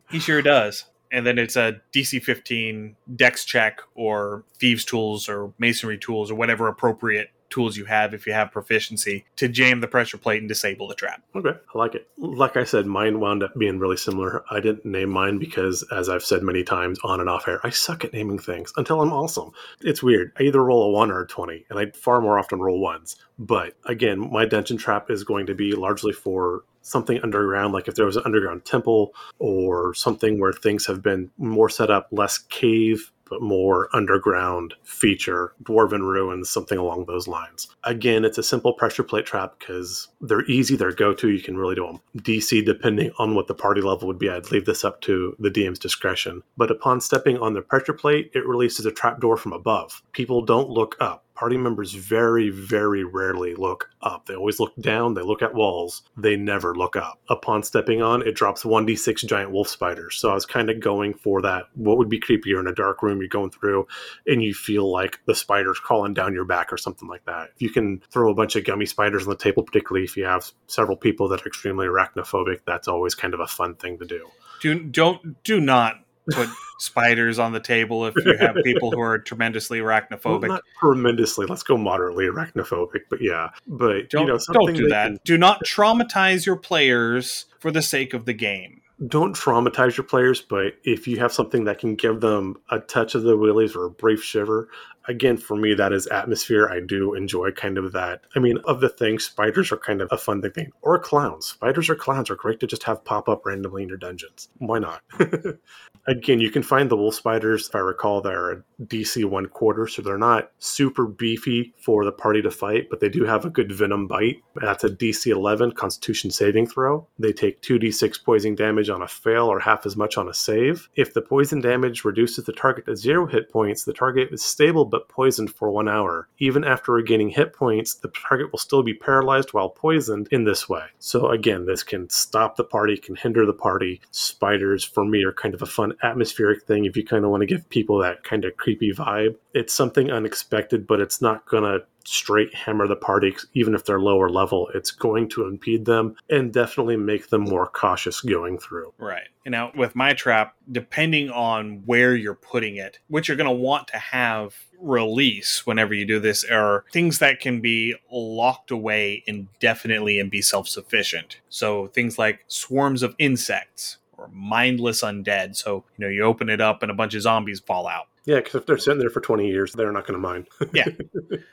He 0.10 0.18
sure 0.20 0.42
does. 0.42 0.86
And 1.12 1.26
then 1.26 1.38
it's 1.38 1.56
a 1.56 1.80
DC 1.94 2.24
15 2.24 2.96
dex 3.16 3.46
check 3.46 3.82
or 3.96 4.44
thieves 4.56 4.84
tools 4.84 5.30
or 5.30 5.54
masonry 5.60 5.98
tools 5.98 6.32
or 6.32 6.36
whatever 6.36 6.68
appropriate 6.68 7.30
tools 7.50 7.78
you 7.78 7.86
have 7.86 8.14
if 8.14 8.28
you 8.28 8.34
have 8.34 8.52
proficiency 8.52 9.26
to 9.36 9.48
jam 9.48 9.82
the 9.82 9.88
pressure 9.88 10.18
plate 10.18 10.40
and 10.40 10.50
disable 10.50 10.88
the 10.88 10.96
trap. 10.96 11.24
Okay, 11.36 11.52
I 11.74 11.78
like 11.78 11.96
it. 11.96 12.08
Like 12.18 12.58
I 12.58 12.64
said, 12.64 12.86
mine 12.86 13.20
wound 13.20 13.44
up 13.44 13.54
being 13.58 13.80
really 13.80 13.98
similar. 13.98 14.44
I 14.52 14.60
didn't 14.60 14.86
name 14.86 15.10
mine 15.10 15.38
because, 15.38 15.84
as 15.92 16.10
I've 16.10 16.24
said 16.24 16.44
many 16.44 16.64
times 16.64 17.00
on 17.04 17.20
and 17.20 17.30
off 17.30 17.48
air, 17.48 17.60
I 17.64 17.70
suck 17.70 18.06
at 18.06 18.14
naming 18.14 18.40
things 18.40 18.74
until 18.78 19.02
I'm 19.02 19.14
awesome. 19.14 19.52
It's 19.82 20.04
weird. 20.04 20.32
I 20.40 20.44
either 20.44 20.64
roll 20.64 20.84
a 20.84 20.92
one 20.92 21.12
or 21.12 21.22
a 21.22 21.28
20, 21.28 21.66
and 21.70 21.80
I 21.80 21.92
far 21.92 22.22
more 22.22 22.40
often 22.40 22.60
roll 22.60 22.80
ones. 22.80 23.16
But 23.40 23.74
again, 23.86 24.32
my 24.32 24.46
dungeon 24.46 24.78
trap 24.78 25.10
is 25.10 25.24
going 25.24 25.46
to 25.48 25.56
be 25.56 25.74
largely 25.74 26.14
for 26.14 26.64
something 26.82 27.20
underground, 27.22 27.74
like 27.74 27.88
if 27.88 27.96
there 27.96 28.06
was 28.06 28.16
an 28.16 28.24
underground 28.26 28.66
temple 28.66 29.14
or 29.40 29.94
something 29.94 30.40
where 30.40 30.54
things 30.54 30.86
have 30.86 31.04
been 31.04 31.30
more 31.38 31.70
set 31.70 31.92
up, 31.92 32.08
less 32.12 32.38
cave 32.38 33.12
more 33.40 33.90
underground 33.94 34.74
feature, 34.84 35.54
dwarven 35.64 36.02
ruins, 36.02 36.50
something 36.50 36.78
along 36.78 37.06
those 37.06 37.28
lines. 37.28 37.68
Again, 37.84 38.26
it's 38.26 38.38
a 38.38 38.44
simple 38.44 38.74
pressure 38.74 39.04
plate 39.04 39.26
trap 39.26 39.60
because 39.60 40.08
they're 40.22 40.46
easy, 40.46 40.76
they're 40.76 40.92
go 40.92 41.14
to, 41.14 41.30
you 41.30 41.42
can 41.42 41.58
really 41.58 41.76
do 41.76 41.86
them. 41.86 42.02
DC, 42.18 42.66
depending 42.66 43.12
on 43.20 43.36
what 43.36 43.48
the 43.48 43.54
party 43.54 43.82
level 43.82 44.08
would 44.08 44.20
be, 44.20 44.30
I'd 44.30 44.52
leave 44.52 44.66
this 44.66 44.84
up 44.84 45.02
to 45.02 45.36
the 45.40 45.50
DM's 45.50 45.80
discretion. 45.80 46.44
But 46.58 46.72
upon 46.72 47.02
stepping 47.02 47.38
on 47.38 47.54
the 47.54 47.62
pressure 47.62 47.94
plate, 47.94 48.32
it 48.34 48.46
releases 48.46 48.86
a 48.86 48.92
trapdoor 48.92 49.38
from 49.38 49.54
above. 49.54 50.02
People 50.12 50.44
don't 50.44 50.70
look 50.70 50.96
up 51.00 51.24
party 51.38 51.56
members 51.56 51.94
very, 51.94 52.50
very 52.50 53.04
rarely 53.04 53.54
look 53.54 53.92
up. 54.02 54.26
They 54.26 54.34
always 54.34 54.60
look 54.60 54.76
down, 54.78 55.14
they 55.14 55.22
look 55.22 55.44
at 55.44 55.54
walls, 55.54 56.02
they 56.18 56.36
never 56.36 56.74
look 56.74 56.96
up. 56.96 57.20
Upon 57.30 57.62
stepping 57.62 58.02
on, 58.02 58.28
it 58.28 58.34
drops 58.34 58.64
1d6 58.64 59.24
giant 59.28 59.52
wolf 59.52 59.68
spiders. 59.68 60.18
So 60.18 60.32
I 60.32 60.34
was 60.34 60.48
kind 60.48 60.72
of 60.72 60.80
going 60.80 61.14
for 61.14 61.44
that. 61.44 61.66
What 61.76 62.00
would 62.00 62.10
be 62.10 62.20
creepier 62.20 62.60
in 62.60 62.66
a 62.66 62.74
dark 62.74 63.04
room 63.04 63.20
you're 63.20 63.30
going 63.30 63.52
through 63.52 63.88
and 64.26 64.42
you 64.42 64.56
feel 64.56 64.92
like 64.92 65.20
the 65.28 65.36
spider's 65.36 65.80
crawling 65.80 66.16
down 66.16 66.34
your 66.34 66.46
back 66.46 66.74
or 66.74 66.78
something 66.78 67.08
like 67.08 67.26
that? 67.26 67.52
If 67.56 67.62
you 67.62 67.70
can 67.70 68.02
throw 68.12 68.32
a 68.32 68.36
bunch 68.36 68.56
of 68.56 68.66
gummy 68.66 68.88
spiders 68.88 69.24
on 69.24 69.30
the 69.30 69.38
table, 69.38 69.62
particularly 69.62 70.06
if 70.06 70.18
you 70.18 70.26
have 70.26 70.52
several 70.66 70.98
people 70.98 71.30
that 71.30 71.46
are 71.46 71.48
extremely 71.48 71.86
arachnophobic, 71.86 72.62
that's 72.66 72.88
always 72.88 73.14
kind 73.14 73.36
of 73.36 73.40
a 73.40 73.48
fun 73.48 73.76
thing 73.76 74.00
to 74.00 74.06
do. 74.06 74.28
Do 74.62 74.80
don't 74.80 75.44
do 75.44 75.60
not 75.60 76.04
put 76.32 76.50
spiders 76.80 77.40
on 77.40 77.52
the 77.52 77.60
table 77.60 78.06
if 78.06 78.16
you 78.24 78.38
have 78.38 78.56
people 78.64 78.92
who 78.92 79.00
are 79.00 79.18
tremendously 79.18 79.80
arachnophobic. 79.80 80.42
Well, 80.42 80.50
not 80.50 80.64
tremendously. 80.80 81.46
Let's 81.46 81.64
go 81.64 81.78
moderately 81.78 82.26
arachnophobic, 82.26 83.02
but 83.10 83.22
yeah. 83.22 83.50
But 83.68 84.10
don't, 84.10 84.28
you 84.28 84.34
know, 84.34 84.40
don't 84.54 84.74
do 84.74 84.88
that. 84.90 85.08
Can... 85.08 85.20
Do 85.24 85.38
not 85.38 85.64
traumatize 85.66 86.46
your 86.46 86.58
players 86.58 87.46
for 87.60 87.72
the 87.72 87.82
sake 87.82 88.14
of 88.14 88.26
the 88.26 88.34
game. 88.34 88.82
Don't 89.06 89.36
traumatize 89.36 89.96
your 89.96 90.06
players, 90.06 90.42
but 90.42 90.74
if 90.84 91.08
you 91.08 91.20
have 91.20 91.32
something 91.32 91.66
that 91.66 91.78
can 91.78 91.94
give 91.94 92.20
them 92.20 92.58
a 92.72 92.80
touch 92.80 93.14
of 93.14 93.22
the 93.22 93.38
willies 93.38 93.76
or 93.76 93.86
a 93.86 93.92
brief 93.92 94.24
shiver, 94.24 94.70
again, 95.08 95.38
for 95.38 95.56
me, 95.56 95.74
that 95.74 95.94
is 95.94 96.08
atmosphere. 96.08 96.70
I 96.70 96.80
do 96.80 97.14
enjoy 97.14 97.52
kind 97.52 97.78
of 97.78 97.92
that. 97.94 98.22
I 98.36 98.40
mean, 98.40 98.58
of 98.66 98.80
the 98.80 98.90
things, 98.90 99.26
spiders 99.26 99.72
are 99.72 99.78
kind 99.78 100.02
of 100.02 100.10
a 100.12 100.18
fun 100.18 100.42
thing. 100.42 100.72
Or 100.82 101.00
clowns. 101.00 101.48
Spiders 101.48 101.90
or 101.90 101.96
clowns 101.96 102.30
are 102.30 102.36
great 102.36 102.60
to 102.60 102.68
just 102.68 102.84
have 102.84 103.04
pop 103.04 103.28
up 103.28 103.46
randomly 103.46 103.84
in 103.84 103.90
your 103.90 103.98
dungeons. 103.98 104.50
Why 104.58 104.80
not? 104.80 105.02
again, 106.08 106.40
you 106.40 106.50
can 106.50 106.64
find 106.64 106.90
the 106.90 106.96
wolf 106.96 107.16
spiders, 107.16 107.68
if 107.68 107.76
I 107.76 107.80
recall, 107.80 108.22
they're 108.22 108.52
a 108.52 108.64
DC 108.84 109.26
one 109.26 109.48
quarter, 109.48 109.88
so 109.88 110.02
they're 110.02 110.18
not 110.18 110.52
super 110.60 111.06
beefy 111.06 111.74
for 111.78 112.06
the 112.06 112.12
party 112.12 112.42
to 112.42 112.52
fight, 112.52 112.90
but 112.90 113.00
they 113.00 113.10
do 113.10 113.26
have 113.26 113.46
a 113.46 113.50
good 113.50 113.72
venom 113.72 114.08
bite. 114.08 114.38
That's 114.56 114.84
a 114.84 114.90
DC 114.90 115.28
11 115.28 115.74
Constitution 115.74 116.32
saving 116.32 116.68
throw. 116.68 117.08
They 117.20 117.34
take 117.34 117.62
2d6 117.62 118.24
poison 118.24 118.56
damage 118.56 118.90
on 118.90 119.02
a 119.02 119.08
fail 119.08 119.48
or 119.48 119.60
half 119.60 119.86
as 119.86 119.98
much 119.98 120.18
on 120.18 120.30
a 120.30 120.34
save. 120.34 120.90
If 120.96 121.14
the 121.14 121.22
poison 121.22 121.60
damage 121.60 122.06
reduces 122.06 122.46
the 122.46 122.54
target 122.54 122.86
to 122.86 122.96
zero 122.96 123.28
hit 123.28 123.52
points, 123.52 123.84
the 123.84 123.94
target 123.94 124.30
is 124.32 124.44
stable 124.44 124.86
but 124.98 125.10
poisoned 125.10 125.54
for 125.54 125.70
one 125.70 125.88
hour. 125.88 126.28
Even 126.40 126.64
after 126.64 126.92
regaining 126.92 127.30
hit 127.30 127.54
points, 127.54 127.94
the 127.94 128.08
target 128.08 128.52
will 128.52 128.58
still 128.58 128.82
be 128.82 128.96
paralyzed 128.96 129.54
while 129.54 129.70
poisoned 129.70 130.28
in 130.32 130.44
this 130.44 130.68
way. 130.68 130.86
So 130.98 131.30
again, 131.30 131.68
this 131.68 131.84
can 131.84 132.10
stop 132.10 132.56
the 132.56 132.64
party, 132.64 132.98
can 132.98 133.16
hinder 133.16 133.46
the 133.46 133.54
party. 133.54 134.02
Spiders, 134.10 134.84
for 134.84 135.06
me, 135.06 135.24
are 135.24 135.32
kind 135.32 135.54
of 135.54 135.62
a 135.62 135.68
fun 135.68 135.94
atmospheric 136.02 136.64
thing 136.64 136.86
if 136.86 136.98
you 136.98 137.06
kind 137.06 137.24
of 137.24 137.30
want 137.30 137.42
to 137.42 137.46
give 137.46 137.70
people 137.70 138.00
that 138.00 138.24
kind 138.24 138.44
of 138.44 138.58
creepy 138.58 138.92
vibe. 138.92 139.36
It's 139.58 139.74
something 139.74 140.12
unexpected, 140.12 140.86
but 140.86 141.00
it's 141.00 141.20
not 141.20 141.48
going 141.48 141.64
to 141.64 141.84
straight 142.06 142.54
hammer 142.54 142.88
the 142.88 142.96
party, 142.96 143.36
even 143.54 143.74
if 143.74 143.84
they're 143.84 144.00
lower 144.00 144.30
level. 144.30 144.70
It's 144.76 144.92
going 144.92 145.30
to 145.30 145.46
impede 145.46 145.86
them 145.86 146.16
and 146.30 146.54
definitely 146.54 146.96
make 146.96 147.30
them 147.30 147.42
more 147.42 147.66
cautious 147.68 148.22
going 148.22 148.60
through. 148.60 148.94
Right. 149.00 149.28
And 149.46 149.52
now 149.52 149.72
with 149.76 149.96
my 149.96 150.14
trap, 150.14 150.56
depending 150.72 151.32
on 151.32 151.82
where 151.86 152.16
you're 152.16 152.36
putting 152.36 152.78
it, 152.78 153.00
what 153.08 153.28
you're 153.28 153.36
going 153.36 153.50
to 153.50 153.56
want 153.56 153.88
to 153.90 153.98
have 153.98 154.56
release 154.80 155.66
whenever 155.66 155.96
you 155.96 156.06
do 156.06 156.20
this 156.20 156.44
are 156.46 156.86
things 156.94 157.18
that 157.18 157.40
can 157.40 157.60
be 157.60 157.96
locked 158.12 158.70
away 158.70 159.24
indefinitely 159.26 160.20
and 160.20 160.30
be 160.30 160.42
self 160.42 160.70
sufficient. 160.70 161.42
So 161.50 161.88
things 161.88 162.20
like 162.20 162.46
swarms 162.48 163.02
of 163.02 163.16
insects 163.18 163.98
or 164.18 164.30
mindless 164.32 165.04
undead. 165.04 165.56
So, 165.56 165.84
you 165.98 166.06
know, 166.06 166.12
you 166.12 166.24
open 166.24 166.50
it 166.50 166.62
up 166.62 166.84
and 166.84 166.92
a 166.92 166.96
bunch 166.96 167.16
of 167.16 167.22
zombies 167.22 167.60
fall 167.60 167.88
out. 167.88 168.08
Yeah, 168.28 168.36
because 168.36 168.56
if 168.56 168.66
they're 168.66 168.78
sitting 168.78 169.00
there 169.00 169.10
for 169.10 169.22
20 169.22 169.48
years, 169.48 169.72
they're 169.72 169.94
not 169.94 170.06
going 170.06 170.16
to 170.16 170.20
mind. 170.20 170.50
yeah. 170.74 170.90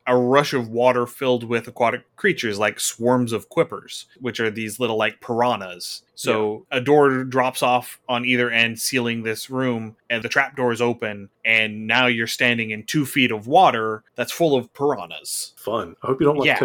A 0.08 0.16
rush 0.16 0.52
of 0.52 0.68
water 0.68 1.06
filled 1.06 1.44
with 1.44 1.68
aquatic 1.68 2.02
creatures 2.16 2.58
like 2.58 2.80
swarms 2.80 3.32
of 3.32 3.48
quippers, 3.48 4.06
which 4.20 4.40
are 4.40 4.50
these 4.50 4.80
little 4.80 4.96
like 4.96 5.20
piranhas. 5.20 6.02
So 6.16 6.66
yeah. 6.72 6.78
a 6.78 6.80
door 6.80 7.22
drops 7.22 7.62
off 7.62 8.00
on 8.08 8.24
either 8.24 8.50
end, 8.50 8.80
sealing 8.80 9.22
this 9.22 9.48
room, 9.48 9.94
and 10.10 10.24
the 10.24 10.28
trap 10.28 10.56
door 10.56 10.72
is 10.72 10.82
open, 10.82 11.30
and 11.44 11.86
now 11.86 12.06
you're 12.08 12.26
standing 12.26 12.72
in 12.72 12.82
two 12.82 13.06
feet 13.06 13.30
of 13.30 13.46
water 13.46 14.02
that's 14.16 14.32
full 14.32 14.56
of 14.56 14.74
piranhas. 14.74 15.52
Fun. 15.56 15.94
I 16.02 16.08
hope 16.08 16.20
you 16.20 16.26
don't 16.26 16.38
like 16.38 16.46
yeah. 16.48 16.58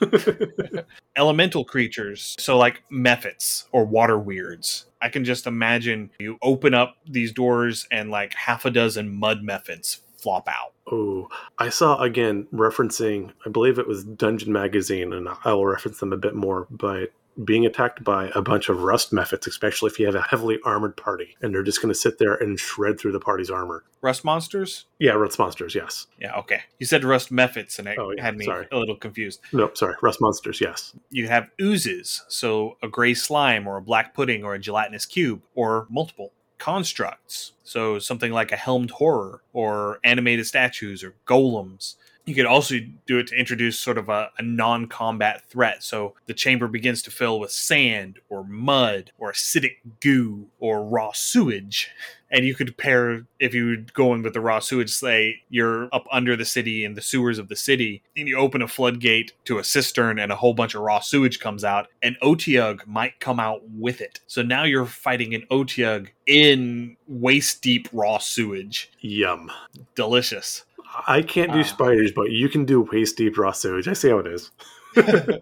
Elemental 1.16 1.64
creatures, 1.64 2.34
so 2.38 2.56
like 2.58 2.82
mephits 2.90 3.64
or 3.72 3.84
water 3.84 4.18
weirds. 4.18 4.86
I 5.00 5.08
can 5.08 5.24
just 5.24 5.46
imagine 5.46 6.10
you 6.18 6.38
open 6.42 6.74
up 6.74 6.96
these 7.06 7.32
doors 7.32 7.86
and 7.90 8.10
like 8.10 8.34
half 8.34 8.64
a 8.64 8.70
dozen 8.70 9.14
mud 9.14 9.42
mephits 9.42 10.00
flop 10.16 10.48
out. 10.48 10.72
Oh, 10.90 11.28
I 11.58 11.68
saw 11.68 12.00
again 12.00 12.46
referencing, 12.52 13.32
I 13.46 13.50
believe 13.50 13.78
it 13.78 13.88
was 13.88 14.04
Dungeon 14.04 14.52
Magazine, 14.52 15.12
and 15.12 15.28
I 15.44 15.52
will 15.52 15.66
reference 15.66 16.00
them 16.00 16.12
a 16.12 16.18
bit 16.18 16.34
more, 16.34 16.66
but 16.70 17.12
being 17.42 17.66
attacked 17.66 18.04
by 18.04 18.30
a 18.34 18.42
bunch 18.42 18.68
of 18.68 18.82
rust 18.82 19.12
mephits, 19.12 19.46
especially 19.46 19.90
if 19.90 19.98
you 19.98 20.06
have 20.06 20.14
a 20.14 20.22
heavily 20.22 20.58
armored 20.64 20.96
party, 20.96 21.36
and 21.42 21.54
they're 21.54 21.62
just 21.62 21.80
going 21.82 21.92
to 21.92 21.98
sit 21.98 22.18
there 22.18 22.34
and 22.34 22.58
shred 22.58 22.98
through 22.98 23.12
the 23.12 23.20
party's 23.20 23.50
armor. 23.50 23.84
Rust 24.00 24.24
monsters? 24.24 24.86
Yeah, 24.98 25.12
rust 25.12 25.38
monsters. 25.38 25.74
Yes. 25.74 26.06
Yeah. 26.20 26.36
Okay. 26.36 26.60
You 26.78 26.86
said 26.86 27.04
rust 27.04 27.32
mephits, 27.32 27.78
and 27.78 27.88
it 27.88 27.98
oh, 27.98 28.12
yeah, 28.12 28.22
had 28.22 28.36
me 28.36 28.44
sorry. 28.44 28.68
a 28.70 28.78
little 28.78 28.96
confused. 28.96 29.40
Nope. 29.52 29.76
Sorry. 29.76 29.94
Rust 30.02 30.20
monsters. 30.20 30.60
Yes. 30.60 30.94
You 31.10 31.28
have 31.28 31.48
oozes, 31.60 32.22
so 32.28 32.76
a 32.82 32.88
gray 32.88 33.14
slime, 33.14 33.66
or 33.66 33.78
a 33.78 33.82
black 33.82 34.14
pudding, 34.14 34.44
or 34.44 34.54
a 34.54 34.58
gelatinous 34.58 35.06
cube, 35.06 35.42
or 35.54 35.86
multiple 35.90 36.32
constructs. 36.58 37.52
So 37.62 37.98
something 37.98 38.32
like 38.32 38.52
a 38.52 38.56
helmed 38.56 38.92
horror, 38.92 39.42
or 39.52 39.98
animated 40.04 40.46
statues, 40.46 41.02
or 41.02 41.14
golems 41.26 41.96
you 42.26 42.34
could 42.34 42.46
also 42.46 42.76
do 43.06 43.18
it 43.18 43.26
to 43.28 43.36
introduce 43.36 43.78
sort 43.78 43.98
of 43.98 44.08
a, 44.08 44.30
a 44.38 44.42
non 44.42 44.86
combat 44.86 45.42
threat. 45.48 45.82
So 45.82 46.14
the 46.26 46.34
chamber 46.34 46.68
begins 46.68 47.02
to 47.02 47.10
fill 47.10 47.38
with 47.38 47.52
sand 47.52 48.18
or 48.28 48.44
mud 48.44 49.12
or 49.18 49.32
acidic 49.32 49.76
goo 50.00 50.46
or 50.58 50.84
raw 50.84 51.12
sewage. 51.12 51.90
And 52.30 52.44
you 52.44 52.54
could 52.54 52.76
pair, 52.76 53.26
if 53.38 53.54
you 53.54 53.66
were 53.66 53.76
going 53.92 54.22
with 54.22 54.32
the 54.32 54.40
raw 54.40 54.58
sewage, 54.58 54.90
say 54.90 55.42
you're 55.50 55.88
up 55.92 56.06
under 56.10 56.34
the 56.34 56.44
city 56.44 56.84
in 56.84 56.94
the 56.94 57.02
sewers 57.02 57.38
of 57.38 57.48
the 57.48 57.54
city, 57.54 58.02
and 58.16 58.26
you 58.26 58.36
open 58.36 58.60
a 58.60 58.66
floodgate 58.66 59.32
to 59.44 59.58
a 59.58 59.64
cistern 59.64 60.18
and 60.18 60.32
a 60.32 60.36
whole 60.36 60.54
bunch 60.54 60.74
of 60.74 60.80
raw 60.80 60.98
sewage 60.98 61.38
comes 61.38 61.62
out, 61.62 61.86
and 62.02 62.16
Otyugh 62.22 62.84
might 62.88 63.20
come 63.20 63.38
out 63.38 63.60
with 63.68 64.00
it. 64.00 64.18
So 64.26 64.42
now 64.42 64.64
you're 64.64 64.86
fighting 64.86 65.32
an 65.34 65.46
Otyugh 65.48 66.08
in 66.26 66.96
waist 67.06 67.62
deep 67.62 67.88
raw 67.92 68.18
sewage. 68.18 68.90
Yum. 69.00 69.52
Delicious. 69.94 70.64
I 71.06 71.22
can't 71.22 71.52
do 71.52 71.60
uh, 71.60 71.64
spiders, 71.64 72.12
but 72.12 72.30
you 72.30 72.48
can 72.48 72.64
do 72.64 72.80
waist 72.80 73.16
deep 73.16 73.38
raw 73.38 73.52
sewage. 73.52 73.88
I 73.88 73.92
see 73.92 74.10
how 74.10 74.18
it 74.18 74.26
is. 74.26 74.50
oh, 74.96 75.40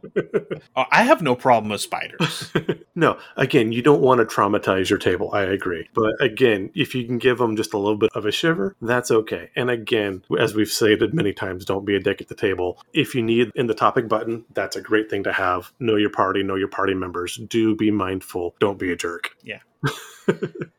I 0.90 1.02
have 1.02 1.22
no 1.22 1.34
problem 1.34 1.70
with 1.70 1.80
spiders. 1.80 2.52
no, 2.94 3.18
again, 3.36 3.72
you 3.72 3.82
don't 3.82 4.00
want 4.00 4.20
to 4.20 4.24
traumatize 4.24 4.88
your 4.88 4.98
table. 4.98 5.30
I 5.32 5.42
agree. 5.42 5.88
But 5.94 6.14
again, 6.20 6.70
if 6.74 6.94
you 6.94 7.04
can 7.04 7.18
give 7.18 7.38
them 7.38 7.56
just 7.56 7.74
a 7.74 7.78
little 7.78 7.96
bit 7.96 8.10
of 8.14 8.24
a 8.24 8.32
shiver, 8.32 8.76
that's 8.80 9.10
okay. 9.10 9.50
And 9.54 9.70
again, 9.70 10.22
as 10.38 10.54
we've 10.54 10.68
stated 10.68 11.14
many 11.14 11.32
times, 11.32 11.64
don't 11.64 11.84
be 11.84 11.96
a 11.96 12.00
dick 12.00 12.20
at 12.20 12.28
the 12.28 12.34
table. 12.34 12.80
If 12.92 13.14
you 13.14 13.22
need 13.22 13.50
in 13.54 13.66
the 13.66 13.74
topic 13.74 14.08
button, 14.08 14.44
that's 14.54 14.76
a 14.76 14.80
great 14.80 15.10
thing 15.10 15.24
to 15.24 15.32
have. 15.32 15.72
Know 15.78 15.96
your 15.96 16.10
party, 16.10 16.42
know 16.42 16.56
your 16.56 16.68
party 16.68 16.94
members. 16.94 17.36
Do 17.36 17.76
be 17.76 17.90
mindful. 17.90 18.54
Don't 18.58 18.78
be 18.78 18.92
a 18.92 18.96
jerk. 18.96 19.36
Yeah. 19.42 19.58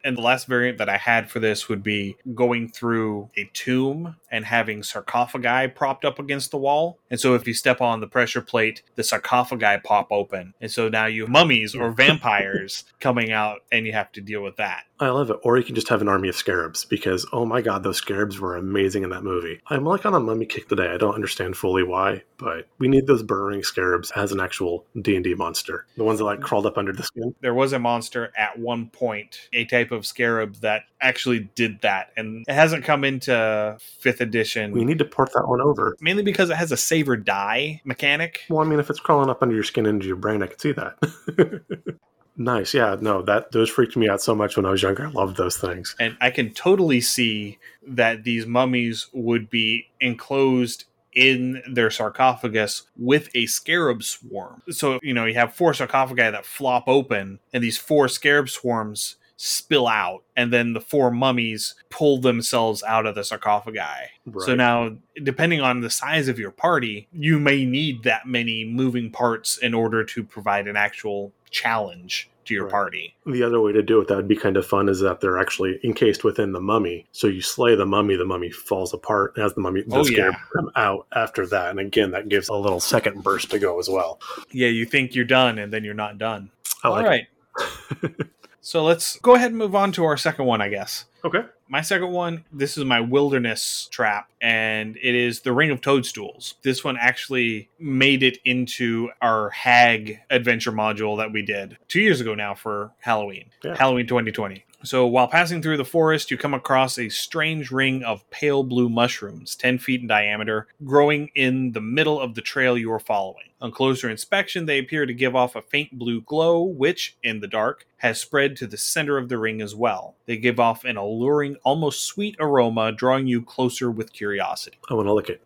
And 0.03 0.17
the 0.17 0.21
last 0.21 0.47
variant 0.47 0.77
that 0.77 0.89
I 0.89 0.97
had 0.97 1.29
for 1.29 1.39
this 1.39 1.69
would 1.69 1.83
be 1.83 2.17
going 2.33 2.69
through 2.69 3.29
a 3.37 3.49
tomb 3.53 4.15
and 4.31 4.45
having 4.45 4.83
sarcophagi 4.83 5.69
propped 5.69 6.05
up 6.05 6.19
against 6.19 6.51
the 6.51 6.57
wall. 6.57 6.99
And 7.09 7.19
so 7.19 7.35
if 7.35 7.47
you 7.47 7.53
step 7.53 7.81
on 7.81 7.99
the 7.99 8.07
pressure 8.07 8.41
plate, 8.41 8.83
the 8.95 9.03
sarcophagi 9.03 9.81
pop 9.83 10.11
open. 10.11 10.53
And 10.61 10.71
so 10.71 10.89
now 10.89 11.05
you 11.05 11.23
have 11.23 11.29
mummies 11.29 11.75
or 11.75 11.91
vampires 11.93 12.85
coming 12.99 13.31
out 13.31 13.59
and 13.71 13.85
you 13.85 13.93
have 13.93 14.11
to 14.13 14.21
deal 14.21 14.41
with 14.41 14.57
that. 14.57 14.83
I 14.99 15.09
love 15.09 15.29
it. 15.29 15.37
Or 15.43 15.57
you 15.57 15.63
can 15.63 15.75
just 15.75 15.89
have 15.89 16.01
an 16.01 16.07
army 16.07 16.29
of 16.29 16.35
scarabs 16.35 16.85
because, 16.85 17.25
oh 17.33 17.45
my 17.45 17.61
god, 17.61 17.83
those 17.83 17.97
scarabs 17.97 18.39
were 18.39 18.55
amazing 18.55 19.03
in 19.03 19.09
that 19.09 19.23
movie. 19.23 19.59
I'm 19.67 19.83
like 19.85 20.05
on 20.05 20.13
a 20.13 20.19
mummy 20.19 20.45
kick 20.45 20.69
today. 20.69 20.87
I 20.87 20.97
don't 20.97 21.15
understand 21.15 21.57
fully 21.57 21.83
why, 21.83 22.23
but 22.37 22.67
we 22.77 22.87
need 22.87 23.07
those 23.07 23.23
burrowing 23.23 23.63
scarabs 23.63 24.11
as 24.11 24.31
an 24.31 24.39
actual 24.39 24.85
D&D 25.01 25.33
monster. 25.35 25.85
The 25.97 26.03
ones 26.03 26.19
that 26.19 26.25
like 26.25 26.41
crawled 26.41 26.65
up 26.65 26.77
under 26.77 26.93
the 26.93 27.03
skin. 27.03 27.35
There 27.41 27.53
was 27.53 27.73
a 27.73 27.79
monster 27.79 28.31
at 28.37 28.59
one 28.59 28.89
point, 28.89 29.49
a 29.51 29.65
type 29.65 29.91
of 29.91 30.05
scarab 30.05 30.55
that 30.57 30.83
actually 31.01 31.49
did 31.55 31.81
that. 31.81 32.11
And 32.15 32.45
it 32.47 32.53
hasn't 32.53 32.85
come 32.85 33.03
into 33.03 33.77
fifth 33.99 34.21
edition. 34.21 34.71
We 34.71 34.85
need 34.85 34.99
to 34.99 35.05
port 35.05 35.33
that 35.33 35.47
one 35.47 35.61
over. 35.61 35.97
mainly 36.01 36.23
because 36.23 36.49
it 36.49 36.55
has 36.57 36.71
a 36.71 36.77
save 36.77 37.09
or 37.09 37.17
die 37.17 37.81
mechanic. 37.83 38.41
Well, 38.49 38.61
I 38.61 38.69
mean, 38.69 38.79
if 38.79 38.89
it's 38.89 38.99
crawling 38.99 39.29
up 39.29 39.41
under 39.41 39.55
your 39.55 39.63
skin 39.63 39.85
into 39.85 40.07
your 40.07 40.15
brain, 40.15 40.43
I 40.43 40.47
can 40.47 40.59
see 40.59 40.71
that. 40.73 41.97
nice. 42.37 42.73
Yeah, 42.73 42.95
no, 42.99 43.21
that 43.23 43.51
those 43.51 43.69
freaked 43.69 43.95
me 43.95 44.09
out 44.09 44.21
so 44.21 44.35
much 44.35 44.57
when 44.57 44.65
I 44.65 44.69
was 44.69 44.81
younger. 44.81 45.07
I 45.07 45.11
loved 45.11 45.37
those 45.37 45.57
things. 45.57 45.95
And 45.99 46.17
I 46.21 46.29
can 46.31 46.53
totally 46.53 47.01
see 47.01 47.59
that 47.85 48.23
these 48.23 48.45
mummies 48.45 49.07
would 49.13 49.49
be 49.49 49.87
enclosed 49.99 50.85
in 51.13 51.61
their 51.71 51.91
sarcophagus 51.91 52.83
with 52.97 53.29
a 53.35 53.45
scarab 53.45 54.03
swarm. 54.03 54.61
So, 54.71 54.99
you 55.03 55.13
know, 55.13 55.25
you 55.25 55.35
have 55.35 55.53
four 55.53 55.73
sarcophagi 55.73 56.21
that 56.31 56.45
flop 56.45 56.85
open, 56.87 57.39
and 57.53 57.63
these 57.63 57.77
four 57.77 58.07
scarab 58.07 58.49
swarms 58.49 59.17
spill 59.45 59.87
out, 59.87 60.23
and 60.37 60.53
then 60.53 60.71
the 60.73 60.79
four 60.79 61.11
mummies 61.11 61.75
pull 61.89 62.19
themselves 62.21 62.81
out 62.83 63.05
of 63.05 63.13
the 63.15 63.23
sarcophagi. 63.23 64.09
So 64.39 64.55
now, 64.55 64.95
depending 65.21 65.59
on 65.59 65.81
the 65.81 65.89
size 65.89 66.29
of 66.29 66.39
your 66.39 66.51
party, 66.51 67.07
you 67.11 67.39
may 67.39 67.65
need 67.65 68.03
that 68.03 68.25
many 68.25 68.63
moving 68.63 69.11
parts 69.11 69.57
in 69.57 69.73
order 69.73 70.05
to 70.05 70.23
provide 70.23 70.67
an 70.67 70.77
actual 70.77 71.33
challenge 71.51 72.29
to 72.45 72.53
your 72.53 72.65
Right. 72.65 72.71
party. 72.71 73.15
The 73.25 73.43
other 73.43 73.59
way 73.61 73.71
to 73.73 73.81
do 73.81 73.99
it 74.01 74.07
that 74.07 74.15
would 74.15 74.27
be 74.27 74.35
kind 74.35 74.55
of 74.57 74.65
fun 74.65 74.87
is 74.89 74.99
that 75.01 75.19
they're 75.21 75.37
actually 75.39 75.79
encased 75.83 76.23
within 76.23 76.51
the 76.53 76.59
mummy. 76.61 77.05
So 77.11 77.27
you 77.27 77.41
slay 77.41 77.75
the 77.75 77.85
mummy, 77.85 78.15
the 78.15 78.25
mummy 78.25 78.49
falls 78.49 78.93
apart 78.93 79.33
as 79.37 79.53
the 79.53 79.61
mummy 79.61 79.83
Oh, 79.91 80.05
yeah. 80.07 80.31
out 80.75 81.05
after 81.13 81.45
that. 81.47 81.69
And 81.71 81.79
again, 81.79 82.11
that 82.11 82.27
gives 82.29 82.47
a 82.49 82.53
little 82.55 82.79
second 82.81 83.23
burst 83.23 83.49
to 83.51 83.59
go 83.59 83.77
as 83.79 83.89
well. 83.89 84.19
Yeah, 84.51 84.67
you 84.69 84.85
think 84.85 85.15
you're 85.15 85.23
done, 85.25 85.57
and 85.57 85.71
then 85.71 85.83
you're 85.83 85.93
not 85.93 86.17
done. 86.17 86.49
I 86.83 86.89
like 86.89 87.05
right. 87.05 87.27
so 88.63 88.83
let's 88.83 89.19
go 89.19 89.35
ahead 89.35 89.51
and 89.51 89.57
move 89.57 89.75
on 89.75 89.91
to 89.91 90.05
our 90.05 90.15
second 90.17 90.45
one, 90.45 90.61
I 90.61 90.69
guess. 90.69 91.05
Okay. 91.25 91.43
My 91.67 91.81
second 91.81 92.11
one, 92.11 92.45
this 92.51 92.77
is 92.77 92.85
my 92.85 93.01
wilderness 93.01 93.87
trap, 93.91 94.29
and 94.41 94.95
it 94.97 95.15
is 95.15 95.41
the 95.41 95.51
Ring 95.53 95.69
of 95.71 95.81
Toadstools. 95.81 96.55
This 96.63 96.83
one 96.83 96.97
actually 96.97 97.69
made 97.79 98.23
it 98.23 98.37
into 98.45 99.09
our 99.21 99.49
Hag 99.49 100.19
adventure 100.29 100.71
module 100.71 101.17
that 101.17 101.31
we 101.31 101.41
did 101.41 101.77
two 101.87 102.01
years 102.01 102.21
ago 102.21 102.35
now 102.35 102.53
for 102.55 102.91
Halloween, 102.99 103.45
Yeah. 103.63 103.75
Halloween 103.75 104.07
2020. 104.07 104.63
So 104.85 105.07
while 105.07 105.29
passing 105.29 105.61
through 105.61 105.77
the 105.77 105.85
forest, 105.85 106.29
you 106.29 106.37
come 106.37 106.53
across 106.53 106.99
a 106.99 107.07
strange 107.07 107.71
ring 107.71 108.03
of 108.03 108.29
pale 108.31 108.63
blue 108.63 108.89
mushrooms, 108.89 109.55
10 109.55 109.77
feet 109.77 110.01
in 110.01 110.07
diameter, 110.07 110.67
growing 110.83 111.29
in 111.35 111.71
the 111.71 111.79
middle 111.81 112.19
of 112.19 112.35
the 112.35 112.41
trail 112.41 112.77
you 112.77 112.91
are 112.91 112.99
following. 112.99 113.45
On 113.63 113.71
closer 113.71 114.09
inspection, 114.09 114.65
they 114.65 114.77
appear 114.77 115.05
to 115.05 115.13
give 115.13 115.37
off 115.37 115.55
a 115.55 115.61
faint 115.61 115.97
blue 115.97 116.19
glow, 116.19 116.61
which, 116.61 117.15
in 117.23 117.39
the 117.39 117.47
dark, 117.47 117.87
has 117.99 118.19
spread 118.19 118.57
to 118.57 118.67
the 118.67 118.75
center 118.75 119.17
of 119.17 119.29
the 119.29 119.37
ring 119.37 119.61
as 119.61 119.73
well. 119.73 120.15
They 120.25 120.35
give 120.35 120.59
off 120.59 120.83
an 120.83 120.97
alluring, 120.97 121.55
almost 121.63 122.03
sweet 122.03 122.35
aroma, 122.41 122.91
drawing 122.91 123.25
you 123.25 123.41
closer 123.41 123.89
with 123.89 124.11
curiosity. 124.11 124.77
I 124.89 124.95
want 124.95 125.07
to 125.07 125.13
lick 125.13 125.29
it. 125.29 125.41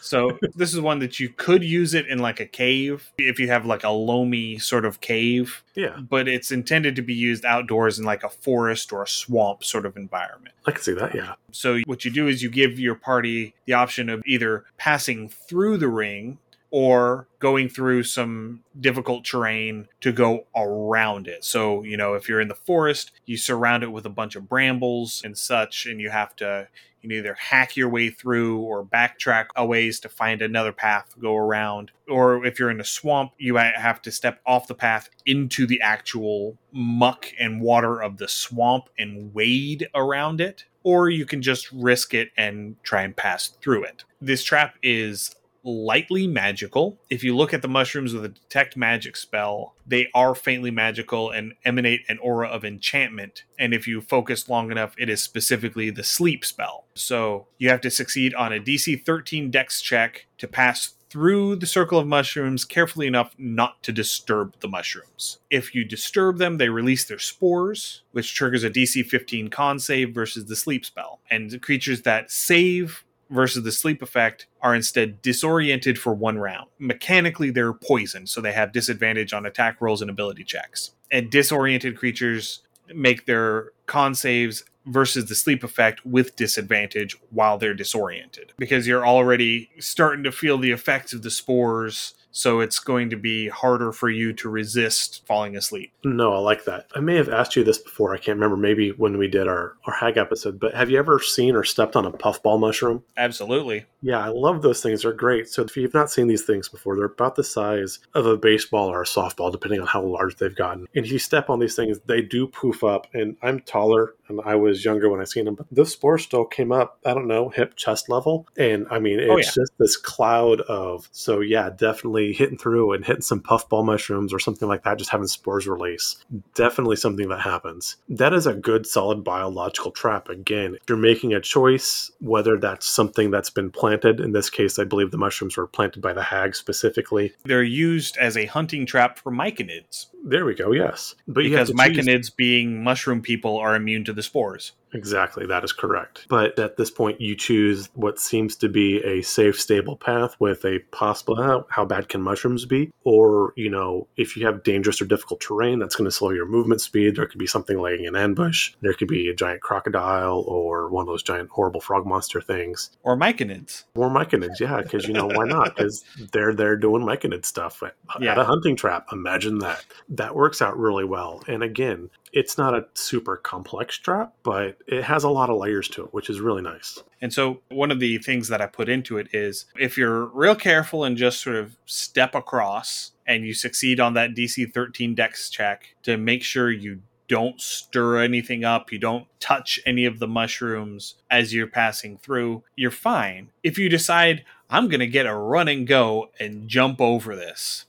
So 0.00 0.40
this 0.56 0.74
is 0.74 0.80
one 0.80 0.98
that 0.98 1.20
you 1.20 1.28
could 1.28 1.62
use 1.62 1.94
it 1.94 2.08
in 2.08 2.18
like 2.18 2.40
a 2.40 2.46
cave 2.46 3.12
if 3.16 3.38
you 3.38 3.46
have 3.46 3.64
like 3.64 3.84
a 3.84 3.90
loamy 3.90 4.58
sort 4.58 4.84
of 4.84 5.00
cave, 5.00 5.62
Yeah, 5.76 6.00
but 6.00 6.26
it's 6.26 6.50
intended 6.50 6.96
to 6.96 7.02
be 7.02 7.14
used 7.14 7.44
outdoors 7.44 8.00
in 8.00 8.04
like 8.04 8.24
a 8.24 8.28
forest 8.28 8.92
or 8.92 9.04
a 9.04 9.08
swamp 9.08 9.62
sort 9.62 9.86
of 9.86 9.96
environment. 9.96 10.56
I 10.66 10.72
can 10.72 10.82
see 10.82 10.94
that. 10.94 11.14
Yeah. 11.14 11.34
So 11.52 11.78
what 11.86 12.04
you 12.04 12.10
do 12.10 12.26
is 12.26 12.42
you 12.42 12.50
give 12.50 12.80
your 12.80 12.96
party 12.96 13.54
the 13.66 13.74
option 13.74 14.08
of 14.08 14.20
either 14.26 14.64
passing 14.78 15.28
through 15.28 15.76
the 15.78 15.86
ring 15.86 16.38
or 16.70 17.26
going 17.38 17.68
through 17.68 18.02
some 18.02 18.60
difficult 18.80 19.24
terrain 19.24 19.88
to 20.00 20.12
go 20.12 20.46
around 20.56 21.26
it. 21.26 21.44
So, 21.44 21.82
you 21.82 21.96
know, 21.96 22.14
if 22.14 22.28
you're 22.28 22.40
in 22.40 22.48
the 22.48 22.54
forest, 22.54 23.12
you 23.26 23.36
surround 23.36 23.82
it 23.82 23.92
with 23.92 24.06
a 24.06 24.10
bunch 24.10 24.36
of 24.36 24.48
brambles 24.48 25.22
and 25.24 25.36
such 25.36 25.86
and 25.86 26.00
you 26.00 26.10
have 26.10 26.36
to 26.36 26.68
you 27.02 27.08
can 27.08 27.16
either 27.16 27.34
hack 27.34 27.76
your 27.76 27.88
way 27.88 28.10
through 28.10 28.60
or 28.60 28.84
backtrack 28.84 29.46
a 29.56 29.64
ways 29.64 30.00
to 30.00 30.08
find 30.08 30.42
another 30.42 30.72
path 30.72 31.14
to 31.14 31.20
go 31.20 31.36
around. 31.36 31.90
Or 32.08 32.44
if 32.44 32.58
you're 32.58 32.70
in 32.70 32.80
a 32.80 32.84
swamp, 32.84 33.32
you 33.38 33.56
ha- 33.56 33.72
have 33.74 34.02
to 34.02 34.12
step 34.12 34.40
off 34.46 34.66
the 34.66 34.74
path 34.74 35.08
into 35.24 35.66
the 35.66 35.80
actual 35.80 36.58
muck 36.72 37.28
and 37.38 37.60
water 37.60 38.02
of 38.02 38.18
the 38.18 38.28
swamp 38.28 38.90
and 38.98 39.32
wade 39.32 39.88
around 39.94 40.40
it. 40.40 40.64
Or 40.82 41.08
you 41.08 41.24
can 41.24 41.42
just 41.42 41.70
risk 41.72 42.14
it 42.14 42.30
and 42.36 42.76
try 42.82 43.02
and 43.02 43.16
pass 43.16 43.48
through 43.48 43.84
it. 43.84 44.04
This 44.20 44.42
trap 44.42 44.76
is 44.82 45.34
lightly 45.62 46.26
magical. 46.26 46.98
If 47.10 47.24
you 47.24 47.36
look 47.36 47.52
at 47.52 47.62
the 47.62 47.68
mushrooms 47.68 48.14
with 48.14 48.24
a 48.24 48.28
detect 48.28 48.76
magic 48.76 49.16
spell, 49.16 49.74
they 49.86 50.08
are 50.14 50.34
faintly 50.34 50.70
magical 50.70 51.30
and 51.30 51.54
emanate 51.64 52.02
an 52.08 52.18
aura 52.18 52.48
of 52.48 52.64
enchantment. 52.64 53.44
And 53.58 53.74
if 53.74 53.86
you 53.86 54.00
focus 54.00 54.48
long 54.48 54.70
enough, 54.70 54.94
it 54.98 55.08
is 55.08 55.22
specifically 55.22 55.90
the 55.90 56.04
sleep 56.04 56.44
spell. 56.44 56.84
So 56.94 57.46
you 57.58 57.68
have 57.70 57.80
to 57.82 57.90
succeed 57.90 58.34
on 58.34 58.52
a 58.52 58.60
DC 58.60 59.04
13 59.04 59.50
dex 59.50 59.80
check 59.80 60.26
to 60.38 60.48
pass 60.48 60.94
through 61.10 61.56
the 61.56 61.66
circle 61.66 61.98
of 61.98 62.06
mushrooms 62.06 62.64
carefully 62.64 63.06
enough 63.06 63.34
not 63.36 63.82
to 63.82 63.92
disturb 63.92 64.54
the 64.60 64.68
mushrooms. 64.68 65.38
If 65.50 65.74
you 65.74 65.84
disturb 65.84 66.38
them, 66.38 66.56
they 66.56 66.68
release 66.68 67.04
their 67.04 67.18
spores, 67.18 68.02
which 68.12 68.32
triggers 68.32 68.62
a 68.62 68.70
DC 68.70 69.04
15 69.04 69.50
con 69.50 69.80
save 69.80 70.14
versus 70.14 70.46
the 70.46 70.54
sleep 70.54 70.86
spell. 70.86 71.20
And 71.28 71.60
creatures 71.60 72.02
that 72.02 72.30
save 72.30 73.04
versus 73.30 73.62
the 73.62 73.72
sleep 73.72 74.02
effect 74.02 74.46
are 74.60 74.74
instead 74.74 75.22
disoriented 75.22 75.98
for 75.98 76.12
one 76.12 76.38
round. 76.38 76.68
Mechanically, 76.78 77.50
they're 77.50 77.72
poisoned, 77.72 78.28
so 78.28 78.40
they 78.40 78.52
have 78.52 78.72
disadvantage 78.72 79.32
on 79.32 79.46
attack 79.46 79.80
rolls 79.80 80.02
and 80.02 80.10
ability 80.10 80.44
checks. 80.44 80.92
And 81.10 81.30
disoriented 81.30 81.96
creatures 81.96 82.62
make 82.94 83.26
their 83.26 83.72
con 83.86 84.14
saves 84.14 84.64
versus 84.86 85.26
the 85.28 85.34
sleep 85.34 85.62
effect 85.62 86.04
with 86.04 86.36
disadvantage 86.36 87.16
while 87.30 87.58
they're 87.58 87.74
disoriented 87.74 88.52
because 88.58 88.86
you're 88.86 89.06
already 89.06 89.70
starting 89.78 90.24
to 90.24 90.32
feel 90.32 90.58
the 90.58 90.70
effects 90.70 91.12
of 91.12 91.22
the 91.22 91.30
spores 91.30 92.14
so 92.30 92.60
it's 92.60 92.78
going 92.78 93.10
to 93.10 93.16
be 93.16 93.48
harder 93.48 93.92
for 93.92 94.08
you 94.08 94.32
to 94.32 94.48
resist 94.48 95.26
falling 95.26 95.56
asleep 95.56 95.92
No, 96.04 96.34
I 96.34 96.38
like 96.38 96.64
that. 96.64 96.86
I 96.94 97.00
may 97.00 97.16
have 97.16 97.28
asked 97.28 97.56
you 97.56 97.64
this 97.64 97.78
before. 97.78 98.14
I 98.14 98.18
can't 98.18 98.36
remember. 98.36 98.56
Maybe 98.56 98.90
when 98.90 99.18
we 99.18 99.28
did 99.28 99.48
our, 99.48 99.76
our 99.86 99.94
hag 99.94 100.16
episode. 100.16 100.58
But 100.60 100.74
have 100.74 100.90
you 100.90 100.98
ever 100.98 101.20
seen 101.20 101.54
or 101.54 101.64
stepped 101.64 101.96
on 101.96 102.06
a 102.06 102.10
puffball 102.10 102.58
mushroom? 102.58 103.02
absolutely 103.16 103.86
Yeah, 104.02 104.18
I 104.18 104.28
love 104.28 104.62
those 104.62 104.82
things. 104.82 105.02
They're 105.02 105.12
great. 105.12 105.48
So 105.48 105.62
if 105.62 105.76
you've 105.76 105.94
not 105.94 106.10
seen 106.10 106.26
these 106.26 106.44
things 106.44 106.68
before, 106.68 106.96
they're 106.96 107.06
about 107.06 107.36
the 107.36 107.44
size 107.44 107.98
of 108.14 108.26
a 108.26 108.36
baseball 108.36 108.88
or 108.88 109.02
a 109.02 109.06
softball, 109.06 109.52
depending 109.52 109.80
on 109.80 109.86
how 109.86 110.02
large 110.02 110.36
they've 110.36 110.54
gotten. 110.54 110.86
And 110.94 111.04
if 111.04 111.12
you 111.12 111.18
step 111.18 111.50
on 111.50 111.58
these 111.58 111.76
things, 111.76 111.98
they 112.06 112.22
do 112.22 112.46
poof 112.46 112.82
up. 112.84 113.06
And 113.14 113.36
I'm 113.42 113.60
taller 113.60 114.14
and 114.30 114.40
I 114.44 114.54
was 114.54 114.84
younger 114.84 115.08
when 115.10 115.20
I 115.20 115.24
seen 115.24 115.44
them, 115.44 115.54
but 115.54 115.66
those 115.70 115.92
spores 115.92 116.22
still 116.22 116.44
came 116.44 116.72
up, 116.72 116.98
I 117.04 117.12
don't 117.14 117.28
know, 117.28 117.48
hip 117.50 117.74
chest 117.76 118.08
level. 118.08 118.46
And 118.56 118.86
I 118.90 118.98
mean, 118.98 119.20
oh, 119.20 119.36
it's 119.36 119.48
Oh, 119.48 119.60
yeah. 119.60 119.64
just 119.64 119.72
this 119.78 119.96
cloud 119.96 120.60
of, 120.62 121.08
so 121.12 121.40
yeah, 121.40 121.70
definitely 121.70 122.32
hitting 122.32 122.58
through 122.58 122.92
and 122.92 123.04
hitting 123.04 123.22
some 123.22 123.40
puffball 123.40 123.84
mushrooms 123.84 124.32
or 124.32 124.38
something 124.38 124.68
like 124.68 124.84
that, 124.84 124.98
just 124.98 125.10
having 125.10 125.26
spores 125.26 125.66
release. 125.66 126.16
Definitely 126.54 126.96
something 126.96 127.28
that 127.28 127.40
happens. 127.40 127.96
That 128.08 128.32
is 128.32 128.46
a 128.46 128.54
good, 128.54 128.86
solid 128.86 129.24
biological 129.24 129.90
trap. 129.90 130.28
Again, 130.28 130.74
if 130.76 130.82
you're 130.88 130.98
making 130.98 131.34
a 131.34 131.40
choice, 131.40 132.10
whether 132.20 132.56
that's 132.56 132.86
something 132.86 133.30
that's 133.30 133.50
been 133.50 133.70
planted, 133.70 134.20
in 134.20 134.32
this 134.32 134.48
case, 134.50 134.78
I 134.78 134.84
believe 134.84 135.10
the 135.10 135.18
mushrooms 135.18 135.56
were 135.56 135.66
planted 135.66 136.00
by 136.00 136.12
the 136.12 136.22
hag 136.22 136.54
specifically. 136.54 137.32
they're 137.44 137.62
used 137.62 138.16
as 138.18 138.36
a 138.36 138.46
hunting 138.46 138.86
trap 138.86 139.18
for 139.18 139.32
myconids 139.32 140.06
There 140.24 140.44
we 140.44 140.54
go, 140.54 140.72
yes. 140.72 141.14
But 141.26 141.44
because 141.44 141.70
myconids 141.72 142.34
being 142.34 142.82
mushroom 142.82 143.22
people 143.22 143.56
are 143.58 143.74
immune 143.74 144.04
to 144.04 144.12
the 144.12 144.22
spores 144.22 144.72
Exactly, 144.92 145.46
that 145.46 145.64
is 145.64 145.72
correct. 145.72 146.26
But 146.28 146.58
at 146.58 146.76
this 146.76 146.90
point, 146.90 147.20
you 147.20 147.36
choose 147.36 147.88
what 147.94 148.18
seems 148.18 148.56
to 148.56 148.68
be 148.68 148.98
a 149.04 149.22
safe, 149.22 149.58
stable 149.60 149.96
path 149.96 150.36
with 150.38 150.64
a 150.64 150.78
possible 150.90 151.36
how, 151.36 151.66
how 151.68 151.84
bad 151.84 152.08
can 152.08 152.22
mushrooms 152.22 152.66
be? 152.66 152.90
Or, 153.04 153.52
you 153.56 153.70
know, 153.70 154.08
if 154.16 154.36
you 154.36 154.46
have 154.46 154.62
dangerous 154.62 155.00
or 155.00 155.04
difficult 155.06 155.40
terrain, 155.40 155.78
that's 155.78 155.96
going 155.96 156.06
to 156.06 156.10
slow 156.10 156.30
your 156.30 156.46
movement 156.46 156.80
speed. 156.80 157.16
There 157.16 157.26
could 157.26 157.38
be 157.38 157.46
something 157.46 157.78
laying 157.80 158.04
in 158.04 158.16
ambush. 158.16 158.72
There 158.80 158.92
could 158.94 159.08
be 159.08 159.28
a 159.28 159.34
giant 159.34 159.60
crocodile 159.62 160.44
or 160.46 160.88
one 160.90 161.02
of 161.02 161.08
those 161.08 161.22
giant, 161.22 161.50
horrible 161.50 161.80
frog 161.80 162.06
monster 162.06 162.40
things. 162.40 162.90
or 163.02 163.16
myconids 163.16 163.84
Or 163.94 164.08
myconids, 164.10 164.60
yeah, 164.60 164.80
because, 164.82 165.06
you 165.06 165.14
know, 165.14 165.26
why 165.26 165.44
not? 165.46 165.60
Because 165.80 166.04
they're 166.32 166.52
there 166.54 166.76
doing 166.76 167.02
myconid 167.02 167.44
stuff 167.46 167.82
at, 167.82 167.94
Yeah. 168.20 168.32
at 168.32 168.38
a 168.38 168.44
hunting 168.44 168.76
trap. 168.76 169.06
Imagine 169.12 169.58
that. 169.60 169.84
That 170.08 170.34
works 170.34 170.60
out 170.60 170.76
really 170.76 171.04
well. 171.04 171.42
And 171.46 171.62
again, 171.62 172.10
it's 172.32 172.58
not 172.58 172.74
a 172.74 172.86
super 172.94 173.36
complex 173.36 173.96
trap, 173.96 174.34
but 174.42 174.50
but 174.60 174.76
it 174.86 175.04
has 175.04 175.24
a 175.24 175.28
lot 175.28 175.50
of 175.50 175.58
layers 175.58 175.88
to 175.90 176.04
it, 176.04 176.14
which 176.14 176.30
is 176.30 176.40
really 176.40 176.62
nice. 176.62 177.02
And 177.20 177.32
so, 177.32 177.60
one 177.68 177.90
of 177.90 178.00
the 178.00 178.18
things 178.18 178.48
that 178.48 178.60
I 178.60 178.66
put 178.66 178.88
into 178.88 179.18
it 179.18 179.28
is 179.32 179.66
if 179.78 179.96
you're 179.96 180.26
real 180.26 180.54
careful 180.54 181.04
and 181.04 181.16
just 181.16 181.40
sort 181.40 181.56
of 181.56 181.76
step 181.86 182.34
across 182.34 183.12
and 183.26 183.44
you 183.44 183.54
succeed 183.54 184.00
on 184.00 184.14
that 184.14 184.34
DC 184.34 184.72
13 184.72 185.14
dex 185.14 185.50
check 185.50 185.94
to 186.02 186.16
make 186.16 186.42
sure 186.42 186.70
you 186.70 187.00
don't 187.28 187.60
stir 187.60 188.20
anything 188.20 188.64
up, 188.64 188.90
you 188.90 188.98
don't 188.98 189.26
touch 189.38 189.78
any 189.86 190.04
of 190.04 190.18
the 190.18 190.26
mushrooms 190.26 191.14
as 191.30 191.54
you're 191.54 191.68
passing 191.68 192.18
through, 192.18 192.64
you're 192.74 192.90
fine. 192.90 193.50
If 193.62 193.78
you 193.78 193.88
decide, 193.88 194.44
I'm 194.70 194.88
going 194.88 195.00
to 195.00 195.06
get 195.06 195.26
a 195.26 195.34
run 195.34 195.66
and 195.66 195.86
go 195.86 196.30
and 196.38 196.68
jump 196.68 197.00
over 197.00 197.34
this, 197.34 197.86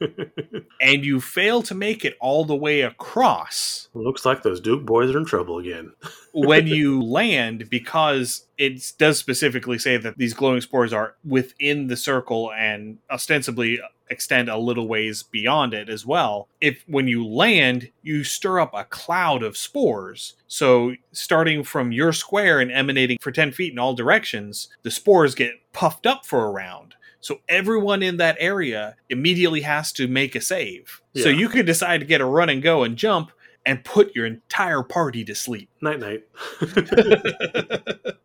and 0.80 1.04
you 1.04 1.20
fail 1.20 1.60
to 1.62 1.74
make 1.74 2.04
it 2.04 2.16
all 2.20 2.44
the 2.44 2.54
way 2.54 2.82
across. 2.82 3.88
Looks 3.94 4.24
like 4.24 4.42
those 4.42 4.60
Duke 4.60 4.86
boys 4.86 5.12
are 5.12 5.18
in 5.18 5.24
trouble 5.24 5.58
again. 5.58 5.92
when 6.32 6.68
you 6.68 7.02
land, 7.02 7.68
because 7.68 8.46
it 8.56 8.92
does 8.96 9.18
specifically 9.18 9.78
say 9.78 9.96
that 9.96 10.18
these 10.18 10.32
glowing 10.32 10.60
spores 10.60 10.92
are 10.92 11.16
within 11.24 11.88
the 11.88 11.96
circle 11.96 12.52
and 12.52 12.98
ostensibly 13.10 13.80
extend 14.10 14.48
a 14.48 14.58
little 14.58 14.88
ways 14.88 15.22
beyond 15.22 15.72
it 15.72 15.88
as 15.88 16.04
well. 16.04 16.48
If 16.60 16.84
when 16.86 17.08
you 17.08 17.26
land, 17.26 17.90
you 18.02 18.24
stir 18.24 18.60
up 18.60 18.74
a 18.74 18.84
cloud 18.84 19.42
of 19.42 19.56
spores. 19.56 20.34
So 20.48 20.94
starting 21.12 21.62
from 21.64 21.92
your 21.92 22.12
square 22.12 22.60
and 22.60 22.70
emanating 22.70 23.18
for 23.20 23.32
10 23.32 23.52
feet 23.52 23.72
in 23.72 23.78
all 23.78 23.94
directions, 23.94 24.68
the 24.82 24.90
spores 24.90 25.34
get 25.34 25.54
puffed 25.72 26.06
up 26.06 26.26
for 26.26 26.44
a 26.44 26.50
round. 26.50 26.94
So 27.20 27.40
everyone 27.48 28.02
in 28.02 28.16
that 28.18 28.36
area 28.40 28.96
immediately 29.08 29.60
has 29.62 29.92
to 29.92 30.08
make 30.08 30.34
a 30.34 30.40
save. 30.40 31.00
So 31.14 31.28
you 31.28 31.48
could 31.48 31.66
decide 31.66 32.00
to 32.00 32.06
get 32.06 32.20
a 32.20 32.26
run 32.26 32.48
and 32.48 32.62
go 32.62 32.82
and 32.82 32.96
jump 32.96 33.30
and 33.66 33.84
put 33.84 34.14
your 34.14 34.26
entire 34.26 34.82
party 34.82 35.24
to 35.24 35.34
sleep. 35.34 35.68
Night 35.82 36.00
night. 36.00 36.24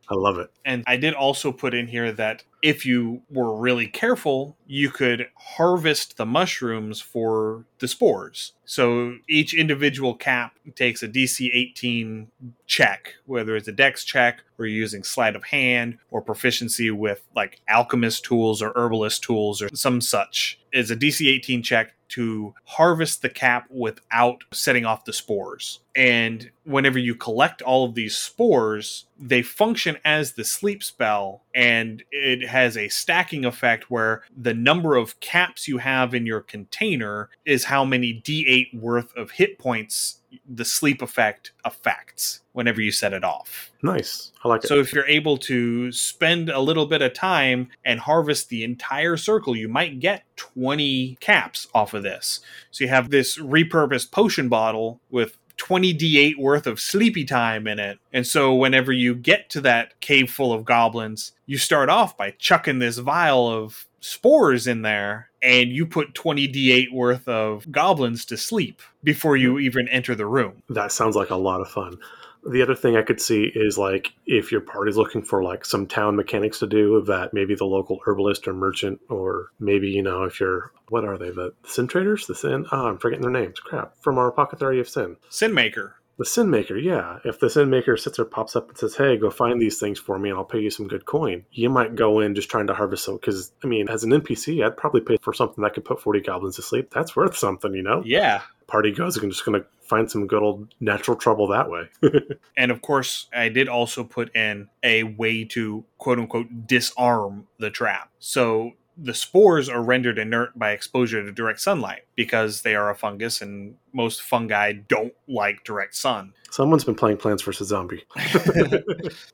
I 0.09 0.13
love 0.13 0.37
it. 0.37 0.51
And 0.65 0.83
I 0.85 0.97
did 0.97 1.13
also 1.13 1.51
put 1.51 1.73
in 1.73 1.87
here 1.87 2.11
that 2.11 2.43
if 2.61 2.85
you 2.85 3.21
were 3.29 3.55
really 3.55 3.87
careful, 3.87 4.57
you 4.67 4.89
could 4.89 5.27
harvest 5.35 6.17
the 6.17 6.25
mushrooms 6.25 7.01
for 7.01 7.65
the 7.79 7.87
spores. 7.87 8.53
So 8.65 9.15
each 9.29 9.53
individual 9.53 10.13
cap 10.15 10.57
takes 10.75 11.01
a 11.01 11.07
DC 11.07 11.49
18 11.53 12.27
check, 12.67 13.15
whether 13.25 13.55
it's 13.55 13.67
a 13.67 13.71
dex 13.71 14.03
check 14.03 14.43
or 14.59 14.65
you're 14.65 14.77
using 14.77 15.03
sleight 15.03 15.35
of 15.35 15.45
hand 15.45 15.97
or 16.11 16.21
proficiency 16.21 16.91
with 16.91 17.23
like 17.35 17.61
alchemist 17.69 18.25
tools 18.25 18.61
or 18.61 18.73
herbalist 18.75 19.23
tools 19.23 19.61
or 19.61 19.69
some 19.73 20.01
such. 20.01 20.59
Is 20.73 20.91
a 20.91 20.95
DC 20.95 21.25
18 21.27 21.63
check 21.63 21.93
to 22.09 22.53
harvest 22.65 23.21
the 23.21 23.29
cap 23.29 23.65
without 23.69 24.43
setting 24.53 24.85
off 24.85 25.05
the 25.05 25.13
spores. 25.13 25.79
And 25.95 26.51
whenever 26.65 26.99
you 26.99 27.15
collect 27.15 27.61
all 27.61 27.85
of 27.85 27.95
these 27.95 28.17
spores, 28.17 29.05
they 29.17 29.41
function 29.41 29.97
as 30.03 30.33
the 30.33 30.43
sleep 30.43 30.83
spell, 30.83 31.43
and 31.53 32.03
it 32.11 32.47
has 32.47 32.75
a 32.75 32.89
stacking 32.89 33.45
effect 33.45 33.89
where 33.89 34.23
the 34.35 34.53
number 34.53 34.97
of 34.97 35.19
caps 35.21 35.67
you 35.67 35.77
have 35.77 36.13
in 36.13 36.25
your 36.25 36.41
container 36.41 37.29
is 37.45 37.65
how 37.65 37.85
many 37.85 38.21
d8 38.25 38.77
worth 38.77 39.15
of 39.15 39.31
hit 39.31 39.57
points 39.57 40.21
the 40.47 40.65
sleep 40.65 41.01
effect 41.01 41.53
affects 41.63 42.41
whenever 42.51 42.81
you 42.81 42.91
set 42.91 43.13
it 43.13 43.23
off. 43.23 43.71
Nice. 43.81 44.31
I 44.43 44.49
like 44.49 44.63
it. 44.63 44.67
So 44.67 44.79
if 44.79 44.91
you're 44.91 45.07
able 45.07 45.37
to 45.39 45.91
spend 45.93 46.49
a 46.49 46.59
little 46.59 46.85
bit 46.85 47.01
of 47.01 47.13
time 47.13 47.69
and 47.85 48.01
harvest 48.01 48.49
the 48.49 48.63
entire 48.63 49.15
circle, 49.15 49.55
you 49.55 49.69
might 49.69 49.99
get 49.99 50.23
20 50.35 51.17
caps 51.21 51.67
off 51.73 51.93
of 51.93 52.03
this. 52.03 52.41
So 52.71 52.83
you 52.83 52.89
have 52.89 53.09
this 53.09 53.37
repurposed 53.37 54.11
potion 54.11 54.49
bottle 54.49 54.99
with 55.09 55.37
20 55.57 55.93
d8 55.93 56.37
worth 56.37 56.67
of 56.67 56.79
sleepy 56.79 57.25
time 57.25 57.67
in 57.67 57.79
it. 57.79 57.99
And 58.11 58.25
so 58.25 58.53
whenever 58.53 58.91
you 58.91 59.15
get 59.15 59.49
to 59.51 59.61
that 59.61 59.99
cave 59.99 60.29
full 60.29 60.53
of 60.53 60.65
goblins, 60.65 61.31
you 61.45 61.57
start 61.57 61.89
off 61.89 62.17
by 62.17 62.31
chucking 62.31 62.79
this 62.79 62.97
vial 62.97 63.47
of 63.47 63.87
spores 63.99 64.67
in 64.67 64.83
there 64.83 65.29
and 65.41 65.71
you 65.71 65.85
put 65.85 66.13
20 66.13 66.47
d8 66.47 66.91
worth 66.91 67.27
of 67.27 67.71
goblins 67.71 68.25
to 68.25 68.37
sleep 68.37 68.81
before 69.03 69.35
you 69.35 69.55
mm. 69.55 69.61
even 69.61 69.87
enter 69.87 70.13
the 70.13 70.25
room. 70.25 70.61
that 70.69 70.91
sounds 70.91 71.15
like 71.15 71.29
a 71.29 71.35
lot 71.35 71.61
of 71.61 71.67
fun. 71.67 71.97
The 72.45 72.61
other 72.61 72.75
thing 72.75 72.95
I 72.95 73.01
could 73.01 73.19
see 73.19 73.51
is 73.55 73.77
like 73.77 74.13
if 74.27 74.51
your 74.51 74.61
party's 74.61 74.97
looking 74.97 75.23
for 75.23 75.43
like 75.43 75.65
some 75.65 75.87
town 75.87 76.15
mechanics 76.15 76.59
to 76.59 76.67
do, 76.67 77.01
that 77.07 77.33
maybe 77.33 77.55
the 77.55 77.65
local 77.65 77.99
herbalist 78.05 78.47
or 78.47 78.53
merchant, 78.53 78.99
or 79.09 79.51
maybe 79.59 79.89
you 79.89 80.01
know 80.03 80.23
if 80.23 80.39
you're 80.39 80.71
what 80.89 81.03
are 81.05 81.17
they 81.17 81.31
the 81.31 81.53
sin 81.65 81.87
traders, 81.87 82.27
the 82.27 82.35
sin? 82.35 82.65
Ah, 82.71 82.87
I'm 82.87 82.97
forgetting 82.99 83.23
their 83.23 83.31
names. 83.31 83.59
Crap, 83.59 83.93
from 84.01 84.17
our 84.19 84.27
apothecary 84.27 84.79
of 84.79 84.87
sin, 84.87 85.17
Sin 85.29 85.53
Maker. 85.53 85.95
the 86.17 86.25
sin 86.25 86.49
maker. 86.49 86.77
Yeah, 86.77 87.17
if 87.25 87.39
the 87.39 87.49
sin 87.49 87.69
maker 87.69 87.97
sits 87.97 88.15
there, 88.17 88.25
pops 88.25 88.55
up 88.55 88.69
and 88.69 88.77
says, 88.77 88.95
"Hey, 88.95 89.17
go 89.17 89.29
find 89.31 89.59
these 89.59 89.79
things 89.79 89.99
for 89.99 90.17
me, 90.19 90.29
and 90.29 90.37
I'll 90.37 90.45
pay 90.45 90.59
you 90.59 90.69
some 90.69 90.87
good 90.87 91.05
coin," 91.05 91.43
you 91.51 91.69
might 91.69 91.95
go 91.95 92.19
in 92.19 92.35
just 92.35 92.49
trying 92.49 92.67
to 92.67 92.73
harvest 92.75 93.03
some. 93.05 93.15
Because 93.15 93.51
I 93.63 93.67
mean, 93.67 93.89
as 93.89 94.03
an 94.03 94.11
NPC, 94.13 94.63
I'd 94.63 94.77
probably 94.77 95.01
pay 95.01 95.17
for 95.21 95.33
something 95.33 95.61
that 95.63 95.73
could 95.73 95.83
put 95.83 95.99
forty 96.01 96.21
goblins 96.21 96.55
to 96.57 96.61
sleep. 96.61 96.91
That's 96.93 97.15
worth 97.15 97.35
something, 97.35 97.73
you 97.73 97.81
know. 97.83 98.03
Yeah. 98.05 98.41
Party 98.67 98.91
goes, 98.91 99.17
I'm 99.17 99.29
just 99.29 99.45
going 99.45 99.61
to 99.61 99.67
find 99.81 100.09
some 100.09 100.27
good 100.27 100.41
old 100.41 100.73
natural 100.79 101.15
trouble 101.15 101.47
that 101.47 101.69
way. 101.69 101.89
And 102.57 102.71
of 102.71 102.81
course, 102.81 103.27
I 103.33 103.49
did 103.49 103.67
also 103.67 104.03
put 104.03 104.35
in 104.35 104.69
a 104.81 105.03
way 105.03 105.43
to 105.45 105.83
quote 105.97 106.19
unquote 106.19 106.67
disarm 106.67 107.47
the 107.59 107.69
trap. 107.69 108.09
So 108.19 108.71
the 108.97 109.13
spores 109.13 109.67
are 109.69 109.83
rendered 109.83 110.17
inert 110.17 110.57
by 110.57 110.71
exposure 110.71 111.21
to 111.23 111.31
direct 111.31 111.59
sunlight 111.59 112.04
because 112.15 112.61
they 112.61 112.75
are 112.75 112.89
a 112.89 112.95
fungus 112.95 113.41
and 113.41 113.75
most 113.93 114.21
fungi 114.21 114.71
don't 114.73 115.13
like 115.27 115.63
direct 115.63 115.95
sun. 115.95 116.33
Someone's 116.51 116.83
been 116.85 116.95
playing 116.95 117.17
Plants 117.17 117.43
vs. 117.43 117.67
Zombie. 117.67 118.03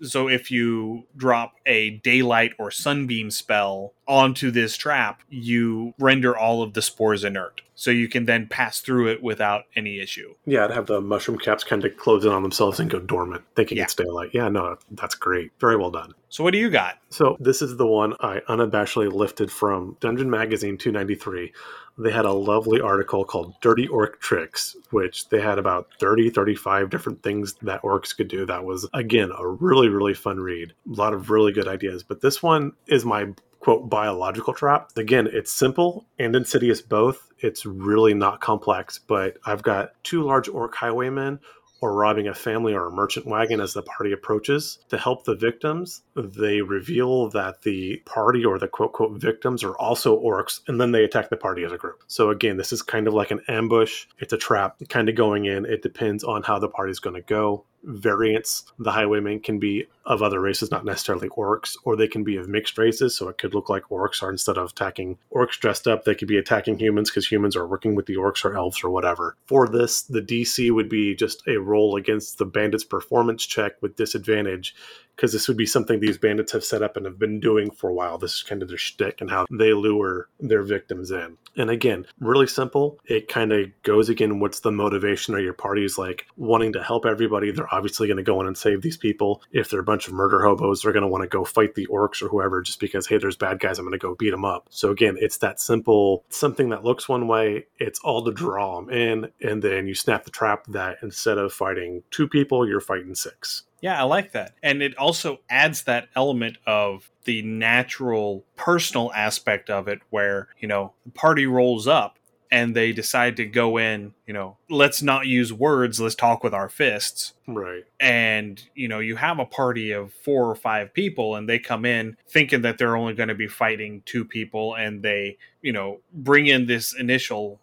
So 0.01 0.27
if 0.27 0.51
you 0.51 1.03
drop 1.15 1.53
a 1.65 1.91
daylight 1.91 2.53
or 2.59 2.71
sunbeam 2.71 3.31
spell 3.31 3.93
onto 4.07 4.51
this 4.51 4.75
trap, 4.75 5.21
you 5.29 5.93
render 5.99 6.35
all 6.37 6.61
of 6.63 6.73
the 6.73 6.81
spores 6.81 7.23
inert. 7.23 7.61
So 7.75 7.89
you 7.91 8.07
can 8.09 8.25
then 8.25 8.47
pass 8.47 8.79
through 8.79 9.07
it 9.07 9.23
without 9.23 9.63
any 9.75 9.99
issue. 9.99 10.35
Yeah, 10.45 10.65
I'd 10.65 10.71
have 10.71 10.85
the 10.87 11.01
mushroom 11.01 11.37
caps 11.37 11.63
kind 11.63 11.83
of 11.85 11.95
close 11.97 12.25
in 12.25 12.31
on 12.31 12.43
themselves 12.43 12.79
and 12.79 12.89
go 12.89 12.99
dormant, 12.99 13.43
thinking 13.55 13.77
Yeah. 13.77 13.85
it's 13.85 13.95
daylight. 13.95 14.31
Yeah, 14.33 14.49
no, 14.49 14.77
that's 14.91 15.15
great. 15.15 15.51
Very 15.59 15.77
well 15.77 15.91
done. 15.91 16.13
So 16.29 16.43
what 16.43 16.51
do 16.51 16.59
you 16.59 16.69
got? 16.69 16.99
So 17.09 17.37
this 17.39 17.61
is 17.61 17.77
the 17.77 17.87
one 17.87 18.13
I 18.19 18.41
unabashedly 18.49 19.11
lifted 19.11 19.51
from 19.51 19.97
Dungeon 19.99 20.29
Magazine 20.29 20.77
293. 20.77 21.53
They 22.01 22.11
had 22.11 22.25
a 22.25 22.33
lovely 22.33 22.81
article 22.81 23.23
called 23.23 23.53
Dirty 23.61 23.87
Orc 23.87 24.19
Tricks, 24.19 24.75
which 24.89 25.29
they 25.29 25.39
had 25.39 25.59
about 25.59 25.87
30, 25.99 26.31
35 26.31 26.89
different 26.89 27.21
things 27.21 27.53
that 27.61 27.81
orcs 27.83 28.15
could 28.15 28.27
do. 28.27 28.45
That 28.45 28.63
was, 28.63 28.89
again, 28.93 29.31
a 29.37 29.47
really, 29.47 29.87
really 29.87 30.15
fun 30.15 30.39
read. 30.39 30.73
A 30.89 30.95
lot 30.95 31.13
of 31.13 31.29
really 31.29 31.51
good 31.51 31.67
ideas. 31.67 32.03
But 32.03 32.21
this 32.21 32.41
one 32.41 32.73
is 32.87 33.05
my 33.05 33.27
quote 33.59 33.89
biological 33.89 34.53
trap. 34.53 34.89
Again, 34.97 35.29
it's 35.31 35.51
simple 35.51 36.07
and 36.17 36.35
insidious 36.35 36.81
both. 36.81 37.29
It's 37.37 37.65
really 37.65 38.15
not 38.15 38.41
complex, 38.41 38.99
but 38.99 39.37
I've 39.45 39.61
got 39.61 39.91
two 40.03 40.23
large 40.23 40.49
orc 40.49 40.73
highwaymen 40.75 41.39
or 41.81 41.93
robbing 41.95 42.27
a 42.27 42.33
family 42.33 42.73
or 42.73 42.87
a 42.87 42.91
merchant 42.91 43.25
wagon 43.25 43.59
as 43.59 43.73
the 43.73 43.81
party 43.81 44.11
approaches. 44.11 44.79
To 44.89 44.97
help 44.97 45.25
the 45.25 45.35
victims, 45.35 46.03
they 46.15 46.61
reveal 46.61 47.29
that 47.29 47.63
the 47.63 47.97
party 48.05 48.45
or 48.45 48.59
the 48.59 48.67
quote 48.67 48.93
quote 48.93 49.19
victims 49.19 49.63
are 49.63 49.77
also 49.77 50.19
orcs, 50.21 50.61
and 50.67 50.79
then 50.79 50.91
they 50.91 51.03
attack 51.03 51.29
the 51.29 51.37
party 51.37 51.63
as 51.63 51.71
a 51.71 51.77
group. 51.77 52.03
So, 52.07 52.29
again, 52.29 52.57
this 52.57 52.71
is 52.71 52.81
kind 52.81 53.07
of 53.07 53.13
like 53.13 53.31
an 53.31 53.41
ambush. 53.47 54.05
It's 54.19 54.33
a 54.33 54.37
trap 54.37 54.77
kind 54.89 55.09
of 55.09 55.15
going 55.15 55.45
in. 55.45 55.65
It 55.65 55.81
depends 55.81 56.23
on 56.23 56.43
how 56.43 56.59
the 56.59 56.69
party's 56.69 56.99
going 56.99 57.15
to 57.15 57.21
go. 57.21 57.65
Variants, 57.83 58.71
the 58.79 58.91
highwaymen 58.91 59.39
can 59.39 59.59
be 59.59 59.87
of 60.05 60.21
other 60.21 60.39
races, 60.39 60.71
not 60.71 60.85
necessarily 60.85 61.29
orcs, 61.29 61.77
or 61.83 61.95
they 61.95 62.07
can 62.07 62.23
be 62.23 62.35
of 62.35 62.47
mixed 62.47 62.77
races. 62.77 63.15
So 63.15 63.27
it 63.29 63.37
could 63.37 63.53
look 63.53 63.69
like 63.69 63.83
orcs 63.89 64.21
are 64.21 64.31
instead 64.31 64.57
of 64.57 64.71
attacking 64.71 65.17
orcs 65.31 65.59
dressed 65.59 65.87
up, 65.87 66.03
they 66.03 66.15
could 66.15 66.27
be 66.27 66.37
attacking 66.37 66.79
humans 66.79 67.09
because 67.09 67.27
humans 67.27 67.55
are 67.55 67.67
working 67.67 67.95
with 67.95 68.05
the 68.05 68.15
orcs 68.15 68.43
or 68.43 68.55
elves 68.55 68.83
or 68.83 68.89
whatever. 68.89 69.35
For 69.45 69.67
this, 69.67 70.01
the 70.01 70.21
DC 70.21 70.71
would 70.71 70.89
be 70.89 71.15
just 71.15 71.43
a 71.47 71.57
roll 71.57 71.95
against 71.95 72.37
the 72.37 72.45
bandit's 72.45 72.83
performance 72.83 73.45
check 73.45 73.81
with 73.81 73.95
disadvantage 73.95 74.75
because 75.15 75.33
this 75.33 75.47
would 75.47 75.57
be 75.57 75.65
something 75.65 75.99
these 75.99 76.17
bandits 76.17 76.51
have 76.51 76.63
set 76.63 76.81
up 76.81 76.97
and 76.97 77.05
have 77.05 77.19
been 77.19 77.39
doing 77.39 77.71
for 77.71 77.89
a 77.89 77.93
while. 77.93 78.17
This 78.17 78.35
is 78.35 78.43
kind 78.43 78.61
of 78.61 78.69
their 78.69 78.77
shtick 78.77 79.21
and 79.21 79.29
how 79.29 79.45
they 79.51 79.73
lure 79.73 80.29
their 80.39 80.63
victims 80.63 81.11
in. 81.11 81.37
And 81.57 81.69
again, 81.69 82.05
really 82.19 82.47
simple. 82.47 82.99
It 83.05 83.27
kind 83.27 83.51
of 83.51 83.69
goes 83.83 84.09
again. 84.09 84.39
What's 84.39 84.61
the 84.61 84.71
motivation? 84.71 85.35
Or 85.35 85.39
your 85.39 85.53
party's 85.53 85.97
like 85.97 86.25
wanting 86.37 86.73
to 86.73 86.83
help 86.83 87.05
everybody. 87.05 87.51
They're 87.51 87.73
obviously 87.73 88.07
going 88.07 88.17
to 88.17 88.23
go 88.23 88.39
in 88.41 88.47
and 88.47 88.57
save 88.57 88.81
these 88.81 88.97
people. 88.97 89.41
If 89.51 89.69
they're 89.69 89.81
a 89.81 89.83
bunch 89.83 90.07
of 90.07 90.13
murder 90.13 90.41
hobos, 90.41 90.81
they're 90.81 90.93
going 90.93 91.01
to 91.01 91.09
want 91.09 91.23
to 91.23 91.27
go 91.27 91.43
fight 91.43 91.75
the 91.75 91.87
orcs 91.87 92.21
or 92.21 92.29
whoever 92.29 92.61
just 92.61 92.79
because 92.79 93.07
hey, 93.07 93.17
there's 93.17 93.35
bad 93.35 93.59
guys. 93.59 93.79
I'm 93.79 93.85
going 93.85 93.91
to 93.91 93.97
go 93.97 94.15
beat 94.15 94.31
them 94.31 94.45
up. 94.45 94.67
So 94.69 94.91
again, 94.91 95.17
it's 95.19 95.37
that 95.37 95.59
simple 95.59 96.23
something 96.29 96.69
that 96.69 96.83
looks 96.83 97.09
one 97.09 97.27
way. 97.27 97.67
It's 97.79 97.99
all 97.99 98.23
to 98.23 98.31
draw 98.31 98.79
them 98.79 98.89
in, 98.89 99.31
and 99.41 99.61
then 99.61 99.87
you 99.87 99.95
snap 99.95 100.23
the 100.23 100.31
trap 100.31 100.65
that 100.67 100.97
instead 101.01 101.37
of 101.37 101.53
fighting 101.53 102.03
two 102.11 102.27
people, 102.27 102.67
you're 102.67 102.79
fighting 102.81 103.15
six. 103.15 103.63
Yeah, 103.81 103.99
I 103.99 104.03
like 104.03 104.31
that. 104.33 104.53
And 104.61 104.81
it 104.81 104.95
also 104.97 105.39
adds 105.49 105.83
that 105.83 106.07
element 106.15 106.57
of 106.65 107.09
the 107.25 107.41
natural 107.41 108.45
personal 108.55 109.11
aspect 109.13 109.69
of 109.69 109.87
it 109.87 109.99
where, 110.11 110.47
you 110.59 110.67
know, 110.67 110.93
the 111.05 111.11
party 111.11 111.47
rolls 111.47 111.87
up 111.87 112.17
and 112.51 112.75
they 112.75 112.91
decide 112.91 113.37
to 113.37 113.45
go 113.45 113.77
in, 113.77 114.13
you 114.27 114.33
know, 114.33 114.57
let's 114.69 115.01
not 115.01 115.25
use 115.25 115.53
words, 115.53 116.01
let's 116.01 116.15
talk 116.15 116.43
with 116.43 116.53
our 116.53 116.67
fists. 116.67 117.33
Right. 117.47 117.85
And, 117.99 118.61
you 118.75 118.89
know, 118.89 118.99
you 118.99 119.15
have 119.15 119.39
a 119.39 119.45
party 119.45 119.91
of 119.91 120.13
four 120.13 120.49
or 120.49 120.55
five 120.55 120.93
people 120.93 121.35
and 121.35 121.47
they 121.47 121.59
come 121.59 121.85
in 121.85 122.17
thinking 122.27 122.61
that 122.63 122.77
they're 122.77 122.97
only 122.97 123.13
going 123.13 123.29
to 123.29 123.35
be 123.35 123.47
fighting 123.47 124.03
two 124.05 124.25
people 124.25 124.75
and 124.75 125.01
they, 125.01 125.37
you 125.61 125.71
know, 125.71 126.01
bring 126.13 126.47
in 126.47 126.65
this 126.65 126.93
initial 126.93 127.61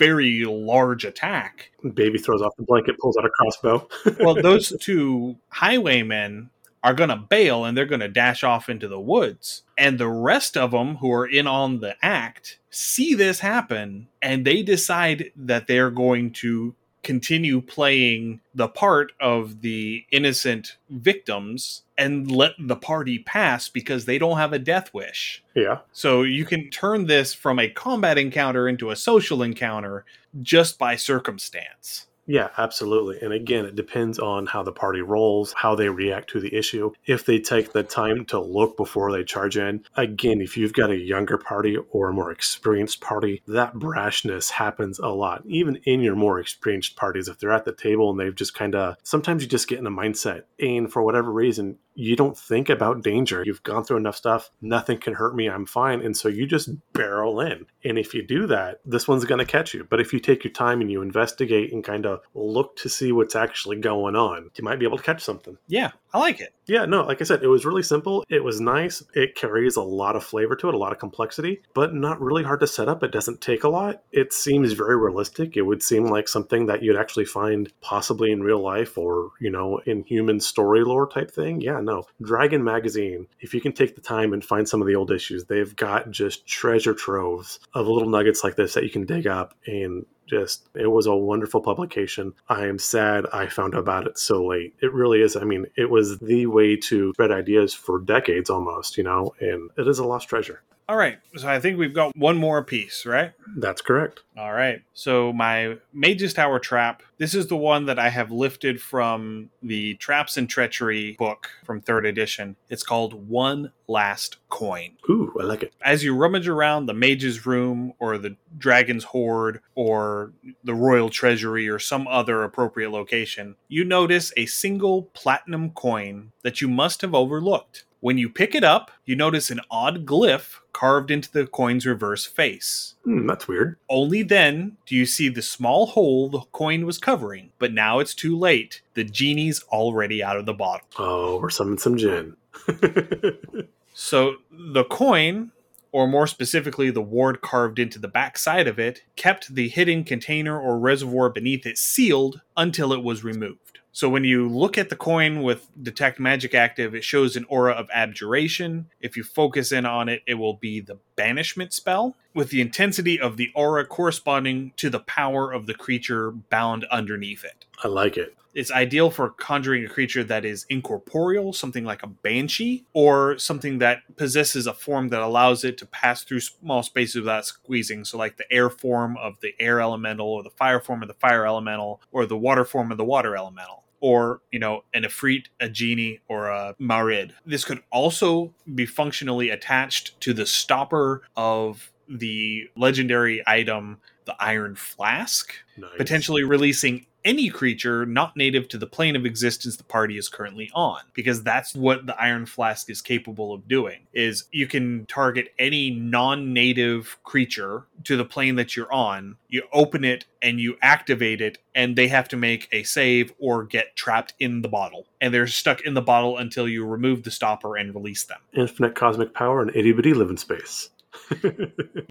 very 0.00 0.44
large 0.46 1.04
attack. 1.04 1.70
Baby 1.94 2.18
throws 2.18 2.40
off 2.40 2.56
the 2.56 2.64
blanket, 2.64 2.98
pulls 2.98 3.18
out 3.18 3.26
a 3.26 3.30
crossbow. 3.30 3.86
well, 4.24 4.34
those 4.34 4.72
two 4.80 5.36
highwaymen 5.50 6.48
are 6.82 6.94
going 6.94 7.10
to 7.10 7.16
bail 7.16 7.66
and 7.66 7.76
they're 7.76 7.84
going 7.84 8.00
to 8.00 8.08
dash 8.08 8.42
off 8.42 8.70
into 8.70 8.88
the 8.88 8.98
woods. 8.98 9.62
And 9.76 9.98
the 9.98 10.08
rest 10.08 10.56
of 10.56 10.70
them 10.70 10.96
who 10.96 11.12
are 11.12 11.26
in 11.26 11.46
on 11.46 11.80
the 11.80 11.96
act 12.02 12.58
see 12.70 13.14
this 13.14 13.40
happen 13.40 14.08
and 14.22 14.46
they 14.46 14.62
decide 14.62 15.32
that 15.36 15.66
they're 15.66 15.90
going 15.90 16.32
to 16.32 16.74
continue 17.02 17.60
playing 17.60 18.40
the 18.54 18.68
part 18.68 19.12
of 19.20 19.62
the 19.62 20.04
innocent 20.10 20.76
victims 20.90 21.82
and 21.96 22.30
let 22.30 22.52
the 22.58 22.76
party 22.76 23.18
pass 23.18 23.68
because 23.68 24.04
they 24.04 24.18
don't 24.18 24.38
have 24.38 24.52
a 24.52 24.58
death 24.58 24.92
wish. 24.92 25.42
Yeah. 25.54 25.78
So 25.92 26.22
you 26.22 26.44
can 26.44 26.70
turn 26.70 27.06
this 27.06 27.32
from 27.32 27.58
a 27.58 27.68
combat 27.68 28.18
encounter 28.18 28.68
into 28.68 28.90
a 28.90 28.96
social 28.96 29.42
encounter 29.42 30.04
just 30.42 30.78
by 30.78 30.96
circumstance. 30.96 32.06
Yeah, 32.30 32.50
absolutely. 32.58 33.18
And 33.20 33.32
again, 33.32 33.64
it 33.64 33.74
depends 33.74 34.20
on 34.20 34.46
how 34.46 34.62
the 34.62 34.70
party 34.70 35.00
rolls, 35.00 35.52
how 35.52 35.74
they 35.74 35.88
react 35.88 36.30
to 36.30 36.38
the 36.38 36.54
issue. 36.54 36.92
If 37.04 37.26
they 37.26 37.40
take 37.40 37.72
the 37.72 37.82
time 37.82 38.24
to 38.26 38.38
look 38.38 38.76
before 38.76 39.10
they 39.10 39.24
charge 39.24 39.56
in, 39.56 39.84
again, 39.96 40.40
if 40.40 40.56
you've 40.56 40.72
got 40.72 40.90
a 40.90 40.96
younger 40.96 41.38
party 41.38 41.76
or 41.90 42.10
a 42.10 42.12
more 42.12 42.30
experienced 42.30 43.00
party, 43.00 43.42
that 43.48 43.74
brashness 43.74 44.48
happens 44.48 45.00
a 45.00 45.08
lot. 45.08 45.42
Even 45.44 45.74
in 45.82 46.02
your 46.02 46.14
more 46.14 46.38
experienced 46.38 46.94
parties, 46.94 47.26
if 47.26 47.40
they're 47.40 47.50
at 47.50 47.64
the 47.64 47.74
table 47.74 48.10
and 48.10 48.20
they've 48.20 48.32
just 48.32 48.54
kind 48.54 48.76
of, 48.76 48.94
sometimes 49.02 49.42
you 49.42 49.48
just 49.48 49.66
get 49.66 49.80
in 49.80 49.86
a 49.88 49.90
mindset. 49.90 50.44
And 50.60 50.92
for 50.92 51.02
whatever 51.02 51.32
reason, 51.32 51.78
you 51.94 52.16
don't 52.16 52.38
think 52.38 52.70
about 52.70 53.02
danger. 53.02 53.42
You've 53.44 53.62
gone 53.62 53.84
through 53.84 53.98
enough 53.98 54.16
stuff. 54.16 54.50
Nothing 54.62 54.98
can 54.98 55.14
hurt 55.14 55.34
me. 55.34 55.48
I'm 55.48 55.66
fine. 55.66 56.00
And 56.00 56.16
so 56.16 56.28
you 56.28 56.46
just 56.46 56.70
barrel 56.92 57.40
in. 57.40 57.66
And 57.84 57.98
if 57.98 58.14
you 58.14 58.22
do 58.22 58.46
that, 58.46 58.80
this 58.84 59.08
one's 59.08 59.24
going 59.24 59.40
to 59.40 59.44
catch 59.44 59.74
you. 59.74 59.86
But 59.88 60.00
if 60.00 60.12
you 60.12 60.20
take 60.20 60.44
your 60.44 60.52
time 60.52 60.80
and 60.80 60.90
you 60.90 61.02
investigate 61.02 61.72
and 61.72 61.84
kind 61.84 62.06
of 62.06 62.19
look 62.34 62.76
to 62.76 62.88
see 62.88 63.12
what's 63.12 63.36
actually 63.36 63.78
going 63.78 64.16
on, 64.16 64.50
you 64.56 64.64
might 64.64 64.78
be 64.78 64.86
able 64.86 64.98
to 64.98 65.02
catch 65.02 65.22
something. 65.22 65.56
Yeah, 65.66 65.90
I 66.12 66.18
like 66.18 66.40
it. 66.40 66.54
Yeah, 66.66 66.84
no, 66.84 67.02
like 67.02 67.20
I 67.20 67.24
said, 67.24 67.42
it 67.42 67.48
was 67.48 67.64
really 67.64 67.82
simple. 67.82 68.24
It 68.28 68.44
was 68.44 68.60
nice. 68.60 69.02
It 69.14 69.34
carries 69.34 69.76
a 69.76 69.82
lot 69.82 70.14
of 70.14 70.22
flavor 70.22 70.54
to 70.56 70.68
it, 70.68 70.74
a 70.74 70.78
lot 70.78 70.92
of 70.92 70.98
complexity, 70.98 71.62
but 71.74 71.94
not 71.94 72.20
really 72.20 72.44
hard 72.44 72.60
to 72.60 72.66
set 72.66 72.88
up. 72.88 73.02
It 73.02 73.10
doesn't 73.10 73.40
take 73.40 73.64
a 73.64 73.68
lot. 73.68 74.02
It 74.12 74.32
seems 74.32 74.72
very 74.72 74.96
realistic. 74.96 75.56
It 75.56 75.62
would 75.62 75.82
seem 75.82 76.06
like 76.06 76.28
something 76.28 76.66
that 76.66 76.82
you'd 76.82 76.96
actually 76.96 77.24
find 77.24 77.72
possibly 77.80 78.30
in 78.30 78.42
real 78.42 78.60
life 78.60 78.96
or, 78.96 79.30
you 79.40 79.50
know, 79.50 79.78
in 79.86 80.04
human 80.04 80.38
story 80.38 80.84
lore 80.84 81.08
type 81.08 81.30
thing. 81.30 81.60
Yeah, 81.60 81.80
no. 81.80 82.04
Dragon 82.22 82.62
Magazine, 82.62 83.26
if 83.40 83.52
you 83.52 83.60
can 83.60 83.72
take 83.72 83.96
the 83.96 84.00
time 84.00 84.32
and 84.32 84.44
find 84.44 84.68
some 84.68 84.80
of 84.80 84.86
the 84.86 84.94
old 84.94 85.10
issues, 85.10 85.44
they've 85.44 85.74
got 85.74 86.10
just 86.10 86.46
treasure 86.46 86.94
troves 86.94 87.58
of 87.74 87.88
little 87.88 88.08
nuggets 88.08 88.44
like 88.44 88.54
this 88.54 88.74
that 88.74 88.84
you 88.84 88.90
can 88.90 89.06
dig 89.06 89.26
up 89.26 89.54
and 89.66 90.06
just 90.30 90.68
it 90.74 90.86
was 90.86 91.06
a 91.06 91.14
wonderful 91.14 91.60
publication. 91.60 92.32
I 92.48 92.66
am 92.66 92.78
sad 92.78 93.26
I 93.32 93.48
found 93.48 93.74
out 93.74 93.80
about 93.80 94.06
it 94.06 94.18
so 94.18 94.46
late. 94.46 94.74
It 94.80 94.92
really 94.94 95.20
is. 95.20 95.36
I 95.36 95.44
mean, 95.44 95.66
it 95.76 95.90
was 95.90 96.18
the 96.18 96.46
way 96.46 96.76
to 96.76 97.12
spread 97.12 97.32
ideas 97.32 97.74
for 97.74 97.98
decades 97.98 98.48
almost, 98.48 98.96
you 98.96 99.02
know, 99.02 99.34
and 99.40 99.70
it 99.76 99.88
is 99.88 99.98
a 99.98 100.04
lost 100.04 100.28
treasure. 100.28 100.62
All 100.90 100.96
right. 100.96 101.20
So 101.36 101.48
I 101.48 101.60
think 101.60 101.78
we've 101.78 101.94
got 101.94 102.16
one 102.16 102.36
more 102.36 102.64
piece, 102.64 103.06
right? 103.06 103.30
That's 103.56 103.80
correct. 103.80 104.24
All 104.36 104.52
right. 104.52 104.82
So 104.92 105.32
my 105.32 105.76
Mage's 105.92 106.34
Tower 106.34 106.58
trap, 106.58 107.04
this 107.16 107.32
is 107.32 107.46
the 107.46 107.56
one 107.56 107.86
that 107.86 108.00
I 108.00 108.08
have 108.08 108.32
lifted 108.32 108.82
from 108.82 109.50
the 109.62 109.94
Traps 109.94 110.36
and 110.36 110.50
Treachery 110.50 111.14
book 111.16 111.48
from 111.64 111.80
third 111.80 112.06
edition. 112.06 112.56
It's 112.68 112.82
called 112.82 113.28
One 113.28 113.70
Last 113.86 114.38
Coin. 114.48 114.96
Ooh, 115.08 115.32
I 115.40 115.44
like 115.44 115.62
it. 115.62 115.72
As 115.80 116.02
you 116.02 116.16
rummage 116.16 116.48
around 116.48 116.86
the 116.86 116.94
Mage's 116.94 117.46
Room 117.46 117.92
or 118.00 118.18
the 118.18 118.36
Dragon's 118.58 119.04
Hoard 119.04 119.60
or 119.76 120.32
the 120.64 120.74
Royal 120.74 121.08
Treasury 121.08 121.68
or 121.68 121.78
some 121.78 122.08
other 122.08 122.42
appropriate 122.42 122.90
location, 122.90 123.54
you 123.68 123.84
notice 123.84 124.32
a 124.36 124.46
single 124.46 125.04
platinum 125.14 125.70
coin 125.70 126.32
that 126.42 126.60
you 126.60 126.66
must 126.66 127.00
have 127.02 127.14
overlooked. 127.14 127.84
When 128.00 128.16
you 128.16 128.30
pick 128.30 128.54
it 128.54 128.64
up, 128.64 128.90
you 129.04 129.14
notice 129.14 129.50
an 129.50 129.60
odd 129.70 130.06
glyph 130.06 130.60
carved 130.72 131.10
into 131.10 131.30
the 131.30 131.46
coin's 131.46 131.84
reverse 131.84 132.24
face. 132.24 132.94
Hmm, 133.04 133.26
that's 133.26 133.46
weird. 133.46 133.76
Only 133.90 134.22
then 134.22 134.78
do 134.86 134.96
you 134.96 135.04
see 135.04 135.28
the 135.28 135.42
small 135.42 135.86
hole 135.86 136.30
the 136.30 136.40
coin 136.52 136.86
was 136.86 136.96
covering, 136.96 137.50
but 137.58 137.74
now 137.74 137.98
it's 137.98 138.14
too 138.14 138.36
late. 138.38 138.80
The 138.94 139.04
genie's 139.04 139.62
already 139.64 140.22
out 140.22 140.38
of 140.38 140.46
the 140.46 140.54
bottle. 140.54 140.86
Oh, 140.98 141.38
we're 141.40 141.50
summoning 141.50 141.78
some 141.78 141.98
gin. 141.98 142.36
so 143.92 144.36
the 144.50 144.84
coin, 144.84 145.52
or 145.92 146.08
more 146.08 146.26
specifically 146.26 146.90
the 146.90 147.02
ward 147.02 147.42
carved 147.42 147.78
into 147.78 147.98
the 147.98 148.08
backside 148.08 148.66
of 148.66 148.78
it, 148.78 149.02
kept 149.16 149.54
the 149.54 149.68
hidden 149.68 150.04
container 150.04 150.58
or 150.58 150.78
reservoir 150.78 151.28
beneath 151.28 151.66
it 151.66 151.76
sealed 151.76 152.40
until 152.56 152.94
it 152.94 153.02
was 153.02 153.22
removed. 153.24 153.79
So 153.92 154.08
when 154.08 154.24
you 154.24 154.48
look 154.48 154.78
at 154.78 154.88
the 154.88 154.96
coin 154.96 155.42
with 155.42 155.68
detect 155.82 156.20
magic 156.20 156.54
active, 156.54 156.94
it 156.94 157.04
shows 157.04 157.36
an 157.36 157.44
aura 157.48 157.72
of 157.72 157.88
abjuration. 157.92 158.86
If 159.00 159.16
you 159.16 159.24
focus 159.24 159.72
in 159.72 159.84
on 159.84 160.08
it, 160.08 160.22
it 160.26 160.34
will 160.34 160.54
be 160.54 160.80
the 160.80 160.98
banishment 161.16 161.72
spell, 161.72 162.16
with 162.34 162.50
the 162.50 162.60
intensity 162.60 163.20
of 163.20 163.36
the 163.36 163.50
aura 163.54 163.84
corresponding 163.84 164.72
to 164.76 164.90
the 164.90 165.00
power 165.00 165.52
of 165.52 165.66
the 165.66 165.74
creature 165.74 166.30
bound 166.30 166.84
underneath 166.84 167.44
it. 167.44 167.64
I 167.82 167.88
like 167.88 168.16
it. 168.16 168.36
It's 168.54 168.70
ideal 168.70 169.10
for 169.10 169.30
conjuring 169.30 169.84
a 169.84 169.88
creature 169.88 170.24
that 170.24 170.44
is 170.44 170.66
incorporeal, 170.68 171.52
something 171.52 171.84
like 171.84 172.02
a 172.02 172.08
banshee, 172.08 172.84
or 172.92 173.38
something 173.38 173.78
that 173.78 174.16
possesses 174.16 174.66
a 174.66 174.74
form 174.74 175.08
that 175.08 175.22
allows 175.22 175.64
it 175.64 175.78
to 175.78 175.86
pass 175.86 176.22
through 176.22 176.40
small 176.40 176.82
spaces 176.82 177.16
without 177.16 177.46
squeezing. 177.46 178.04
So, 178.04 178.18
like 178.18 178.36
the 178.36 178.52
air 178.52 178.70
form 178.70 179.16
of 179.16 179.40
the 179.40 179.54
air 179.60 179.80
elemental, 179.80 180.26
or 180.26 180.42
the 180.42 180.50
fire 180.50 180.80
form 180.80 181.02
of 181.02 181.08
the 181.08 181.14
fire 181.14 181.46
elemental, 181.46 182.00
or 182.10 182.26
the 182.26 182.38
water 182.38 182.64
form 182.64 182.90
of 182.90 182.98
the 182.98 183.04
water 183.04 183.36
elemental 183.36 183.84
or 184.00 184.40
you 184.50 184.58
know 184.58 184.82
an 184.94 185.02
Efreet, 185.02 185.46
a 185.60 185.68
genie, 185.68 186.20
or 186.28 186.48
a 186.48 186.74
Marid. 186.80 187.32
This 187.44 187.64
could 187.64 187.82
also 187.92 188.54
be 188.74 188.86
functionally 188.86 189.50
attached 189.50 190.18
to 190.22 190.32
the 190.32 190.46
stopper 190.46 191.22
of 191.36 191.92
the 192.08 192.68
legendary 192.76 193.42
item, 193.46 193.98
the 194.24 194.34
Iron 194.40 194.74
Flask, 194.74 195.52
nice. 195.76 195.90
potentially 195.96 196.42
releasing 196.42 197.06
any 197.24 197.50
creature 197.50 198.06
not 198.06 198.36
native 198.36 198.68
to 198.68 198.78
the 198.78 198.86
plane 198.86 199.16
of 199.16 199.26
existence 199.26 199.76
the 199.76 199.84
party 199.84 200.16
is 200.16 200.28
currently 200.28 200.70
on 200.74 201.00
because 201.14 201.42
that's 201.42 201.74
what 201.74 202.06
the 202.06 202.20
iron 202.20 202.46
flask 202.46 202.90
is 202.90 203.02
capable 203.02 203.52
of 203.52 203.68
doing 203.68 204.06
is 204.12 204.44
you 204.50 204.66
can 204.66 205.06
target 205.06 205.52
any 205.58 205.90
non-native 205.90 207.18
creature 207.24 207.84
to 208.04 208.16
the 208.16 208.24
plane 208.24 208.56
that 208.56 208.76
you're 208.76 208.92
on 208.92 209.36
you 209.48 209.62
open 209.72 210.04
it 210.04 210.24
and 210.42 210.60
you 210.60 210.76
activate 210.82 211.40
it 211.40 211.58
and 211.74 211.96
they 211.96 212.08
have 212.08 212.28
to 212.28 212.36
make 212.36 212.68
a 212.72 212.82
save 212.82 213.32
or 213.38 213.64
get 213.64 213.96
trapped 213.96 214.34
in 214.38 214.62
the 214.62 214.68
bottle. 214.68 215.06
And 215.20 215.32
they're 215.32 215.46
stuck 215.46 215.82
in 215.82 215.94
the 215.94 216.02
bottle 216.02 216.38
until 216.38 216.68
you 216.68 216.84
remove 216.84 217.22
the 217.22 217.30
stopper 217.30 217.76
and 217.76 217.94
release 217.94 218.24
them. 218.24 218.38
Infinite 218.54 218.94
cosmic 218.94 219.34
power 219.34 219.62
and 219.62 219.74
itty 219.74 219.92
bitty 219.92 220.14
living 220.14 220.36
space 220.36 220.90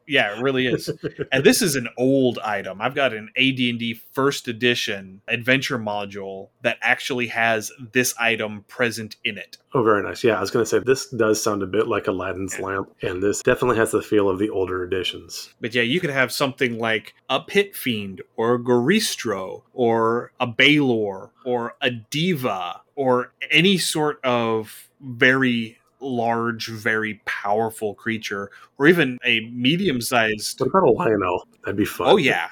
yeah, 0.07 0.37
it 0.37 0.41
really 0.41 0.67
is. 0.67 0.89
And 1.31 1.43
this 1.43 1.61
is 1.61 1.75
an 1.75 1.87
old 1.97 2.39
item. 2.39 2.81
I've 2.81 2.95
got 2.95 3.13
an 3.13 3.29
AD&D 3.37 4.01
first 4.11 4.47
edition 4.47 5.21
adventure 5.27 5.79
module 5.79 6.49
that 6.61 6.77
actually 6.81 7.27
has 7.27 7.71
this 7.93 8.13
item 8.19 8.65
present 8.67 9.15
in 9.23 9.37
it. 9.37 9.57
Oh, 9.73 9.83
very 9.83 10.03
nice. 10.03 10.23
Yeah, 10.23 10.37
I 10.37 10.41
was 10.41 10.51
going 10.51 10.63
to 10.63 10.69
say 10.69 10.79
this 10.79 11.09
does 11.09 11.41
sound 11.41 11.63
a 11.63 11.67
bit 11.67 11.87
like 11.87 12.07
Aladdin's 12.07 12.59
lamp, 12.59 12.89
and 13.01 13.21
this 13.21 13.41
definitely 13.43 13.77
has 13.77 13.91
the 13.91 14.01
feel 14.01 14.29
of 14.29 14.39
the 14.39 14.49
older 14.49 14.83
editions. 14.83 15.53
But 15.61 15.75
yeah, 15.75 15.83
you 15.83 15.99
could 15.99 16.09
have 16.09 16.31
something 16.31 16.77
like 16.79 17.13
a 17.29 17.39
pit 17.39 17.75
fiend 17.75 18.21
or 18.35 18.55
a 18.55 18.59
Goristro 18.59 19.63
or 19.73 20.31
a 20.39 20.47
Balor 20.47 21.31
or 21.45 21.75
a 21.81 21.91
deva 21.91 22.81
or 22.95 23.31
any 23.51 23.77
sort 23.77 24.23
of 24.23 24.89
very 25.01 25.78
large, 26.01 26.67
very 26.67 27.21
powerful 27.25 27.93
creature, 27.95 28.51
or 28.77 28.87
even 28.87 29.17
a 29.23 29.41
medium 29.51 30.01
sized. 30.01 30.59
What 30.59 30.69
about 30.69 30.83
a 30.83 30.91
Leonal? 30.91 31.47
That'd 31.63 31.77
be 31.77 31.85
fun. 31.85 32.07
Oh 32.09 32.17
yeah, 32.17 32.49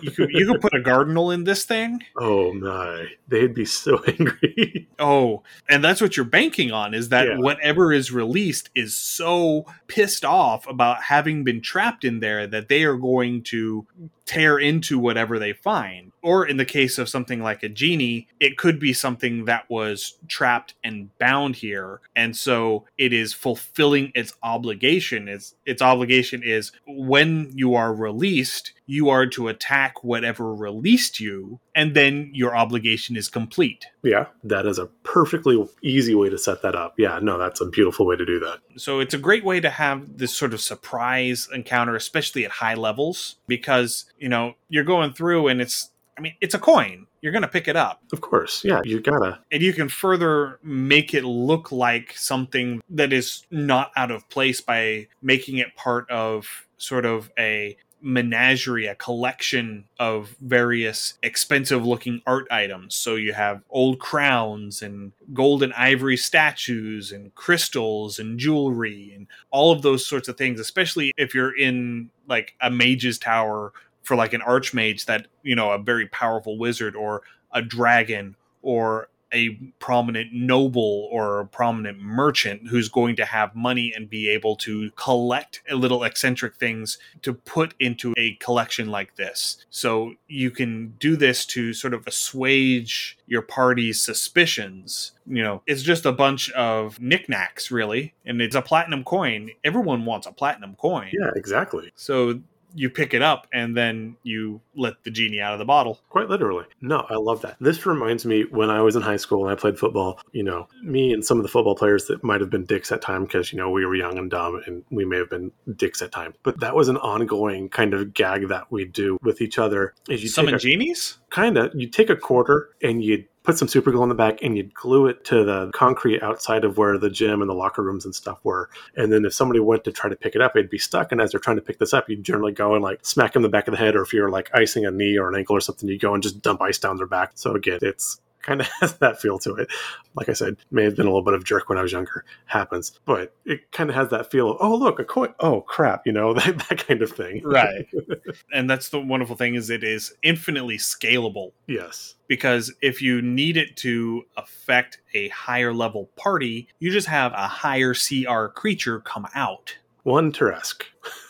you 0.00 0.10
could 0.10 0.30
you 0.32 0.46
could 0.46 0.60
put 0.60 0.74
a 0.74 0.80
Guardinal 0.80 1.30
in 1.30 1.44
this 1.44 1.64
thing. 1.64 2.02
Oh 2.18 2.52
my, 2.54 3.08
they'd 3.28 3.54
be 3.54 3.64
so 3.64 4.02
angry. 4.08 4.88
oh, 4.98 5.42
and 5.68 5.84
that's 5.84 6.00
what 6.00 6.16
you're 6.16 6.24
banking 6.24 6.72
on 6.72 6.94
is 6.94 7.10
that 7.10 7.26
yeah. 7.26 7.38
whatever 7.38 7.92
is 7.92 8.10
released 8.10 8.70
is 8.74 8.94
so 8.94 9.66
pissed 9.86 10.24
off 10.24 10.66
about 10.66 11.02
having 11.02 11.44
been 11.44 11.60
trapped 11.60 12.04
in 12.04 12.20
there 12.20 12.46
that 12.46 12.68
they 12.68 12.84
are 12.84 12.96
going 12.96 13.42
to 13.44 13.86
tear 14.26 14.58
into 14.58 14.98
whatever 14.98 15.38
they 15.38 15.52
find. 15.52 16.12
Or 16.22 16.46
in 16.46 16.56
the 16.56 16.64
case 16.64 16.98
of 16.98 17.08
something 17.08 17.42
like 17.42 17.62
a 17.62 17.68
genie, 17.68 18.26
it 18.40 18.58
could 18.58 18.78
be 18.78 18.92
something 18.92 19.44
that 19.44 19.70
was 19.70 20.18
trapped 20.28 20.74
and 20.82 21.16
bound 21.18 21.56
here. 21.56 22.00
And 22.14 22.36
so 22.36 22.84
it 22.98 23.12
is 23.12 23.32
fulfilling 23.32 24.12
its 24.14 24.34
obligation. 24.42 25.28
Its, 25.28 25.54
its 25.64 25.80
obligation 25.80 26.42
is 26.42 26.72
when 26.86 27.52
you 27.54 27.74
are 27.74 27.94
released, 27.94 28.72
you 28.86 29.08
are 29.08 29.26
to 29.28 29.48
attack 29.48 30.02
whatever 30.02 30.54
released 30.54 31.20
you, 31.20 31.60
and 31.76 31.94
then 31.94 32.30
your 32.32 32.56
obligation 32.56 33.16
is 33.16 33.28
complete. 33.28 33.86
Yeah, 34.02 34.26
that 34.42 34.66
is 34.66 34.78
a 34.78 34.86
perfectly 35.04 35.62
easy 35.82 36.14
way 36.14 36.30
to 36.30 36.38
set 36.38 36.62
that 36.62 36.74
up. 36.74 36.94
Yeah, 36.96 37.20
no, 37.22 37.38
that's 37.38 37.60
a 37.60 37.66
beautiful 37.66 38.06
way 38.06 38.16
to 38.16 38.24
do 38.24 38.40
that. 38.40 38.60
So 38.76 38.98
it's 38.98 39.14
a 39.14 39.18
great 39.18 39.44
way 39.44 39.60
to 39.60 39.68
have 39.68 40.16
this 40.16 40.34
sort 40.34 40.54
of 40.54 40.60
surprise 40.62 41.48
encounter, 41.54 41.94
especially 41.94 42.46
at 42.46 42.50
high 42.50 42.74
levels, 42.74 43.36
because, 43.46 44.06
you 44.18 44.30
know, 44.30 44.54
you're 44.70 44.84
going 44.84 45.12
through 45.12 45.48
and 45.48 45.60
it's, 45.60 45.90
I 46.16 46.22
mean, 46.22 46.34
it's 46.40 46.54
a 46.54 46.58
coin. 46.58 47.06
You're 47.20 47.32
going 47.32 47.42
to 47.42 47.48
pick 47.48 47.68
it 47.68 47.76
up. 47.76 48.02
Of 48.12 48.22
course. 48.22 48.64
Yeah, 48.64 48.80
you 48.84 49.00
gotta. 49.00 49.40
And 49.50 49.62
you 49.62 49.74
can 49.74 49.88
further 49.90 50.58
make 50.62 51.12
it 51.12 51.24
look 51.24 51.72
like 51.72 52.14
something 52.16 52.80
that 52.88 53.12
is 53.12 53.44
not 53.50 53.90
out 53.96 54.10
of 54.10 54.28
place 54.30 54.60
by 54.62 55.08
making 55.20 55.58
it 55.58 55.76
part 55.76 56.10
of 56.10 56.66
sort 56.78 57.04
of 57.04 57.30
a 57.38 57.76
menagerie, 58.00 58.86
a 58.86 58.94
collection 58.94 59.84
of 59.98 60.36
various 60.40 61.14
expensive 61.22 61.84
looking 61.84 62.22
art 62.26 62.46
items. 62.50 62.94
So 62.94 63.14
you 63.16 63.32
have 63.32 63.62
old 63.70 63.98
crowns 63.98 64.82
and 64.82 65.12
gold 65.32 65.62
and 65.62 65.72
ivory 65.74 66.16
statues 66.16 67.10
and 67.10 67.34
crystals 67.34 68.18
and 68.18 68.38
jewelry 68.38 69.12
and 69.14 69.26
all 69.50 69.72
of 69.72 69.82
those 69.82 70.06
sorts 70.06 70.28
of 70.28 70.36
things, 70.36 70.60
especially 70.60 71.12
if 71.16 71.34
you're 71.34 71.56
in 71.56 72.10
like 72.28 72.54
a 72.60 72.70
mage's 72.70 73.18
tower 73.18 73.72
for 74.02 74.16
like 74.16 74.32
an 74.32 74.42
archmage 74.42 75.06
that, 75.06 75.26
you 75.42 75.56
know, 75.56 75.72
a 75.72 75.78
very 75.78 76.06
powerful 76.06 76.58
wizard 76.58 76.94
or 76.94 77.22
a 77.52 77.62
dragon 77.62 78.36
or 78.62 79.08
a 79.32 79.50
prominent 79.78 80.32
noble 80.32 81.08
or 81.10 81.40
a 81.40 81.46
prominent 81.46 81.98
merchant 81.98 82.68
who's 82.68 82.88
going 82.88 83.16
to 83.16 83.24
have 83.24 83.54
money 83.54 83.92
and 83.94 84.08
be 84.08 84.28
able 84.28 84.56
to 84.56 84.90
collect 84.92 85.62
a 85.70 85.74
little 85.74 86.04
eccentric 86.04 86.56
things 86.56 86.98
to 87.22 87.34
put 87.34 87.74
into 87.80 88.14
a 88.16 88.34
collection 88.36 88.88
like 88.88 89.16
this. 89.16 89.64
So 89.70 90.14
you 90.28 90.50
can 90.50 90.94
do 90.98 91.16
this 91.16 91.44
to 91.46 91.72
sort 91.72 91.94
of 91.94 92.06
assuage 92.06 93.18
your 93.26 93.42
party's 93.42 94.00
suspicions. 94.00 95.12
You 95.26 95.42
know, 95.42 95.62
it's 95.66 95.82
just 95.82 96.06
a 96.06 96.12
bunch 96.12 96.50
of 96.52 97.00
knickknacks, 97.00 97.70
really, 97.70 98.14
and 98.24 98.40
it's 98.40 98.54
a 98.54 98.62
platinum 98.62 99.04
coin. 99.04 99.50
Everyone 99.64 100.04
wants 100.04 100.26
a 100.26 100.32
platinum 100.32 100.76
coin. 100.76 101.10
Yeah, 101.12 101.30
exactly. 101.34 101.90
So 101.96 102.40
you 102.76 102.90
pick 102.90 103.14
it 103.14 103.22
up 103.22 103.46
and 103.52 103.76
then 103.76 104.16
you 104.22 104.60
let 104.74 105.02
the 105.04 105.10
genie 105.10 105.40
out 105.40 105.52
of 105.52 105.58
the 105.58 105.64
bottle. 105.64 106.00
Quite 106.10 106.28
literally. 106.28 106.66
No, 106.80 107.06
I 107.08 107.14
love 107.14 107.40
that. 107.42 107.56
This 107.60 107.86
reminds 107.86 108.24
me 108.26 108.44
when 108.50 108.70
I 108.70 108.82
was 108.82 108.94
in 108.94 109.02
high 109.02 109.16
school 109.16 109.42
and 109.42 109.50
I 109.50 109.58
played 109.58 109.78
football, 109.78 110.20
you 110.32 110.42
know, 110.42 110.68
me 110.82 111.12
and 111.12 111.24
some 111.24 111.38
of 111.38 111.42
the 111.42 111.48
football 111.48 111.74
players 111.74 112.06
that 112.06 112.22
might 112.22 112.40
have 112.40 112.50
been 112.50 112.64
dicks 112.64 112.92
at 112.92 113.02
time 113.02 113.24
because, 113.24 113.52
you 113.52 113.58
know, 113.58 113.70
we 113.70 113.86
were 113.86 113.94
young 113.94 114.18
and 114.18 114.30
dumb 114.30 114.62
and 114.66 114.84
we 114.90 115.04
may 115.04 115.16
have 115.16 115.30
been 115.30 115.50
dicks 115.76 116.02
at 116.02 116.12
time. 116.12 116.34
But 116.42 116.60
that 116.60 116.74
was 116.74 116.88
an 116.88 116.98
ongoing 116.98 117.68
kind 117.68 117.94
of 117.94 118.14
gag 118.14 118.48
that 118.48 118.70
we 118.70 118.84
do 118.84 119.18
with 119.22 119.40
each 119.40 119.58
other. 119.58 119.94
Is 120.08 120.22
you 120.22 120.28
Summon 120.28 120.58
genies? 120.58 121.18
Kind 121.30 121.56
of. 121.56 121.72
You 121.74 121.88
take 121.88 122.10
a 122.10 122.16
quarter 122.16 122.70
and 122.82 123.02
you 123.02 123.24
put 123.46 123.56
some 123.56 123.68
super 123.68 123.92
glue 123.92 124.02
on 124.02 124.08
the 124.08 124.14
back 124.14 124.42
and 124.42 124.56
you'd 124.56 124.74
glue 124.74 125.06
it 125.06 125.24
to 125.24 125.44
the 125.44 125.70
concrete 125.72 126.20
outside 126.20 126.64
of 126.64 126.76
where 126.76 126.98
the 126.98 127.08
gym 127.08 127.40
and 127.40 127.48
the 127.48 127.54
locker 127.54 127.80
rooms 127.80 128.04
and 128.04 128.12
stuff 128.12 128.38
were. 128.42 128.68
And 128.96 129.12
then 129.12 129.24
if 129.24 129.32
somebody 129.32 129.60
went 129.60 129.84
to 129.84 129.92
try 129.92 130.10
to 130.10 130.16
pick 130.16 130.34
it 130.34 130.42
up, 130.42 130.56
it'd 130.56 130.68
be 130.68 130.78
stuck. 130.78 131.12
And 131.12 131.20
as 131.20 131.30
they're 131.30 131.40
trying 131.40 131.56
to 131.56 131.62
pick 131.62 131.78
this 131.78 131.94
up, 131.94 132.10
you'd 132.10 132.24
generally 132.24 132.52
go 132.52 132.74
and 132.74 132.82
like 132.82 133.06
smack 133.06 133.32
them 133.32 133.40
in 133.40 133.42
the 133.44 133.48
back 133.48 133.68
of 133.68 133.72
the 133.72 133.78
head, 133.78 133.94
or 133.94 134.02
if 134.02 134.12
you're 134.12 134.30
like 134.30 134.50
icing 134.52 134.84
a 134.84 134.90
knee 134.90 135.16
or 135.16 135.28
an 135.28 135.36
ankle 135.36 135.56
or 135.56 135.60
something, 135.60 135.88
you 135.88 135.96
go 135.96 136.12
and 136.12 136.24
just 136.24 136.42
dump 136.42 136.60
ice 136.60 136.78
down 136.78 136.96
their 136.96 137.06
back. 137.06 137.32
So 137.36 137.54
again, 137.54 137.78
it's 137.82 138.20
kind 138.46 138.60
of 138.60 138.68
has 138.80 138.96
that 138.98 139.20
feel 139.20 139.38
to 139.40 139.54
it. 139.56 139.68
Like 140.14 140.28
I 140.28 140.32
said, 140.32 140.56
may 140.70 140.84
have 140.84 140.96
been 140.96 141.06
a 141.06 141.10
little 141.10 141.22
bit 141.22 141.34
of 141.34 141.44
jerk 141.44 141.68
when 141.68 141.78
I 141.78 141.82
was 141.82 141.92
younger. 141.92 142.24
Happens, 142.46 142.98
but 143.04 143.34
it 143.44 143.70
kind 143.72 143.90
of 143.90 143.96
has 143.96 144.08
that 144.10 144.30
feel 144.30 144.52
of 144.52 144.56
oh 144.60 144.74
look 144.74 144.98
a 144.98 145.04
coin. 145.04 145.34
Oh 145.40 145.62
crap, 145.62 146.06
you 146.06 146.12
know 146.12 146.32
that 146.34 146.58
that 146.68 146.86
kind 146.86 147.02
of 147.02 147.10
thing. 147.10 147.42
Right. 147.44 147.86
and 148.52 148.70
that's 148.70 148.88
the 148.88 149.00
wonderful 149.00 149.36
thing 149.36 149.54
is 149.54 149.68
it 149.70 149.84
is 149.84 150.14
infinitely 150.22 150.78
scalable. 150.78 151.52
Yes. 151.66 152.14
Because 152.28 152.72
if 152.82 153.02
you 153.02 153.22
need 153.22 153.56
it 153.56 153.76
to 153.78 154.24
affect 154.36 154.98
a 155.14 155.28
higher 155.28 155.72
level 155.72 156.10
party, 156.16 156.68
you 156.78 156.90
just 156.90 157.06
have 157.08 157.32
a 157.32 157.46
higher 157.46 157.94
CR 157.94 158.46
creature 158.46 159.00
come 159.00 159.26
out. 159.34 159.76
One 160.06 160.30
Tarrasque. 160.30 160.84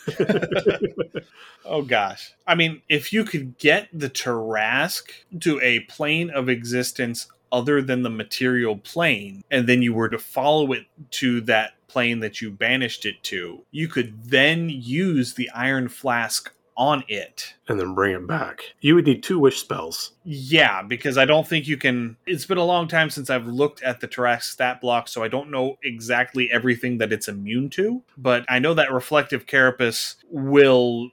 oh 1.65 1.81
gosh. 1.81 2.31
I 2.45 2.53
mean, 2.53 2.83
if 2.87 3.11
you 3.11 3.23
could 3.23 3.57
get 3.57 3.89
the 3.91 4.07
Tarrasque 4.07 5.09
to 5.39 5.59
a 5.61 5.79
plane 5.79 6.29
of 6.29 6.47
existence 6.47 7.25
other 7.51 7.81
than 7.81 8.03
the 8.03 8.11
material 8.11 8.77
plane, 8.77 9.43
and 9.49 9.67
then 9.67 9.81
you 9.81 9.95
were 9.95 10.09
to 10.09 10.19
follow 10.19 10.73
it 10.73 10.85
to 11.09 11.41
that 11.41 11.71
plane 11.87 12.19
that 12.19 12.39
you 12.39 12.51
banished 12.51 13.03
it 13.07 13.23
to, 13.23 13.63
you 13.71 13.87
could 13.87 14.25
then 14.25 14.69
use 14.69 15.33
the 15.33 15.49
Iron 15.55 15.87
Flask 15.87 16.53
on 16.77 17.03
it 17.07 17.55
and 17.67 17.79
then 17.79 17.93
bring 17.93 18.15
it 18.15 18.27
back. 18.27 18.61
You 18.79 18.95
would 18.95 19.05
need 19.05 19.23
two 19.23 19.39
wish 19.39 19.59
spells. 19.59 20.11
Yeah, 20.23 20.83
because 20.83 21.17
I 21.17 21.25
don't 21.25 21.47
think 21.47 21.67
you 21.67 21.75
can. 21.75 22.17
It's 22.25 22.45
been 22.45 22.57
a 22.57 22.63
long 22.63 22.87
time 22.87 23.09
since 23.09 23.29
I've 23.29 23.47
looked 23.47 23.81
at 23.81 23.99
the 23.99 24.07
Tarrasque 24.07 24.43
stat 24.43 24.79
block, 24.79 25.07
so 25.07 25.23
I 25.23 25.27
don't 25.27 25.49
know 25.49 25.77
exactly 25.83 26.49
everything 26.51 26.99
that 26.99 27.11
it's 27.11 27.27
immune 27.27 27.69
to. 27.71 28.03
But 28.17 28.45
I 28.47 28.59
know 28.59 28.73
that 28.75 28.91
Reflective 28.91 29.47
Carapace 29.47 30.15
will 30.29 31.09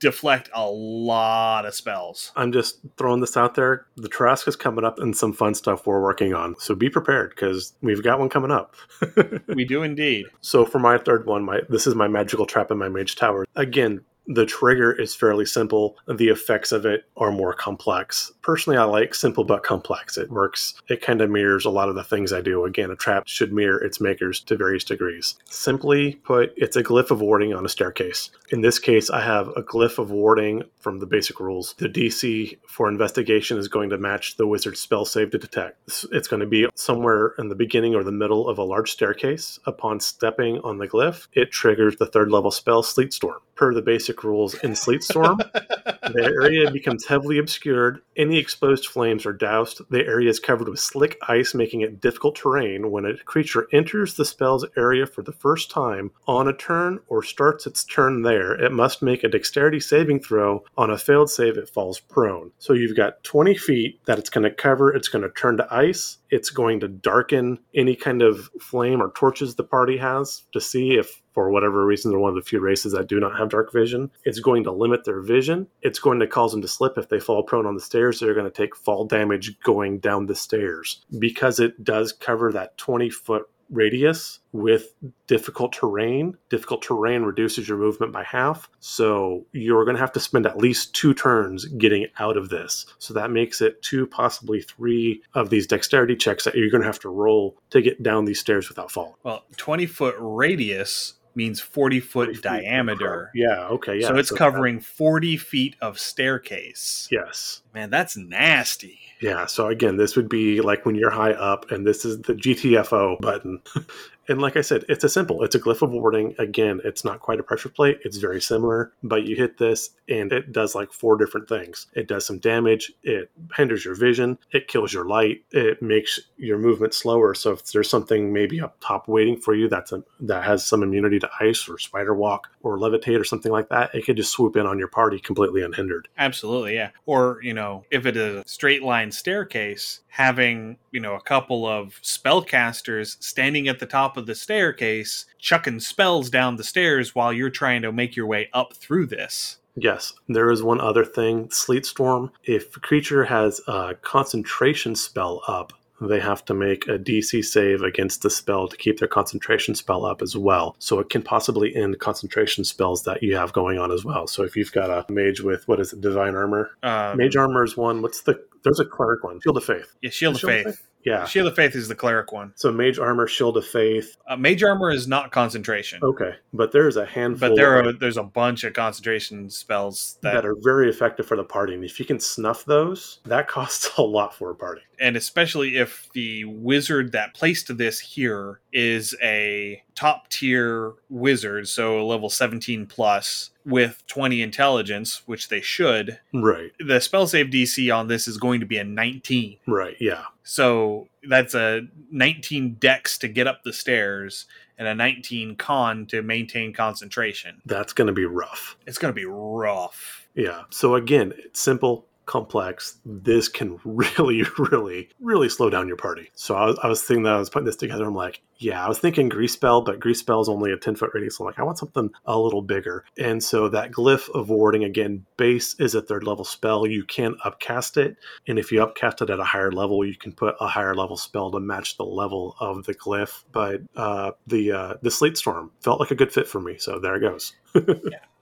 deflect 0.00 0.50
a 0.54 0.66
lot 0.68 1.66
of 1.66 1.74
spells. 1.74 2.32
I'm 2.36 2.52
just 2.52 2.80
throwing 2.96 3.20
this 3.20 3.36
out 3.36 3.54
there. 3.54 3.86
The 3.96 4.08
Tarrasque 4.08 4.48
is 4.48 4.56
coming 4.56 4.84
up 4.84 4.98
and 4.98 5.16
some 5.16 5.32
fun 5.32 5.54
stuff 5.54 5.86
we're 5.86 6.02
working 6.02 6.34
on. 6.34 6.56
So 6.58 6.74
be 6.74 6.88
prepared 6.88 7.30
because 7.30 7.74
we've 7.82 8.02
got 8.02 8.18
one 8.18 8.28
coming 8.28 8.50
up. 8.50 8.74
we 9.48 9.64
do 9.64 9.82
indeed. 9.82 10.26
So 10.40 10.64
for 10.64 10.78
my 10.78 10.98
third 10.98 11.26
one, 11.26 11.44
my 11.44 11.60
this 11.68 11.86
is 11.86 11.94
my 11.94 12.08
magical 12.08 12.46
trap 12.46 12.70
in 12.70 12.78
my 12.78 12.88
mage 12.88 13.16
tower. 13.16 13.46
Again, 13.56 14.00
the 14.26 14.46
trigger 14.46 14.92
is 14.92 15.14
fairly 15.14 15.46
simple. 15.46 15.96
The 16.06 16.28
effects 16.28 16.72
of 16.72 16.86
it 16.86 17.04
are 17.16 17.30
more 17.30 17.52
complex. 17.52 18.32
Personally, 18.42 18.78
I 18.78 18.84
like 18.84 19.14
simple 19.14 19.44
but 19.44 19.62
complex. 19.62 20.16
It 20.16 20.30
works, 20.30 20.74
it 20.88 21.02
kind 21.02 21.20
of 21.20 21.30
mirrors 21.30 21.64
a 21.64 21.70
lot 21.70 21.88
of 21.88 21.94
the 21.94 22.04
things 22.04 22.32
I 22.32 22.40
do. 22.40 22.64
Again, 22.64 22.90
a 22.90 22.96
trap 22.96 23.24
should 23.26 23.52
mirror 23.52 23.82
its 23.82 24.00
makers 24.00 24.40
to 24.40 24.56
various 24.56 24.84
degrees. 24.84 25.36
Simply 25.44 26.14
put, 26.24 26.52
it's 26.56 26.76
a 26.76 26.82
glyph 26.82 27.10
of 27.10 27.20
warding 27.20 27.54
on 27.54 27.64
a 27.64 27.68
staircase. 27.68 28.30
In 28.50 28.60
this 28.60 28.78
case, 28.78 29.10
I 29.10 29.20
have 29.20 29.48
a 29.48 29.62
glyph 29.62 29.98
of 29.98 30.10
warding 30.10 30.62
from 30.80 30.98
the 30.98 31.06
basic 31.06 31.40
rules. 31.40 31.74
The 31.78 31.88
DC 31.88 32.58
for 32.66 32.88
investigation 32.88 33.58
is 33.58 33.68
going 33.68 33.90
to 33.90 33.98
match 33.98 34.36
the 34.36 34.46
wizard's 34.46 34.80
spell 34.80 35.04
save 35.04 35.30
to 35.30 35.38
detect. 35.38 35.78
It's 36.12 36.28
going 36.28 36.40
to 36.40 36.46
be 36.46 36.66
somewhere 36.74 37.34
in 37.38 37.48
the 37.48 37.54
beginning 37.54 37.94
or 37.94 38.04
the 38.04 38.12
middle 38.12 38.48
of 38.48 38.58
a 38.58 38.64
large 38.64 38.90
staircase. 38.90 39.58
Upon 39.66 40.00
stepping 40.00 40.58
on 40.60 40.78
the 40.78 40.88
glyph, 40.88 41.28
it 41.32 41.50
triggers 41.50 41.96
the 41.96 42.06
third 42.06 42.30
level 42.30 42.50
spell 42.50 42.82
Sleet 42.82 43.12
Storm. 43.12 43.40
Per 43.54 43.72
the 43.72 43.82
basic 43.82 44.13
rules 44.22 44.54
in 44.62 44.76
Sleet 44.76 45.02
Storm, 45.02 45.38
the 45.38 46.22
area 46.24 46.70
becomes 46.70 47.06
heavily 47.06 47.38
obscured. 47.38 48.02
Any 48.16 48.38
exposed 48.38 48.86
flames 48.86 49.26
are 49.26 49.32
doused. 49.32 49.80
The 49.90 50.06
area 50.06 50.30
is 50.30 50.38
covered 50.38 50.68
with 50.68 50.78
slick 50.78 51.18
ice, 51.26 51.54
making 51.54 51.80
it 51.80 52.00
difficult 52.00 52.36
terrain. 52.36 52.90
When 52.90 53.04
a 53.04 53.16
creature 53.16 53.66
enters 53.72 54.14
the 54.14 54.24
spell's 54.24 54.66
area 54.76 55.06
for 55.06 55.22
the 55.22 55.32
first 55.32 55.70
time 55.70 56.10
on 56.26 56.46
a 56.46 56.52
turn 56.52 57.00
or 57.08 57.22
starts 57.22 57.66
its 57.66 57.84
turn 57.84 58.22
there, 58.22 58.52
it 58.52 58.72
must 58.72 59.02
make 59.02 59.24
a 59.24 59.28
dexterity 59.28 59.80
saving 59.80 60.20
throw. 60.20 60.64
On 60.76 60.90
a 60.90 60.98
failed 60.98 61.30
save, 61.30 61.56
it 61.56 61.68
falls 61.68 61.98
prone. 61.98 62.52
So 62.58 62.72
you've 62.72 62.96
got 62.96 63.24
20 63.24 63.56
feet 63.56 64.00
that 64.04 64.18
it's 64.18 64.30
going 64.30 64.44
to 64.44 64.54
cover. 64.54 64.94
It's 64.94 65.08
going 65.08 65.22
to 65.22 65.30
turn 65.30 65.56
to 65.56 65.74
ice. 65.74 66.18
It's 66.34 66.50
going 66.50 66.80
to 66.80 66.88
darken 66.88 67.60
any 67.76 67.94
kind 67.94 68.22
of 68.22 68.50
flame 68.60 69.00
or 69.00 69.12
torches 69.12 69.54
the 69.54 69.62
party 69.62 69.96
has 69.98 70.42
to 70.52 70.60
see 70.60 70.96
if 70.96 71.22
for 71.32 71.50
whatever 71.50 71.84
reason, 71.84 72.10
they're 72.10 72.20
one 72.20 72.30
of 72.30 72.36
the 72.36 72.48
few 72.48 72.60
races 72.60 72.92
that 72.92 73.08
do 73.08 73.20
not 73.20 73.36
have 73.36 73.50
dark 73.50 73.72
vision. 73.72 74.10
It's 74.24 74.38
going 74.38 74.64
to 74.64 74.72
limit 74.72 75.04
their 75.04 75.20
vision. 75.20 75.66
It's 75.82 75.98
going 75.98 76.20
to 76.20 76.26
cause 76.26 76.52
them 76.52 76.62
to 76.62 76.68
slip. 76.68 76.96
If 76.96 77.08
they 77.08 77.18
fall 77.18 77.42
prone 77.42 77.66
on 77.66 77.74
the 77.74 77.80
stairs, 77.80 78.20
they're 78.20 78.34
going 78.34 78.50
to 78.50 78.52
take 78.52 78.76
fall 78.76 79.04
damage 79.04 79.60
going 79.60 79.98
down 79.98 80.26
the 80.26 80.34
stairs. 80.34 81.04
Because 81.18 81.58
it 81.58 81.82
does 81.82 82.12
cover 82.12 82.52
that 82.52 82.78
20 82.78 83.10
foot 83.10 83.48
radius 83.70 84.40
with 84.52 84.94
difficult 85.26 85.72
terrain. 85.72 86.36
Difficult 86.50 86.82
terrain 86.82 87.22
reduces 87.22 87.68
your 87.68 87.78
movement 87.78 88.12
by 88.12 88.22
half. 88.24 88.68
So 88.80 89.46
you're 89.52 89.84
going 89.84 89.96
to 89.96 90.00
have 90.00 90.12
to 90.12 90.20
spend 90.20 90.46
at 90.46 90.58
least 90.58 90.94
two 90.94 91.14
turns 91.14 91.64
getting 91.64 92.06
out 92.18 92.36
of 92.36 92.48
this. 92.48 92.86
So 92.98 93.14
that 93.14 93.30
makes 93.30 93.60
it 93.60 93.82
two, 93.82 94.06
possibly 94.06 94.60
three 94.60 95.22
of 95.34 95.50
these 95.50 95.66
dexterity 95.66 96.16
checks 96.16 96.44
that 96.44 96.54
you're 96.54 96.70
going 96.70 96.82
to 96.82 96.86
have 96.86 97.00
to 97.00 97.08
roll 97.08 97.56
to 97.70 97.82
get 97.82 98.02
down 98.02 98.24
these 98.24 98.40
stairs 98.40 98.68
without 98.68 98.90
falling. 98.90 99.14
Well, 99.22 99.44
20 99.56 99.86
foot 99.86 100.14
radius 100.18 101.14
means 101.36 101.60
40 101.60 102.00
foot 102.00 102.26
40 102.26 102.40
diameter. 102.40 103.30
Yeah, 103.34 103.66
okay, 103.68 104.00
yeah. 104.00 104.08
So 104.08 104.16
it's 104.16 104.28
so 104.28 104.36
covering 104.36 104.76
that. 104.76 104.84
40 104.84 105.36
feet 105.36 105.76
of 105.80 105.98
staircase. 105.98 107.08
Yes. 107.10 107.62
Man, 107.74 107.90
that's 107.90 108.16
nasty. 108.16 108.98
Yeah, 109.20 109.46
so 109.46 109.68
again, 109.68 109.96
this 109.96 110.16
would 110.16 110.28
be 110.28 110.60
like 110.60 110.84
when 110.84 110.94
you're 110.94 111.10
high 111.10 111.32
up 111.32 111.70
and 111.70 111.86
this 111.86 112.04
is 112.04 112.20
the 112.22 112.34
GTFO 112.34 113.20
button. 113.20 113.60
And 114.28 114.40
like 114.40 114.56
I 114.56 114.60
said, 114.60 114.84
it's 114.88 115.04
a 115.04 115.08
simple. 115.08 115.42
It's 115.42 115.54
a 115.54 115.60
glyph 115.60 115.82
of 115.82 115.90
warding. 115.90 116.34
Again, 116.38 116.80
it's 116.84 117.04
not 117.04 117.20
quite 117.20 117.40
a 117.40 117.42
pressure 117.42 117.68
plate. 117.68 117.98
It's 118.04 118.16
very 118.16 118.40
similar, 118.40 118.92
but 119.02 119.24
you 119.24 119.36
hit 119.36 119.58
this 119.58 119.90
and 120.08 120.32
it 120.32 120.52
does 120.52 120.74
like 120.74 120.92
four 120.92 121.16
different 121.16 121.48
things. 121.48 121.86
It 121.94 122.08
does 122.08 122.26
some 122.26 122.38
damage. 122.38 122.92
It 123.02 123.30
hinders 123.56 123.84
your 123.84 123.94
vision. 123.94 124.38
It 124.52 124.68
kills 124.68 124.92
your 124.92 125.06
light. 125.06 125.44
It 125.50 125.82
makes 125.82 126.20
your 126.36 126.58
movement 126.58 126.94
slower. 126.94 127.34
So 127.34 127.52
if 127.52 127.72
there's 127.72 127.88
something 127.88 128.32
maybe 128.32 128.60
up 128.60 128.76
top 128.80 129.08
waiting 129.08 129.36
for 129.36 129.54
you 129.54 129.68
that's 129.68 129.92
a, 129.92 130.02
that 130.20 130.44
has 130.44 130.64
some 130.64 130.82
immunity 130.82 131.18
to 131.18 131.30
ice 131.40 131.68
or 131.68 131.78
spider 131.78 132.14
walk 132.14 132.48
or 132.62 132.78
levitate 132.78 133.20
or 133.20 133.24
something 133.24 133.52
like 133.52 133.68
that, 133.68 133.94
it 133.94 134.04
could 134.04 134.16
just 134.16 134.32
swoop 134.32 134.56
in 134.56 134.66
on 134.66 134.78
your 134.78 134.88
party 134.88 135.18
completely 135.18 135.62
unhindered. 135.62 136.08
Absolutely, 136.18 136.74
yeah. 136.74 136.90
Or, 137.06 137.40
you 137.42 137.54
know, 137.54 137.84
if 137.90 138.06
it 138.06 138.16
is 138.16 138.36
a 138.36 138.48
straight 138.48 138.82
line 138.82 139.10
staircase, 139.10 140.00
having, 140.08 140.76
you 140.92 141.00
know, 141.00 141.14
a 141.14 141.20
couple 141.20 141.66
of 141.66 142.00
spellcasters 142.02 143.20
standing 143.22 143.68
at 143.68 143.80
the 143.80 143.86
top 143.86 144.13
of 144.16 144.26
the 144.26 144.34
staircase, 144.34 145.26
chucking 145.38 145.80
spells 145.80 146.30
down 146.30 146.56
the 146.56 146.64
stairs 146.64 147.14
while 147.14 147.32
you're 147.32 147.50
trying 147.50 147.82
to 147.82 147.92
make 147.92 148.16
your 148.16 148.26
way 148.26 148.48
up 148.52 148.74
through 148.74 149.06
this. 149.06 149.58
Yes, 149.76 150.12
there 150.28 150.50
is 150.50 150.62
one 150.62 150.80
other 150.80 151.04
thing. 151.04 151.50
Sleet 151.50 151.84
Storm, 151.84 152.30
if 152.44 152.76
a 152.76 152.80
creature 152.80 153.24
has 153.24 153.60
a 153.66 153.94
concentration 154.02 154.94
spell 154.94 155.42
up, 155.48 155.72
they 156.00 156.20
have 156.20 156.44
to 156.46 156.54
make 156.54 156.86
a 156.88 156.98
DC 156.98 157.44
save 157.44 157.82
against 157.82 158.22
the 158.22 158.30
spell 158.30 158.68
to 158.68 158.76
keep 158.76 158.98
their 158.98 159.08
concentration 159.08 159.74
spell 159.74 160.04
up 160.04 160.22
as 160.22 160.36
well. 160.36 160.76
So 160.78 160.98
it 160.98 161.08
can 161.08 161.22
possibly 161.22 161.74
end 161.74 161.98
concentration 161.98 162.64
spells 162.64 163.04
that 163.04 163.22
you 163.22 163.36
have 163.36 163.52
going 163.52 163.78
on 163.78 163.90
as 163.90 164.04
well. 164.04 164.26
So 164.26 164.42
if 164.42 164.56
you've 164.56 164.72
got 164.72 164.90
a 164.90 165.10
mage 165.12 165.40
with 165.40 165.66
what 165.68 165.80
is 165.80 165.92
it, 165.92 166.00
divine 166.00 166.34
armor? 166.34 166.70
Um, 166.82 167.16
Mage 167.16 167.36
armor 167.36 167.64
is 167.64 167.76
one. 167.76 168.02
What's 168.02 168.22
the? 168.22 168.42
There's 168.62 168.80
a 168.80 168.84
cleric 168.84 169.24
one. 169.24 169.40
Shield 169.40 169.56
of 169.56 169.64
faith. 169.64 169.94
Yeah, 170.02 170.10
Shield 170.10 170.34
of 170.34 170.40
Shield 170.40 170.52
of 170.52 170.64
Faith. 170.64 170.82
Yeah. 171.04 171.24
Shield 171.26 171.46
of 171.48 171.54
Faith 171.56 171.74
is 171.74 171.88
the 171.88 171.94
cleric 171.94 172.32
one. 172.32 172.52
So 172.56 172.72
mage 172.72 172.98
armor, 172.98 173.26
shield 173.26 173.56
of 173.56 173.66
faith. 173.66 174.16
Uh, 174.26 174.36
Mage 174.36 174.62
armor 174.62 174.90
is 174.90 175.06
not 175.06 175.30
concentration, 175.32 176.00
Okay, 176.02 176.34
but 176.52 176.72
there's 176.72 176.96
a 176.96 177.04
handful. 177.04 177.50
but 177.50 177.56
there 177.56 177.76
are 177.78 177.92
there's 177.92 178.16
a 178.16 178.22
bunch 178.22 178.64
of 178.64 178.72
concentration 178.72 179.50
spells 179.50 180.18
that, 180.22 180.34
that 180.34 180.46
are 180.46 180.56
very 180.62 180.88
effective 180.88 181.26
for 181.26 181.36
the 181.36 181.44
party, 181.44 181.74
and 181.74 181.84
if 181.84 182.00
you 182.00 182.06
can 182.06 182.18
snuff 182.18 182.64
those, 182.64 183.20
that 183.24 183.48
costs 183.56 183.90
a 183.98 184.02
lot 184.02 184.34
for 184.34 184.50
a 184.50 184.54
party. 184.54 184.80
And 185.00 185.16
especially 185.16 185.76
if 185.76 186.08
the 186.12 186.44
wizard 186.44 187.12
that 187.12 187.34
placed 187.34 187.76
this 187.76 187.98
here 188.00 188.60
is 188.72 189.14
a 189.22 189.82
top 189.94 190.28
tier 190.28 190.92
wizard, 191.08 191.68
so 191.68 192.00
a 192.00 192.04
level 192.04 192.28
17 192.30 192.86
plus 192.86 193.50
with 193.64 194.02
20 194.06 194.42
intelligence, 194.42 195.22
which 195.26 195.48
they 195.48 195.60
should, 195.60 196.18
Right. 196.32 196.72
the 196.78 197.00
spell 197.00 197.26
save 197.26 197.46
DC 197.46 197.90
on 197.94 198.08
this 198.08 198.28
is 198.28 198.36
going 198.36 198.60
to 198.60 198.66
be 198.66 198.76
a 198.78 198.84
19. 198.84 199.58
Right. 199.66 199.96
Yeah. 200.00 200.24
So 200.42 201.08
that's 201.28 201.54
a 201.54 201.82
19 202.10 202.74
dex 202.74 203.16
to 203.18 203.28
get 203.28 203.46
up 203.46 203.62
the 203.62 203.72
stairs 203.72 204.46
and 204.76 204.88
a 204.88 204.94
19 204.94 205.56
con 205.56 206.04
to 206.06 206.20
maintain 206.20 206.72
concentration. 206.72 207.62
That's 207.64 207.92
going 207.92 208.08
to 208.08 208.12
be 208.12 208.24
rough. 208.26 208.76
It's 208.86 208.98
going 208.98 209.14
to 209.14 209.18
be 209.18 209.24
rough. 209.26 210.26
Yeah. 210.34 210.62
So 210.70 210.96
again, 210.96 211.32
it's 211.38 211.60
simple, 211.60 212.06
complex. 212.26 212.98
This 213.04 213.48
can 213.48 213.78
really, 213.84 214.44
really, 214.58 215.10
really 215.20 215.48
slow 215.48 215.70
down 215.70 215.88
your 215.88 215.96
party. 215.96 216.30
So 216.34 216.54
I 216.54 216.66
was, 216.66 216.78
I 216.82 216.88
was 216.88 217.02
thinking 217.02 217.24
that 217.24 217.34
I 217.34 217.38
was 217.38 217.50
putting 217.50 217.66
this 217.66 217.76
together. 217.76 218.04
I'm 218.04 218.14
like, 218.14 218.42
yeah, 218.58 218.84
I 218.84 218.88
was 218.88 218.98
thinking 218.98 219.28
grease 219.28 219.52
spell, 219.52 219.82
but 219.82 220.00
grease 220.00 220.20
spell 220.20 220.40
is 220.40 220.48
only 220.48 220.72
a 220.72 220.76
10 220.76 220.96
foot 220.96 221.10
radius. 221.12 221.36
So 221.36 221.44
I'm 221.44 221.46
like, 221.46 221.58
I 221.58 221.64
want 221.64 221.78
something 221.78 222.10
a 222.24 222.38
little 222.38 222.62
bigger. 222.62 223.04
And 223.18 223.42
so 223.42 223.68
that 223.68 223.90
glyph 223.90 224.28
of 224.30 224.48
warding 224.48 224.84
again, 224.84 225.26
base 225.36 225.74
is 225.78 225.94
a 225.94 226.02
third 226.02 226.24
level 226.24 226.44
spell. 226.44 226.86
You 226.86 227.04
can 227.04 227.36
upcast 227.44 227.96
it. 227.96 228.16
And 228.46 228.58
if 228.58 228.70
you 228.70 228.82
upcast 228.82 229.22
it 229.22 229.30
at 229.30 229.40
a 229.40 229.44
higher 229.44 229.72
level, 229.72 230.04
you 230.04 230.16
can 230.16 230.32
put 230.32 230.54
a 230.60 230.68
higher 230.68 230.94
level 230.94 231.16
spell 231.16 231.50
to 231.50 231.60
match 231.60 231.96
the 231.96 232.04
level 232.04 232.56
of 232.60 232.84
the 232.84 232.94
glyph. 232.94 233.44
But 233.52 233.82
uh, 233.96 234.32
the 234.46 234.72
uh, 234.72 234.94
the 235.02 235.10
sleet 235.10 235.36
storm 235.36 235.72
felt 235.80 236.00
like 236.00 236.10
a 236.10 236.16
good 236.16 236.32
fit 236.32 236.48
for 236.48 236.60
me. 236.60 236.78
So 236.78 236.98
there 236.98 237.16
it 237.16 237.20
goes. 237.20 237.54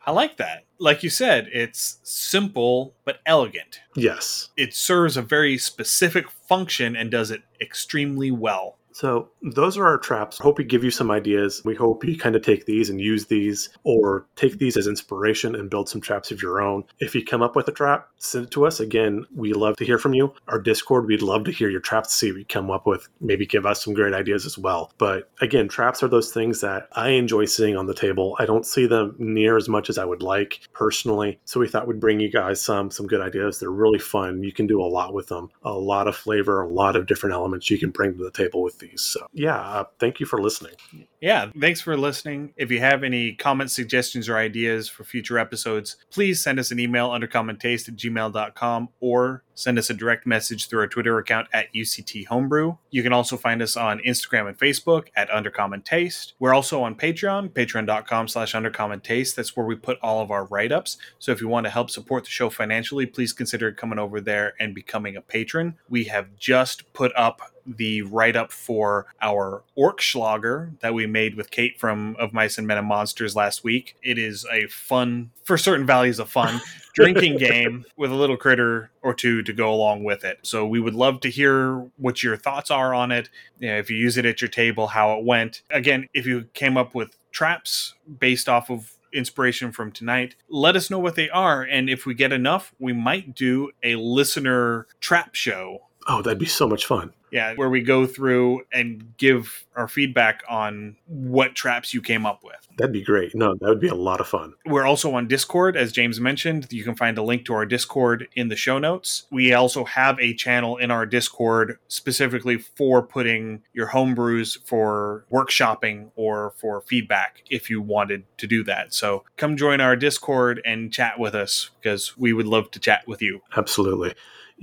I 0.04 0.10
like 0.10 0.36
that. 0.38 0.64
Like 0.78 1.02
you 1.02 1.10
said, 1.10 1.48
it's 1.52 1.98
simple 2.02 2.94
but 3.04 3.20
elegant. 3.24 3.80
yes. 3.94 4.48
It 4.56 4.74
serves 4.74 5.16
a 5.16 5.22
very 5.22 5.56
specific 5.58 6.28
function 6.30 6.96
and 6.96 7.10
does 7.10 7.30
it 7.30 7.42
extremely 7.60 8.30
well. 8.30 8.78
So 8.92 9.30
those 9.42 9.76
are 9.76 9.86
our 9.86 9.98
traps. 9.98 10.38
Hope 10.38 10.58
we 10.58 10.64
give 10.64 10.84
you 10.84 10.90
some 10.90 11.10
ideas. 11.10 11.62
We 11.64 11.74
hope 11.74 12.04
you 12.04 12.16
kind 12.16 12.36
of 12.36 12.42
take 12.42 12.66
these 12.66 12.90
and 12.90 13.00
use 13.00 13.26
these 13.26 13.70
or 13.84 14.26
take 14.36 14.58
these 14.58 14.76
as 14.76 14.86
inspiration 14.86 15.54
and 15.54 15.70
build 15.70 15.88
some 15.88 16.00
traps 16.00 16.30
of 16.30 16.42
your 16.42 16.60
own. 16.60 16.84
If 16.98 17.14
you 17.14 17.24
come 17.24 17.42
up 17.42 17.56
with 17.56 17.68
a 17.68 17.72
trap, 17.72 18.08
send 18.18 18.46
it 18.46 18.50
to 18.52 18.66
us. 18.66 18.80
Again, 18.80 19.24
we 19.34 19.52
love 19.52 19.76
to 19.78 19.84
hear 19.84 19.98
from 19.98 20.14
you. 20.14 20.34
Our 20.48 20.60
Discord, 20.60 21.06
we'd 21.06 21.22
love 21.22 21.44
to 21.44 21.52
hear 21.52 21.70
your 21.70 21.80
traps 21.80 22.12
see 22.12 22.30
what 22.30 22.38
you 22.38 22.44
come 22.44 22.70
up 22.70 22.86
with. 22.86 23.08
Maybe 23.20 23.46
give 23.46 23.66
us 23.66 23.82
some 23.82 23.94
great 23.94 24.14
ideas 24.14 24.46
as 24.46 24.58
well. 24.58 24.92
But 24.98 25.30
again, 25.40 25.68
traps 25.68 26.02
are 26.02 26.08
those 26.08 26.32
things 26.32 26.60
that 26.60 26.88
I 26.92 27.10
enjoy 27.10 27.46
seeing 27.46 27.76
on 27.76 27.86
the 27.86 27.94
table. 27.94 28.36
I 28.38 28.46
don't 28.46 28.66
see 28.66 28.86
them 28.86 29.16
near 29.18 29.56
as 29.56 29.68
much 29.68 29.88
as 29.88 29.98
I 29.98 30.04
would 30.04 30.22
like 30.22 30.60
personally. 30.72 31.40
So 31.44 31.60
we 31.60 31.68
thought 31.68 31.86
we'd 31.88 32.00
bring 32.00 32.20
you 32.20 32.30
guys 32.30 32.60
some 32.60 32.90
some 32.90 33.06
good 33.06 33.20
ideas. 33.20 33.58
They're 33.58 33.70
really 33.70 33.98
fun. 33.98 34.42
You 34.42 34.52
can 34.52 34.66
do 34.66 34.82
a 34.82 34.84
lot 34.84 35.14
with 35.14 35.28
them. 35.28 35.48
A 35.62 35.72
lot 35.72 36.08
of 36.08 36.16
flavor, 36.16 36.62
a 36.62 36.68
lot 36.68 36.96
of 36.96 37.06
different 37.06 37.34
elements 37.34 37.70
you 37.70 37.78
can 37.78 37.90
bring 37.90 38.16
to 38.16 38.22
the 38.22 38.30
table 38.30 38.62
with 38.62 38.81
these. 38.82 39.00
So 39.00 39.26
yeah, 39.32 39.56
uh, 39.56 39.84
thank 39.98 40.20
you 40.20 40.26
for 40.26 40.40
listening. 40.40 40.74
Yeah, 41.20 41.50
thanks 41.58 41.80
for 41.80 41.96
listening. 41.96 42.52
If 42.56 42.70
you 42.70 42.80
have 42.80 43.02
any 43.02 43.32
comments, 43.32 43.74
suggestions, 43.74 44.28
or 44.28 44.36
ideas 44.36 44.88
for 44.88 45.04
future 45.04 45.38
episodes, 45.38 45.96
please 46.10 46.42
send 46.42 46.58
us 46.58 46.70
an 46.70 46.78
email 46.78 47.10
under 47.10 47.22
undercommontaste 47.22 47.88
at 47.88 47.96
gmail.com 47.96 48.88
or 49.00 49.44
send 49.54 49.78
us 49.78 49.90
a 49.90 49.94
direct 49.94 50.26
message 50.26 50.68
through 50.68 50.80
our 50.80 50.86
Twitter 50.86 51.18
account 51.18 51.48
at 51.52 51.72
UCT 51.74 52.26
Homebrew. 52.26 52.76
You 52.90 53.02
can 53.02 53.12
also 53.12 53.36
find 53.36 53.62
us 53.62 53.76
on 53.76 54.00
Instagram 54.00 54.48
and 54.48 54.58
Facebook 54.58 55.08
at 55.14 55.28
Undercommon 55.28 55.84
Taste. 55.84 56.34
We're 56.38 56.54
also 56.54 56.82
on 56.82 56.94
Patreon, 56.94 57.50
patreon.com 57.50 58.28
slash 58.28 58.54
undercommon 58.54 59.02
taste. 59.02 59.36
That's 59.36 59.56
where 59.56 59.66
we 59.66 59.76
put 59.76 59.98
all 60.02 60.20
of 60.20 60.30
our 60.30 60.46
write-ups. 60.46 60.96
So 61.18 61.32
if 61.32 61.40
you 61.40 61.48
want 61.48 61.64
to 61.64 61.70
help 61.70 61.90
support 61.90 62.24
the 62.24 62.30
show 62.30 62.50
financially, 62.50 63.06
please 63.06 63.32
consider 63.32 63.72
coming 63.72 63.98
over 63.98 64.20
there 64.20 64.54
and 64.58 64.74
becoming 64.74 65.16
a 65.16 65.20
patron. 65.20 65.76
We 65.88 66.04
have 66.04 66.36
just 66.36 66.92
put 66.92 67.12
up 67.16 67.51
the 67.66 68.02
write 68.02 68.36
up 68.36 68.52
for 68.52 69.06
our 69.20 69.62
Orc 69.74 70.00
Schlager 70.00 70.72
that 70.80 70.94
we 70.94 71.06
made 71.06 71.34
with 71.34 71.50
Kate 71.50 71.78
from 71.78 72.16
Of 72.18 72.32
Mice 72.32 72.58
and 72.58 72.66
Men 72.66 72.78
and 72.78 72.86
Monsters 72.86 73.36
last 73.36 73.64
week. 73.64 73.96
It 74.02 74.18
is 74.18 74.46
a 74.50 74.66
fun, 74.66 75.30
for 75.44 75.56
certain 75.56 75.86
values 75.86 76.18
of 76.18 76.28
fun, 76.28 76.60
drinking 76.94 77.38
game 77.38 77.84
with 77.96 78.10
a 78.10 78.14
little 78.14 78.36
critter 78.36 78.90
or 79.02 79.14
two 79.14 79.42
to 79.42 79.52
go 79.52 79.72
along 79.72 80.04
with 80.04 80.24
it. 80.24 80.38
So 80.42 80.66
we 80.66 80.80
would 80.80 80.94
love 80.94 81.20
to 81.20 81.30
hear 81.30 81.86
what 81.96 82.22
your 82.22 82.36
thoughts 82.36 82.70
are 82.70 82.94
on 82.94 83.12
it. 83.12 83.30
You 83.58 83.68
know, 83.68 83.78
if 83.78 83.90
you 83.90 83.96
use 83.96 84.16
it 84.16 84.26
at 84.26 84.40
your 84.40 84.48
table, 84.48 84.88
how 84.88 85.18
it 85.18 85.24
went. 85.24 85.62
Again, 85.70 86.08
if 86.14 86.26
you 86.26 86.46
came 86.54 86.76
up 86.76 86.94
with 86.94 87.16
traps 87.30 87.94
based 88.18 88.48
off 88.48 88.70
of 88.70 88.94
inspiration 89.12 89.72
from 89.72 89.92
tonight, 89.92 90.36
let 90.48 90.76
us 90.76 90.90
know 90.90 90.98
what 90.98 91.16
they 91.16 91.30
are. 91.30 91.62
And 91.62 91.88
if 91.90 92.06
we 92.06 92.14
get 92.14 92.32
enough, 92.32 92.74
we 92.78 92.92
might 92.92 93.34
do 93.34 93.70
a 93.82 93.96
listener 93.96 94.86
trap 95.00 95.34
show 95.34 95.82
Oh, 96.08 96.22
that'd 96.22 96.38
be 96.38 96.46
so 96.46 96.66
much 96.68 96.86
fun. 96.86 97.12
yeah, 97.30 97.54
where 97.54 97.70
we 97.70 97.80
go 97.80 98.06
through 98.06 98.62
and 98.72 99.16
give 99.16 99.64
our 99.74 99.88
feedback 99.88 100.42
on 100.50 100.96
what 101.06 101.54
traps 101.54 101.94
you 101.94 102.02
came 102.02 102.26
up 102.26 102.42
with. 102.44 102.56
That'd 102.76 102.92
be 102.92 103.02
great. 103.02 103.34
No, 103.34 103.54
that 103.54 103.68
would 103.68 103.80
be 103.80 103.88
a 103.88 103.94
lot 103.94 104.20
of 104.20 104.26
fun. 104.26 104.54
We're 104.66 104.84
also 104.84 105.14
on 105.14 105.28
Discord, 105.28 105.76
as 105.76 105.92
James 105.92 106.20
mentioned. 106.20 106.66
You 106.70 106.84
can 106.84 106.94
find 106.94 107.16
a 107.16 107.22
link 107.22 107.44
to 107.46 107.54
our 107.54 107.64
Discord 107.64 108.28
in 108.34 108.48
the 108.48 108.56
show 108.56 108.78
notes. 108.78 109.26
We 109.30 109.52
also 109.54 109.84
have 109.84 110.18
a 110.20 110.34
channel 110.34 110.76
in 110.76 110.90
our 110.90 111.06
Discord 111.06 111.78
specifically 111.88 112.58
for 112.58 113.02
putting 113.02 113.62
your 113.72 113.88
homebrews 113.88 114.58
for 114.66 115.24
workshopping 115.32 116.10
or 116.16 116.52
for 116.58 116.82
feedback 116.82 117.42
if 117.48 117.70
you 117.70 117.80
wanted 117.80 118.24
to 118.38 118.46
do 118.46 118.62
that. 118.64 118.92
So 118.92 119.24
come 119.36 119.56
join 119.56 119.80
our 119.80 119.96
Discord 119.96 120.60
and 120.64 120.92
chat 120.92 121.18
with 121.18 121.34
us 121.34 121.70
because 121.80 122.16
we 122.18 122.32
would 122.32 122.46
love 122.46 122.70
to 122.72 122.78
chat 122.78 123.06
with 123.06 123.22
you. 123.22 123.40
Absolutely. 123.56 124.14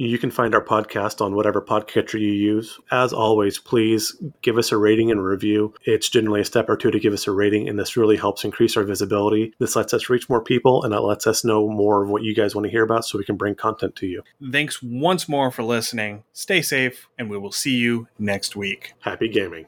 You 0.02 0.18
can 0.18 0.32
find 0.32 0.56
our 0.56 0.64
podcast 0.64 1.20
on 1.20 1.36
whatever 1.36 1.62
podcatcher 1.62 2.22
you 2.22 2.32
use. 2.32 2.80
As 2.89 3.12
always, 3.12 3.60
please 3.60 4.16
give 4.41 4.58
us 4.58 4.72
a 4.72 4.78
rating 4.78 5.12
and 5.12 5.22
review. 5.22 5.74
It's 5.84 6.08
generally 6.08 6.39
a 6.39 6.45
step 6.45 6.70
or 6.70 6.78
two 6.78 6.89
to 6.89 7.02
give 7.02 7.12
us 7.12 7.28
a 7.28 7.34
rating, 7.34 7.68
and 7.68 7.78
this 7.78 7.97
really 7.97 8.16
helps 8.16 8.45
increase 8.45 8.78
our 8.78 8.86
visibility. 8.86 9.54
This 9.60 9.76
lets 9.76 9.93
us 9.93 10.10
reach 10.10 10.30
more 10.30 10.41
people, 10.41 10.86
and 10.86 10.93
it 10.93 11.02
lets 11.02 11.28
us 11.28 11.43
know 11.43 11.68
more 11.68 12.02
of 12.02 12.10
what 12.10 12.24
you 12.24 12.34
guys 12.34 12.56
want 12.56 12.64
to 12.64 12.72
hear 12.72 12.84
about 12.84 13.04
so 13.04 13.18
we 13.18 13.26
can 13.26 13.36
bring 13.36 13.56
content 13.56 13.97
to 13.97 14.08
you. 14.08 14.24
Thanks 14.54 14.82
once 14.82 15.28
more 15.28 15.52
for 15.52 15.64
listening. 15.64 16.24
Stay 16.32 16.62
safe, 16.62 17.10
and 17.18 17.30
we 17.30 17.38
will 17.38 17.52
see 17.52 17.76
you 17.76 18.08
next 18.18 18.56
week. 18.56 18.93
Happy 19.02 19.28
gaming. 19.28 19.66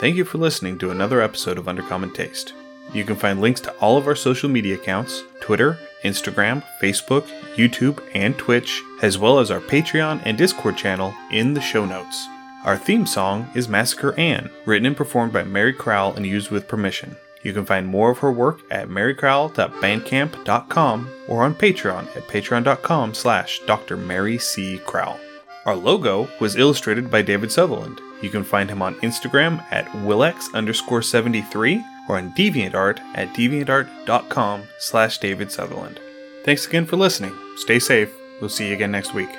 Thank 0.00 0.16
you 0.16 0.24
for 0.24 0.38
listening 0.38 0.80
to 0.80 0.90
another 0.90 1.20
episode 1.20 1.58
of 1.58 1.66
Undercommon 1.66 2.12
Taste. 2.12 2.54
You 2.92 3.04
can 3.04 3.14
find 3.14 3.40
links 3.40 3.60
to 3.60 3.72
all 3.76 3.96
of 3.96 4.08
our 4.08 4.16
social 4.16 4.48
media 4.48 4.74
accounts 4.74 5.22
Twitter, 5.40 5.78
Instagram, 6.02 6.64
Facebook, 6.80 7.26
YouTube, 7.56 8.02
and 8.14 8.36
Twitch, 8.38 8.82
as 9.02 9.18
well 9.18 9.38
as 9.38 9.50
our 9.50 9.60
Patreon 9.60 10.22
and 10.24 10.38
Discord 10.38 10.76
channel 10.76 11.14
in 11.30 11.54
the 11.54 11.60
show 11.60 11.84
notes. 11.84 12.26
Our 12.64 12.76
theme 12.76 13.06
song 13.06 13.48
is 13.54 13.68
Massacre 13.68 14.18
Anne, 14.18 14.50
written 14.66 14.86
and 14.86 14.96
performed 14.96 15.32
by 15.32 15.44
Mary 15.44 15.72
Crowell 15.72 16.14
and 16.14 16.26
used 16.26 16.50
with 16.50 16.68
permission. 16.68 17.16
You 17.42 17.52
can 17.52 17.64
find 17.64 17.86
more 17.86 18.10
of 18.10 18.18
her 18.18 18.32
work 18.32 18.58
at 18.70 18.88
marycrowell.bandcamp.com 18.88 21.10
or 21.28 21.44
on 21.44 21.54
Patreon 21.54 22.16
at 22.16 22.26
patreon.com 22.26 23.14
slash 23.14 23.60
Dr. 23.66 23.96
Mary 23.96 24.38
C. 24.38 24.78
Crowell. 24.78 25.20
Our 25.64 25.76
logo 25.76 26.28
was 26.40 26.56
illustrated 26.56 27.08
by 27.10 27.22
David 27.22 27.52
Sutherland. 27.52 28.00
You 28.22 28.30
can 28.30 28.42
find 28.42 28.68
him 28.68 28.82
on 28.82 28.96
Instagram 28.96 29.64
at 29.70 29.86
willex 30.04 30.52
underscore 30.52 31.02
73 31.02 31.84
or 32.08 32.16
on 32.16 32.32
DeviantArt 32.32 33.00
at 33.14 33.28
deviantart.com 33.34 34.68
slash 34.78 35.18
David 35.18 35.52
Sutherland. 35.52 36.00
Thanks 36.44 36.66
again 36.66 36.86
for 36.86 36.96
listening. 36.96 37.36
Stay 37.56 37.78
safe. 37.78 38.10
We'll 38.40 38.50
see 38.50 38.68
you 38.68 38.74
again 38.74 38.92
next 38.92 39.14
week. 39.14 39.30